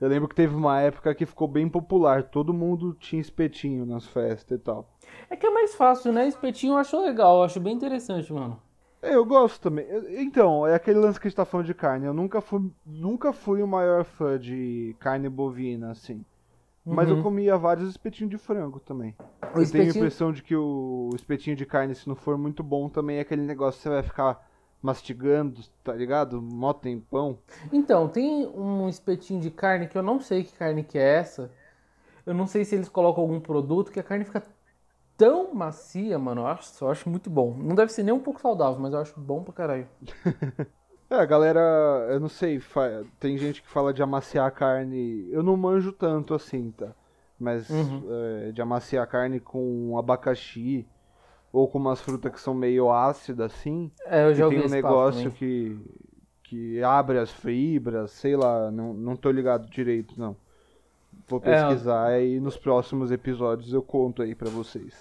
eu 0.00 0.08
lembro 0.08 0.28
que 0.28 0.34
teve 0.34 0.54
uma 0.54 0.80
época 0.80 1.14
que 1.14 1.26
ficou 1.26 1.46
bem 1.46 1.68
popular, 1.68 2.22
todo 2.22 2.54
mundo 2.54 2.94
tinha 2.98 3.20
espetinho 3.20 3.84
nas 3.84 4.06
festas 4.06 4.58
e 4.58 4.60
tal. 4.60 4.88
É 5.28 5.36
que 5.36 5.46
é 5.46 5.50
mais 5.50 5.74
fácil, 5.74 6.12
né? 6.12 6.26
Espetinho 6.26 6.72
eu 6.74 6.78
acho 6.78 7.00
legal, 7.00 7.38
eu 7.38 7.42
acho 7.44 7.60
bem 7.60 7.74
interessante, 7.74 8.32
mano. 8.32 8.58
É, 9.04 9.14
eu 9.14 9.24
gosto 9.24 9.60
também. 9.60 9.84
Eu- 9.86 10.20
Então, 10.20 10.66
é 10.66 10.74
aquele 10.74 10.98
lance 10.98 11.20
que 11.20 11.26
a 11.26 11.28
gente 11.28 11.36
tá 11.36 11.44
falando 11.44 11.66
de 11.66 11.74
carne. 11.74 12.06
Eu 12.06 12.14
nunca 12.14 12.40
fui, 12.40 12.70
nunca 12.86 13.32
fui 13.32 13.62
o 13.62 13.66
maior 13.66 14.04
fã 14.04 14.38
de 14.38 14.96
carne 14.98 15.28
bovina, 15.28 15.90
assim. 15.90 16.24
Mas 16.86 17.08
eu 17.08 17.16
Uhum. 17.16 17.22
comia 17.22 17.56
vários 17.56 17.88
espetinhos 17.88 18.30
de 18.30 18.36
frango 18.38 18.78
também. 18.80 19.14
O 19.54 19.60
Eu 19.60 19.70
tenho 19.70 19.84
a 19.84 19.88
impressão 19.88 20.32
de 20.32 20.42
que 20.42 20.54
o 20.54 21.10
espetinho 21.14 21.56
de 21.56 21.64
carne, 21.64 21.94
se 21.94 22.06
não 22.06 22.14
for 22.14 22.36
muito 22.36 22.62
bom, 22.62 22.88
também 22.90 23.16
é 23.18 23.20
aquele 23.20 23.42
negócio 23.42 23.78
que 23.78 23.84
você 23.84 23.88
vai 23.88 24.02
ficar 24.02 24.46
mastigando, 24.82 25.62
tá 25.82 25.94
ligado? 25.94 26.42
Mó 26.42 26.74
tempão. 26.74 27.38
Então, 27.72 28.06
tem 28.06 28.46
um 28.46 28.86
espetinho 28.86 29.40
de 29.40 29.50
carne 29.50 29.88
que 29.88 29.96
eu 29.96 30.02
não 30.02 30.20
sei 30.20 30.44
que 30.44 30.52
carne 30.52 30.84
que 30.84 30.98
é 30.98 31.14
essa. 31.16 31.50
Eu 32.26 32.34
não 32.34 32.46
sei 32.46 32.66
se 32.66 32.74
eles 32.74 32.88
colocam 32.88 33.22
algum 33.22 33.40
produto 33.40 33.90
que 33.90 33.98
a 34.00 34.02
carne 34.02 34.24
fica 34.26 34.42
tão 35.16 35.54
macia, 35.54 36.18
mano. 36.18 36.42
Eu 36.42 36.46
acho, 36.46 36.84
eu 36.84 36.90
acho 36.90 37.08
muito 37.08 37.30
bom. 37.30 37.54
Não 37.56 37.74
deve 37.74 37.92
ser 37.92 38.02
nem 38.02 38.14
um 38.14 38.20
pouco 38.20 38.40
saudável, 38.40 38.78
mas 38.80 38.92
eu 38.92 39.00
acho 39.00 39.18
bom 39.20 39.42
pra 39.42 39.52
caralho. 39.54 39.88
É, 41.10 41.16
a 41.16 41.24
galera, 41.26 41.60
eu 42.10 42.18
não 42.18 42.28
sei, 42.28 42.60
tem 43.20 43.36
gente 43.38 43.62
que 43.62 43.68
fala 43.68 43.92
de 43.92 44.02
amaciar 44.02 44.46
a 44.46 44.50
carne. 44.50 45.28
Eu 45.30 45.42
não 45.42 45.56
manjo 45.56 45.92
tanto 45.92 46.34
assim, 46.34 46.70
tá? 46.72 46.92
Mas 47.38 47.68
Uhum. 47.70 48.02
é, 48.48 48.52
de 48.52 48.62
amaciar 48.62 49.04
a 49.04 49.06
carne 49.06 49.38
com 49.40 49.96
abacaxi 49.98 50.86
ou 51.52 51.68
com 51.68 51.78
umas 51.78 52.00
frutas 52.00 52.32
que 52.32 52.40
são 52.40 52.54
meio 52.54 52.92
ácidas 52.92 53.52
assim. 53.52 53.90
É, 54.06 54.24
eu 54.24 54.34
já 54.34 54.46
ouvi 54.46 54.56
tem 54.56 54.66
um 54.66 54.68
negócio 54.68 55.30
que, 55.32 55.76
que 56.44 56.82
abre 56.82 57.18
as 57.18 57.30
fibras, 57.30 58.10
sei 58.12 58.36
lá, 58.36 58.70
não, 58.70 58.94
não 58.94 59.16
tô 59.16 59.30
ligado 59.30 59.68
direito, 59.70 60.18
não. 60.18 60.36
Vou 61.26 61.40
É, 61.42 61.42
pesquisar 61.42 62.20
e 62.20 62.38
nos 62.38 62.56
próximos 62.56 63.10
episódios 63.10 63.72
eu 63.72 63.82
conto 63.82 64.22
aí 64.22 64.34
pra 64.34 64.50
vocês. 64.50 64.94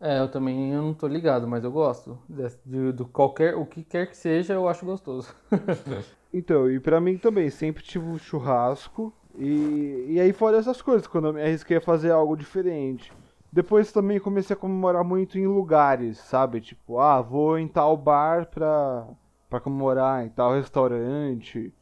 É, 0.00 0.20
eu 0.20 0.28
também 0.28 0.72
eu 0.72 0.82
não 0.82 0.92
tô 0.92 1.06
ligado, 1.06 1.48
mas 1.48 1.64
eu 1.64 1.72
gosto. 1.72 2.18
De, 2.64 2.92
do 2.92 3.06
qualquer, 3.06 3.54
o 3.54 3.64
que 3.64 3.82
quer 3.82 4.06
que 4.06 4.16
seja, 4.16 4.52
eu 4.54 4.68
acho 4.68 4.84
gostoso. 4.84 5.34
Então, 6.36 6.68
e 6.68 6.80
pra 6.80 7.00
mim 7.00 7.16
também, 7.16 7.48
sempre 7.48 7.80
tive 7.84 8.04
um 8.06 8.18
churrasco. 8.18 9.12
E, 9.38 10.06
e 10.08 10.20
aí 10.20 10.32
fora 10.32 10.56
essas 10.56 10.82
coisas, 10.82 11.06
quando 11.06 11.28
eu 11.28 11.32
me 11.32 11.40
arrisquei 11.40 11.76
a 11.76 11.80
fazer 11.80 12.10
algo 12.10 12.36
diferente. 12.36 13.12
Depois 13.52 13.92
também 13.92 14.18
comecei 14.18 14.54
a 14.54 14.58
comemorar 14.58 15.04
muito 15.04 15.38
em 15.38 15.46
lugares, 15.46 16.18
sabe? 16.18 16.60
Tipo, 16.60 16.98
ah, 16.98 17.20
vou 17.20 17.56
em 17.56 17.68
tal 17.68 17.96
bar 17.96 18.46
pra, 18.46 19.06
pra 19.48 19.60
comemorar, 19.60 20.26
em 20.26 20.28
tal 20.28 20.54
restaurante. 20.54 21.72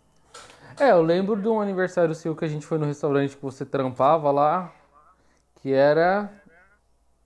É, 0.82 0.90
eu 0.90 1.00
lembro 1.02 1.40
de 1.40 1.46
um 1.46 1.60
aniversário 1.60 2.12
seu 2.14 2.34
que 2.34 2.44
a 2.44 2.48
gente 2.48 2.66
foi 2.66 2.76
no 2.76 2.86
restaurante 2.86 3.36
que 3.36 3.42
você 3.42 3.64
trampava 3.64 4.32
lá, 4.32 4.72
que 5.56 5.72
era. 5.72 6.28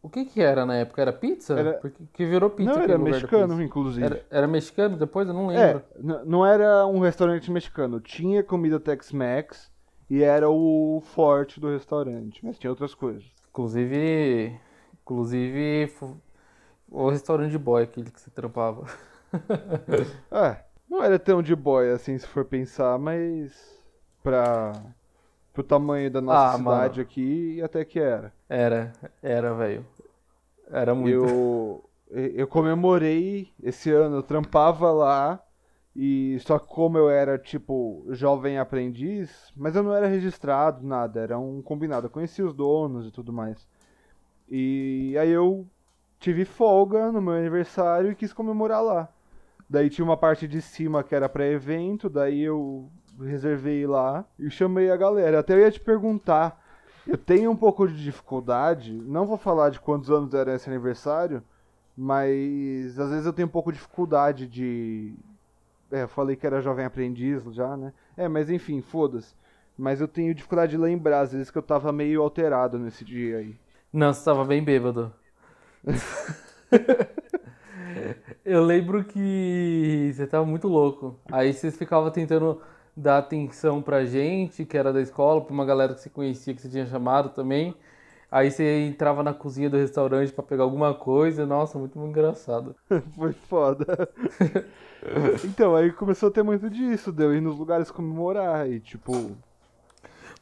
O 0.02 0.10
que 0.10 0.24
que 0.26 0.42
era 0.42 0.66
na 0.66 0.74
época? 0.76 1.00
Era 1.00 1.12
pizza? 1.12 1.58
Era- 1.58 1.72
Porque 1.74 2.04
que 2.12 2.26
virou 2.26 2.50
pizza. 2.50 2.74
Não, 2.74 2.82
era 2.82 2.98
mexicano, 2.98 3.62
inclusive. 3.62 4.04
Era, 4.06 4.26
era 4.30 4.46
mexicano 4.46 4.96
depois? 4.98 5.26
Eu 5.26 5.32
não 5.32 5.50
É, 5.50 5.68
lembro. 5.68 5.82
n- 5.98 6.24
não 6.26 6.44
era 6.44 6.86
um 6.86 6.98
restaurante 7.00 7.50
mexicano, 7.50 7.98
tinha 7.98 8.42
comida 8.44 8.78
Tex-Mex 8.78 9.70
e 10.10 10.22
era 10.22 10.50
o 10.50 11.02
forte 11.14 11.58
do 11.58 11.70
restaurante, 11.70 12.44
mas 12.44 12.58
tinha 12.58 12.70
outras 12.70 12.94
coisas. 12.94 13.24
Inclusive. 13.48 14.54
Inclusive. 15.02 15.92
O 16.88 17.08
restaurante 17.08 17.50
de 17.50 17.58
boy, 17.58 17.82
aquele 17.82 18.10
que 18.10 18.20
você 18.20 18.30
trampava. 18.30 18.84
É, 20.30 20.56
não 20.88 21.02
era 21.02 21.18
tão 21.18 21.42
de 21.42 21.54
boy 21.54 21.90
assim, 21.90 22.18
se 22.18 22.26
for 22.26 22.44
pensar, 22.44 22.98
mas 22.98 23.80
pra 24.22 24.82
pro 25.52 25.64
tamanho 25.64 26.10
da 26.10 26.20
nossa 26.20 26.48
Ah, 26.48 26.56
cidade 26.56 27.00
mano. 27.00 27.00
aqui, 27.00 27.60
até 27.62 27.84
que 27.84 27.98
era. 28.00 28.32
Era, 28.48 28.92
era, 29.22 29.54
velho. 29.54 29.86
Era 30.70 30.94
muito. 30.94 31.26
Eu 31.26 31.84
eu 32.10 32.46
comemorei 32.46 33.52
esse 33.62 33.90
ano, 33.90 34.16
eu 34.16 34.22
trampava 34.22 34.92
lá 34.92 35.42
E 35.96 36.38
só 36.42 36.58
que 36.60 36.68
como 36.68 36.98
eu 36.98 37.10
era, 37.10 37.38
tipo, 37.38 38.06
jovem 38.10 38.58
aprendiz, 38.58 39.52
mas 39.56 39.76
eu 39.76 39.84
não 39.84 39.94
era 39.94 40.06
registrado, 40.08 40.86
nada, 40.86 41.20
era 41.22 41.38
um 41.40 41.62
combinado. 41.62 42.08
Eu 42.08 42.12
conhecia 42.12 42.46
os 42.46 42.54
donos 42.54 43.08
e 43.08 43.12
tudo 43.12 43.32
mais. 43.34 43.66
E 44.50 45.16
aí 45.20 45.30
eu 45.30 45.66
tive 46.20 46.44
folga 46.46 47.12
no 47.12 47.22
meu 47.22 47.34
aniversário 47.34 48.12
e 48.12 48.16
quis 48.16 48.32
comemorar 48.34 48.82
lá. 48.84 49.10
Daí 49.68 49.90
tinha 49.90 50.04
uma 50.04 50.16
parte 50.16 50.46
de 50.46 50.62
cima 50.62 51.02
que 51.02 51.14
era 51.14 51.28
para 51.28 51.46
evento, 51.46 52.08
daí 52.08 52.42
eu 52.42 52.88
reservei 53.20 53.86
lá 53.86 54.24
e 54.38 54.50
chamei 54.50 54.90
a 54.90 54.96
galera. 54.96 55.40
Até 55.40 55.54
eu 55.54 55.60
ia 55.60 55.70
te 55.70 55.80
perguntar, 55.80 56.62
eu 57.06 57.18
tenho 57.18 57.50
um 57.50 57.56
pouco 57.56 57.86
de 57.88 58.02
dificuldade, 58.02 58.92
não 58.92 59.26
vou 59.26 59.36
falar 59.36 59.70
de 59.70 59.80
quantos 59.80 60.10
anos 60.10 60.34
era 60.34 60.54
esse 60.54 60.68
aniversário, 60.68 61.42
mas 61.96 62.98
às 62.98 63.10
vezes 63.10 63.26
eu 63.26 63.32
tenho 63.32 63.48
um 63.48 63.50
pouco 63.50 63.72
de 63.72 63.78
dificuldade 63.78 64.46
de. 64.46 65.14
É, 65.90 66.02
eu 66.02 66.08
falei 66.08 66.36
que 66.36 66.46
era 66.46 66.60
jovem 66.60 66.84
aprendiz 66.84 67.42
já, 67.52 67.76
né? 67.76 67.92
É, 68.16 68.28
mas 68.28 68.50
enfim, 68.50 68.80
foda-se. 68.82 69.34
Mas 69.78 70.00
eu 70.00 70.08
tenho 70.08 70.34
dificuldade 70.34 70.72
de 70.72 70.78
lembrar, 70.78 71.20
às 71.20 71.32
vezes 71.32 71.50
que 71.50 71.58
eu 71.58 71.62
tava 71.62 71.92
meio 71.92 72.22
alterado 72.22 72.78
nesse 72.78 73.04
dia 73.04 73.38
aí. 73.38 73.56
Não, 73.92 74.12
você 74.12 74.24
tava 74.24 74.44
bem 74.44 74.62
bêbado. 74.62 75.12
eu 78.44 78.64
lembro 78.64 79.04
que 79.04 80.12
você 80.14 80.26
tava 80.26 80.44
muito 80.44 80.68
louco. 80.68 81.18
Aí 81.30 81.52
vocês 81.52 81.76
ficavam 81.76 82.10
tentando 82.10 82.60
dar 82.96 83.18
atenção 83.18 83.82
pra 83.82 84.04
gente, 84.04 84.64
que 84.64 84.76
era 84.76 84.92
da 84.92 85.00
escola, 85.00 85.40
pra 85.40 85.52
uma 85.52 85.64
galera 85.64 85.94
que 85.94 86.00
você 86.00 86.10
conhecia, 86.10 86.54
que 86.54 86.62
você 86.62 86.68
tinha 86.68 86.86
chamado 86.86 87.30
também. 87.30 87.74
Aí 88.30 88.50
você 88.50 88.86
entrava 88.86 89.22
na 89.22 89.32
cozinha 89.32 89.70
do 89.70 89.76
restaurante 89.76 90.32
para 90.32 90.42
pegar 90.42 90.64
alguma 90.64 90.92
coisa. 90.94 91.46
Nossa, 91.46 91.78
muito, 91.78 91.98
muito 91.98 92.10
engraçado. 92.10 92.74
Foi 93.14 93.32
foda. 93.32 94.08
então, 95.44 95.76
aí 95.76 95.92
começou 95.92 96.28
a 96.28 96.32
ter 96.32 96.42
muito 96.42 96.68
disso, 96.68 97.12
deu 97.12 97.34
ir 97.34 97.40
nos 97.40 97.58
lugares 97.58 97.90
comemorar 97.90 98.68
e 98.68 98.80
tipo. 98.80 99.36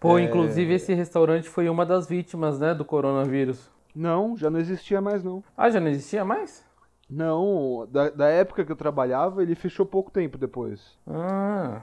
Pô, 0.01 0.19
é... 0.19 0.23
inclusive 0.23 0.75
esse 0.75 0.93
restaurante 0.95 1.49
foi 1.49 1.69
uma 1.69 1.87
das 1.87 2.07
vítimas, 2.07 2.59
né, 2.59 2.75
do 2.75 2.85
coronavírus. 2.85 3.71
Não, 3.95 4.37
já 4.37 4.51
não 4.51 4.59
existia 4.59 5.01
mais 5.01 5.23
não. 5.23 5.43
Ah, 5.57 5.71
já 5.71 5.79
não 5.79 5.89
existia 5.89 6.25
mais? 6.25 6.64
Não, 7.09 7.87
da, 7.91 8.11
da 8.11 8.29
época 8.29 8.65
que 8.65 8.73
eu 8.73 8.77
trabalhava, 8.77 9.43
ele 9.43 9.55
fechou 9.55 9.85
pouco 9.85 10.11
tempo 10.11 10.39
depois. 10.39 10.99
Ah, 11.07 11.83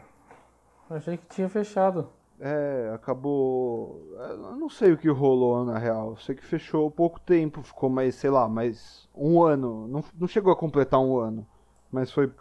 achei 0.90 1.18
que 1.18 1.26
tinha 1.28 1.48
fechado. 1.48 2.10
É, 2.40 2.92
acabou. 2.96 4.02
Eu 4.18 4.56
não 4.56 4.68
sei 4.68 4.92
o 4.94 4.98
que 4.98 5.08
rolou 5.08 5.64
na 5.64 5.78
real. 5.78 6.18
Sei 6.18 6.34
que 6.34 6.44
fechou 6.44 6.90
pouco 6.90 7.20
tempo, 7.20 7.62
ficou 7.62 7.88
mais, 7.88 8.16
sei 8.16 8.32
lá, 8.32 8.50
mais 8.50 9.08
um 9.16 9.44
ano. 9.44 9.88
Não, 9.88 10.04
não 10.20 10.28
chegou 10.28 10.52
a 10.52 10.56
completar 10.56 11.00
um 11.00 11.18
ano. 11.18 11.46
Mas 11.92 12.12
foi, 12.12 12.32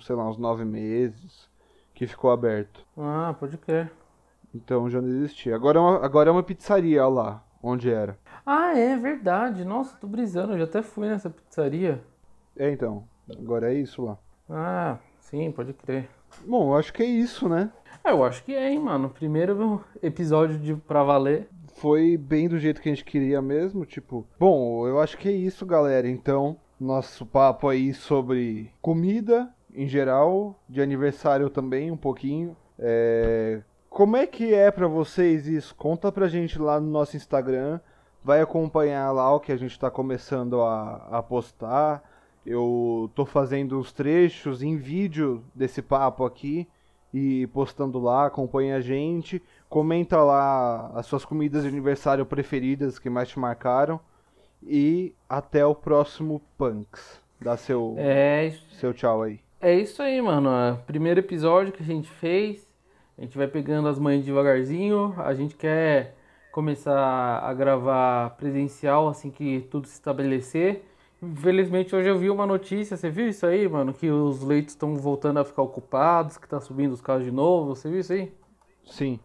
sei 0.00 0.16
lá, 0.16 0.28
uns 0.28 0.36
nove 0.36 0.64
meses 0.64 1.48
que 1.94 2.08
ficou 2.08 2.32
aberto. 2.32 2.84
Ah, 2.98 3.36
pode 3.38 3.56
crer. 3.56 3.92
Então 4.52 4.90
já 4.90 5.00
não 5.00 5.08
existia. 5.08 5.54
Agora 5.54 5.78
é 5.78 5.80
uma, 5.80 6.04
agora 6.04 6.28
é 6.28 6.32
uma 6.32 6.42
pizzaria 6.42 7.06
lá, 7.06 7.44
onde 7.62 7.88
era. 7.88 8.18
Ah, 8.44 8.76
é 8.76 8.96
verdade. 8.96 9.64
Nossa, 9.64 9.96
tô 9.96 10.08
brisando, 10.08 10.54
eu 10.54 10.58
já 10.58 10.64
até 10.64 10.82
fui 10.82 11.08
nessa 11.08 11.30
pizzaria. 11.30 12.02
É, 12.58 12.70
então. 12.70 13.04
Agora 13.30 13.72
é 13.72 13.78
isso 13.78 14.04
lá. 14.04 14.18
Ah, 14.48 14.98
sim, 15.18 15.50
pode 15.50 15.72
crer. 15.72 16.08
Bom, 16.46 16.70
eu 16.70 16.76
acho 16.76 16.92
que 16.92 17.02
é 17.02 17.06
isso, 17.06 17.48
né? 17.48 17.70
É, 18.04 18.10
eu 18.10 18.24
acho 18.24 18.44
que 18.44 18.54
é, 18.54 18.70
hein, 18.70 18.78
mano. 18.78 19.10
Primeiro 19.10 19.84
episódio 20.02 20.58
de 20.58 20.74
Pra 20.74 21.02
Valer. 21.02 21.48
Foi 21.74 22.16
bem 22.16 22.48
do 22.48 22.58
jeito 22.58 22.80
que 22.80 22.88
a 22.88 22.94
gente 22.94 23.04
queria 23.04 23.42
mesmo, 23.42 23.84
tipo. 23.84 24.26
Bom, 24.38 24.86
eu 24.86 25.00
acho 25.00 25.18
que 25.18 25.28
é 25.28 25.32
isso, 25.32 25.66
galera. 25.66 26.08
Então, 26.08 26.56
nosso 26.80 27.26
papo 27.26 27.68
aí 27.68 27.92
sobre 27.92 28.72
comida 28.80 29.52
em 29.76 29.86
geral, 29.86 30.58
de 30.66 30.80
aniversário 30.80 31.50
também, 31.50 31.90
um 31.90 31.96
pouquinho. 31.96 32.56
É... 32.78 33.60
Como 33.90 34.16
é 34.16 34.26
que 34.26 34.54
é 34.54 34.70
para 34.70 34.88
vocês 34.88 35.46
isso? 35.46 35.74
Conta 35.74 36.10
pra 36.10 36.28
gente 36.28 36.58
lá 36.58 36.80
no 36.80 36.90
nosso 36.90 37.16
Instagram. 37.16 37.78
Vai 38.24 38.40
acompanhar 38.40 39.12
lá 39.12 39.32
o 39.34 39.40
que 39.40 39.52
a 39.52 39.56
gente 39.56 39.78
tá 39.78 39.90
começando 39.90 40.62
a, 40.62 41.08
a 41.10 41.22
postar. 41.22 42.02
Eu 42.46 43.10
tô 43.14 43.26
fazendo 43.26 43.78
os 43.78 43.92
trechos 43.92 44.62
em 44.62 44.76
vídeo 44.76 45.42
desse 45.52 45.82
papo 45.82 46.24
aqui 46.24 46.68
e 47.12 47.48
postando 47.48 47.98
lá, 47.98 48.26
acompanhe 48.26 48.72
a 48.72 48.80
gente, 48.80 49.42
comenta 49.68 50.22
lá 50.22 50.92
as 50.94 51.06
suas 51.06 51.24
comidas 51.24 51.64
de 51.64 51.68
aniversário 51.68 52.24
preferidas 52.24 53.00
que 53.00 53.10
mais 53.10 53.28
te 53.28 53.38
marcaram 53.38 53.98
e 54.62 55.12
até 55.28 55.66
o 55.66 55.74
próximo 55.74 56.40
Punks. 56.56 57.20
Dá 57.40 57.56
seu 57.56 57.94
é, 57.98 58.54
seu 58.72 58.94
tchau 58.94 59.22
aí. 59.22 59.40
É 59.60 59.74
isso 59.74 60.00
aí, 60.00 60.20
mano. 60.22 60.78
Primeiro 60.86 61.20
episódio 61.20 61.72
que 61.72 61.82
a 61.82 61.86
gente 61.86 62.08
fez. 62.08 62.64
A 63.18 63.22
gente 63.22 63.36
vai 63.36 63.48
pegando 63.48 63.88
as 63.88 63.98
mães 63.98 64.24
devagarzinho. 64.24 65.14
A 65.18 65.34
gente 65.34 65.56
quer 65.56 66.14
começar 66.52 67.40
a 67.40 67.52
gravar 67.52 68.36
presencial 68.36 69.08
assim 69.08 69.30
que 69.30 69.66
tudo 69.70 69.86
se 69.86 69.94
estabelecer. 69.94 70.84
Infelizmente 71.22 71.96
hoje 71.96 72.08
eu 72.08 72.18
vi 72.18 72.28
uma 72.28 72.46
notícia, 72.46 72.96
você 72.96 73.08
viu 73.08 73.28
isso 73.28 73.46
aí, 73.46 73.66
mano? 73.68 73.92
Que 73.92 74.10
os 74.10 74.42
leitos 74.42 74.74
estão 74.74 74.96
voltando 74.96 75.38
a 75.38 75.44
ficar 75.44 75.62
ocupados, 75.62 76.36
que 76.36 76.48
tá 76.48 76.60
subindo 76.60 76.92
os 76.92 77.00
casos 77.00 77.24
de 77.24 77.32
novo, 77.32 77.74
você 77.74 77.88
viu 77.88 78.00
isso 78.00 78.12
aí? 78.12 78.32
Sim. 78.84 79.18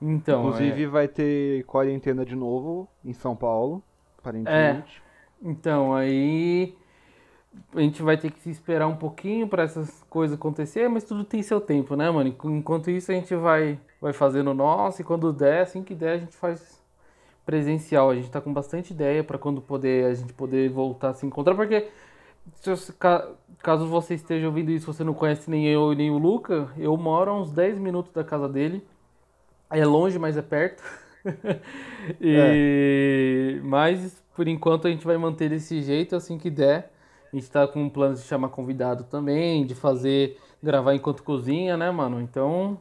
Então. 0.00 0.40
Inclusive 0.46 0.84
é... 0.84 0.86
vai 0.86 1.08
ter 1.08 1.64
quarentena 1.64 2.24
de 2.24 2.36
novo 2.36 2.88
em 3.04 3.12
São 3.12 3.34
Paulo, 3.34 3.82
aparentemente. 4.16 5.02
É. 5.04 5.48
Então, 5.48 5.94
aí 5.94 6.76
a 7.74 7.80
gente 7.80 8.02
vai 8.02 8.16
ter 8.16 8.30
que 8.30 8.48
esperar 8.48 8.86
um 8.86 8.96
pouquinho 8.96 9.48
para 9.48 9.64
essas 9.64 10.04
coisas 10.04 10.36
acontecer, 10.36 10.88
mas 10.88 11.04
tudo 11.04 11.24
tem 11.24 11.42
seu 11.42 11.60
tempo, 11.60 11.96
né, 11.96 12.10
mano? 12.10 12.34
Enquanto 12.44 12.90
isso 12.90 13.10
a 13.10 13.14
gente 13.14 13.34
vai 13.34 13.78
vai 14.00 14.12
fazendo 14.12 14.52
o 14.52 14.54
nosso 14.54 15.00
e 15.00 15.04
quando 15.04 15.32
der, 15.32 15.62
assim 15.62 15.82
que 15.82 15.94
der, 15.94 16.12
a 16.12 16.18
gente 16.18 16.36
faz 16.36 16.77
presencial. 17.48 18.10
A 18.10 18.14
gente 18.14 18.30
tá 18.30 18.42
com 18.42 18.52
bastante 18.52 18.92
ideia 18.92 19.24
para 19.24 19.38
quando 19.38 19.62
poder 19.62 20.04
a 20.04 20.12
gente 20.12 20.34
poder 20.34 20.68
voltar 20.68 21.08
a 21.08 21.14
se 21.14 21.24
encontrar, 21.24 21.54
porque 21.54 21.88
se, 22.52 22.92
caso 23.62 23.86
você 23.86 24.12
esteja 24.12 24.46
ouvindo 24.46 24.70
isso, 24.70 24.92
você 24.92 25.02
não 25.02 25.14
conhece 25.14 25.50
nem 25.50 25.66
eu 25.66 25.94
nem 25.94 26.10
o 26.10 26.18
Luca, 26.18 26.70
eu 26.76 26.94
moro 26.98 27.30
a 27.30 27.40
uns 27.40 27.50
10 27.50 27.78
minutos 27.78 28.12
da 28.12 28.22
casa 28.22 28.46
dele. 28.50 28.86
É 29.70 29.82
longe, 29.86 30.18
mas 30.18 30.36
é 30.36 30.42
perto. 30.42 30.82
e... 32.20 33.56
É. 33.56 33.60
Mas 33.62 34.22
por 34.36 34.46
enquanto 34.46 34.86
a 34.86 34.90
gente 34.90 35.06
vai 35.06 35.16
manter 35.16 35.48
desse 35.48 35.80
jeito, 35.80 36.14
assim 36.14 36.36
que 36.36 36.50
der. 36.50 36.92
A 37.32 37.36
gente 37.36 37.50
tá 37.50 37.66
com 37.66 37.88
planos 37.88 38.20
de 38.20 38.26
chamar 38.26 38.50
convidado 38.50 39.04
também, 39.04 39.64
de 39.64 39.74
fazer, 39.74 40.38
gravar 40.62 40.94
enquanto 40.94 41.22
cozinha, 41.22 41.78
né, 41.78 41.90
mano? 41.90 42.20
Então. 42.20 42.78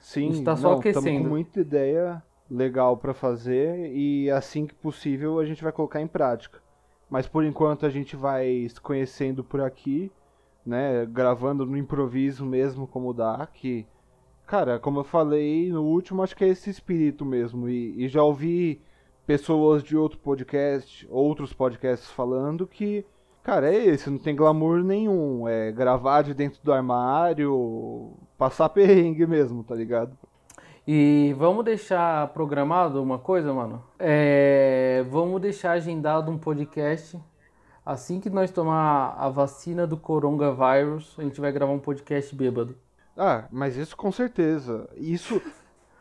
Sim, 0.00 0.28
a 0.28 0.32
gente 0.32 0.44
tá 0.44 0.56
só 0.56 0.72
não, 0.72 0.78
aquecendo. 0.78 1.22
com 1.22 1.28
muita 1.28 1.60
ideia 1.60 2.20
legal 2.50 2.96
para 2.96 3.14
fazer 3.14 3.92
e 3.92 4.30
assim 4.30 4.66
que 4.66 4.74
possível 4.74 5.38
a 5.38 5.44
gente 5.44 5.62
vai 5.62 5.72
colocar 5.72 6.00
em 6.00 6.06
prática. 6.06 6.60
Mas 7.10 7.26
por 7.26 7.44
enquanto 7.44 7.86
a 7.86 7.90
gente 7.90 8.16
vai 8.16 8.68
se 8.68 8.80
conhecendo 8.80 9.44
por 9.44 9.60
aqui, 9.60 10.10
né, 10.64 11.06
gravando 11.06 11.64
no 11.64 11.76
improviso 11.76 12.44
mesmo 12.44 12.86
como 12.86 13.14
dá, 13.14 13.46
que 13.52 13.86
cara, 14.46 14.78
como 14.78 15.00
eu 15.00 15.04
falei 15.04 15.70
no 15.70 15.82
último, 15.82 16.22
acho 16.22 16.36
que 16.36 16.44
é 16.44 16.48
esse 16.48 16.70
espírito 16.70 17.24
mesmo 17.24 17.68
e, 17.68 18.04
e 18.04 18.08
já 18.08 18.22
ouvi 18.22 18.80
pessoas 19.26 19.82
de 19.82 19.96
outro 19.96 20.18
podcast, 20.18 21.06
outros 21.10 21.52
podcasts 21.52 22.10
falando 22.10 22.66
que 22.66 23.04
Cara, 23.46 23.72
é 23.72 23.76
esse, 23.76 24.10
não 24.10 24.18
tem 24.18 24.34
glamour 24.34 24.82
nenhum. 24.82 25.46
É 25.46 25.70
gravar 25.70 26.22
de 26.22 26.34
dentro 26.34 26.60
do 26.64 26.72
armário, 26.72 28.12
passar 28.36 28.68
perrengue 28.74 29.24
mesmo, 29.24 29.62
tá 29.62 29.72
ligado? 29.72 30.18
E 30.86 31.34
vamos 31.36 31.64
deixar 31.64 32.28
programado 32.28 33.02
uma 33.02 33.18
coisa, 33.18 33.52
mano? 33.52 33.82
É, 33.98 35.04
vamos 35.10 35.40
deixar 35.40 35.72
agendado 35.72 36.30
um 36.30 36.38
podcast. 36.38 37.20
Assim 37.84 38.20
que 38.20 38.30
nós 38.30 38.52
tomar 38.52 39.16
a 39.18 39.28
vacina 39.28 39.84
do 39.84 39.96
coronavírus, 39.96 41.16
a 41.18 41.22
gente 41.22 41.40
vai 41.40 41.50
gravar 41.50 41.72
um 41.72 41.80
podcast 41.80 42.34
bêbado. 42.36 42.76
Ah, 43.16 43.48
mas 43.50 43.76
isso 43.76 43.96
com 43.96 44.12
certeza. 44.12 44.88
Isso, 44.96 45.42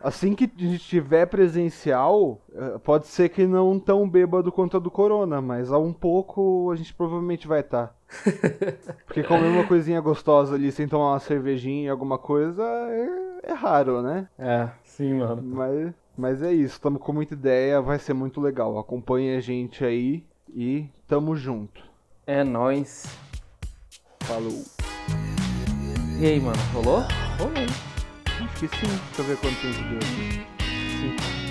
assim 0.06 0.36
que 0.36 0.45
a 0.45 0.62
gente 0.62 0.86
tiver 0.86 1.26
presencial, 1.26 2.39
eh, 2.53 2.78
pode 2.84 3.08
ser 3.08 3.30
que 3.30 3.45
não 3.45 3.80
tão 3.80 4.08
bêbado 4.08 4.51
quanto 4.51 4.78
a 4.78 4.80
do 4.80 4.91
corona, 4.91 5.41
mas 5.41 5.72
a 5.72 5.78
um 5.78 5.91
pouco 5.91 6.72
a 6.72 6.76
gente 6.76 6.93
provavelmente 6.93 7.47
vai 7.47 7.62
estar. 7.62 7.88
Tá. 7.88 7.95
Porque 9.06 9.24
comer 9.24 9.47
uma 9.47 9.66
coisinha 9.66 9.99
gostosa 9.99 10.56
ali 10.56 10.72
sem 10.72 10.88
tomar 10.88 11.14
uma 11.14 11.20
cervejinha, 11.20 11.91
alguma 11.91 12.18
coisa, 12.18 12.64
é 12.64 13.26
é 13.45 13.53
raro, 13.53 14.01
né? 14.01 14.28
É, 14.38 14.70
sim, 14.84 15.14
mano. 15.14 15.41
Mas, 15.43 15.93
mas 16.18 16.41
é 16.41 16.51
isso, 16.51 16.74
estamos 16.74 17.01
com 17.01 17.14
muita 17.14 17.36
ideia, 17.36 17.80
vai 17.80 17.99
ser 17.99 18.14
muito 18.14 18.41
legal. 18.41 18.78
Acompanhe 18.80 19.36
a 19.36 19.39
gente 19.39 19.86
aí 19.86 20.26
e 20.49 20.89
tamo 21.08 21.36
junto. 21.36 21.84
É 22.26 22.43
nóis. 22.43 23.06
Falou. 24.22 24.64
E 26.20 26.26
aí, 26.26 26.39
mano, 26.39 26.58
rolou? 26.74 27.01
Rolou. 27.38 27.95
Que 28.56 28.68
sim. 28.70 28.88
Deixa 28.88 29.22
eu 29.22 29.26
ver 29.26 29.38
quanto 29.38 29.62
tempo 29.62 29.84
deu. 29.89 29.99
Sim. 30.62 31.45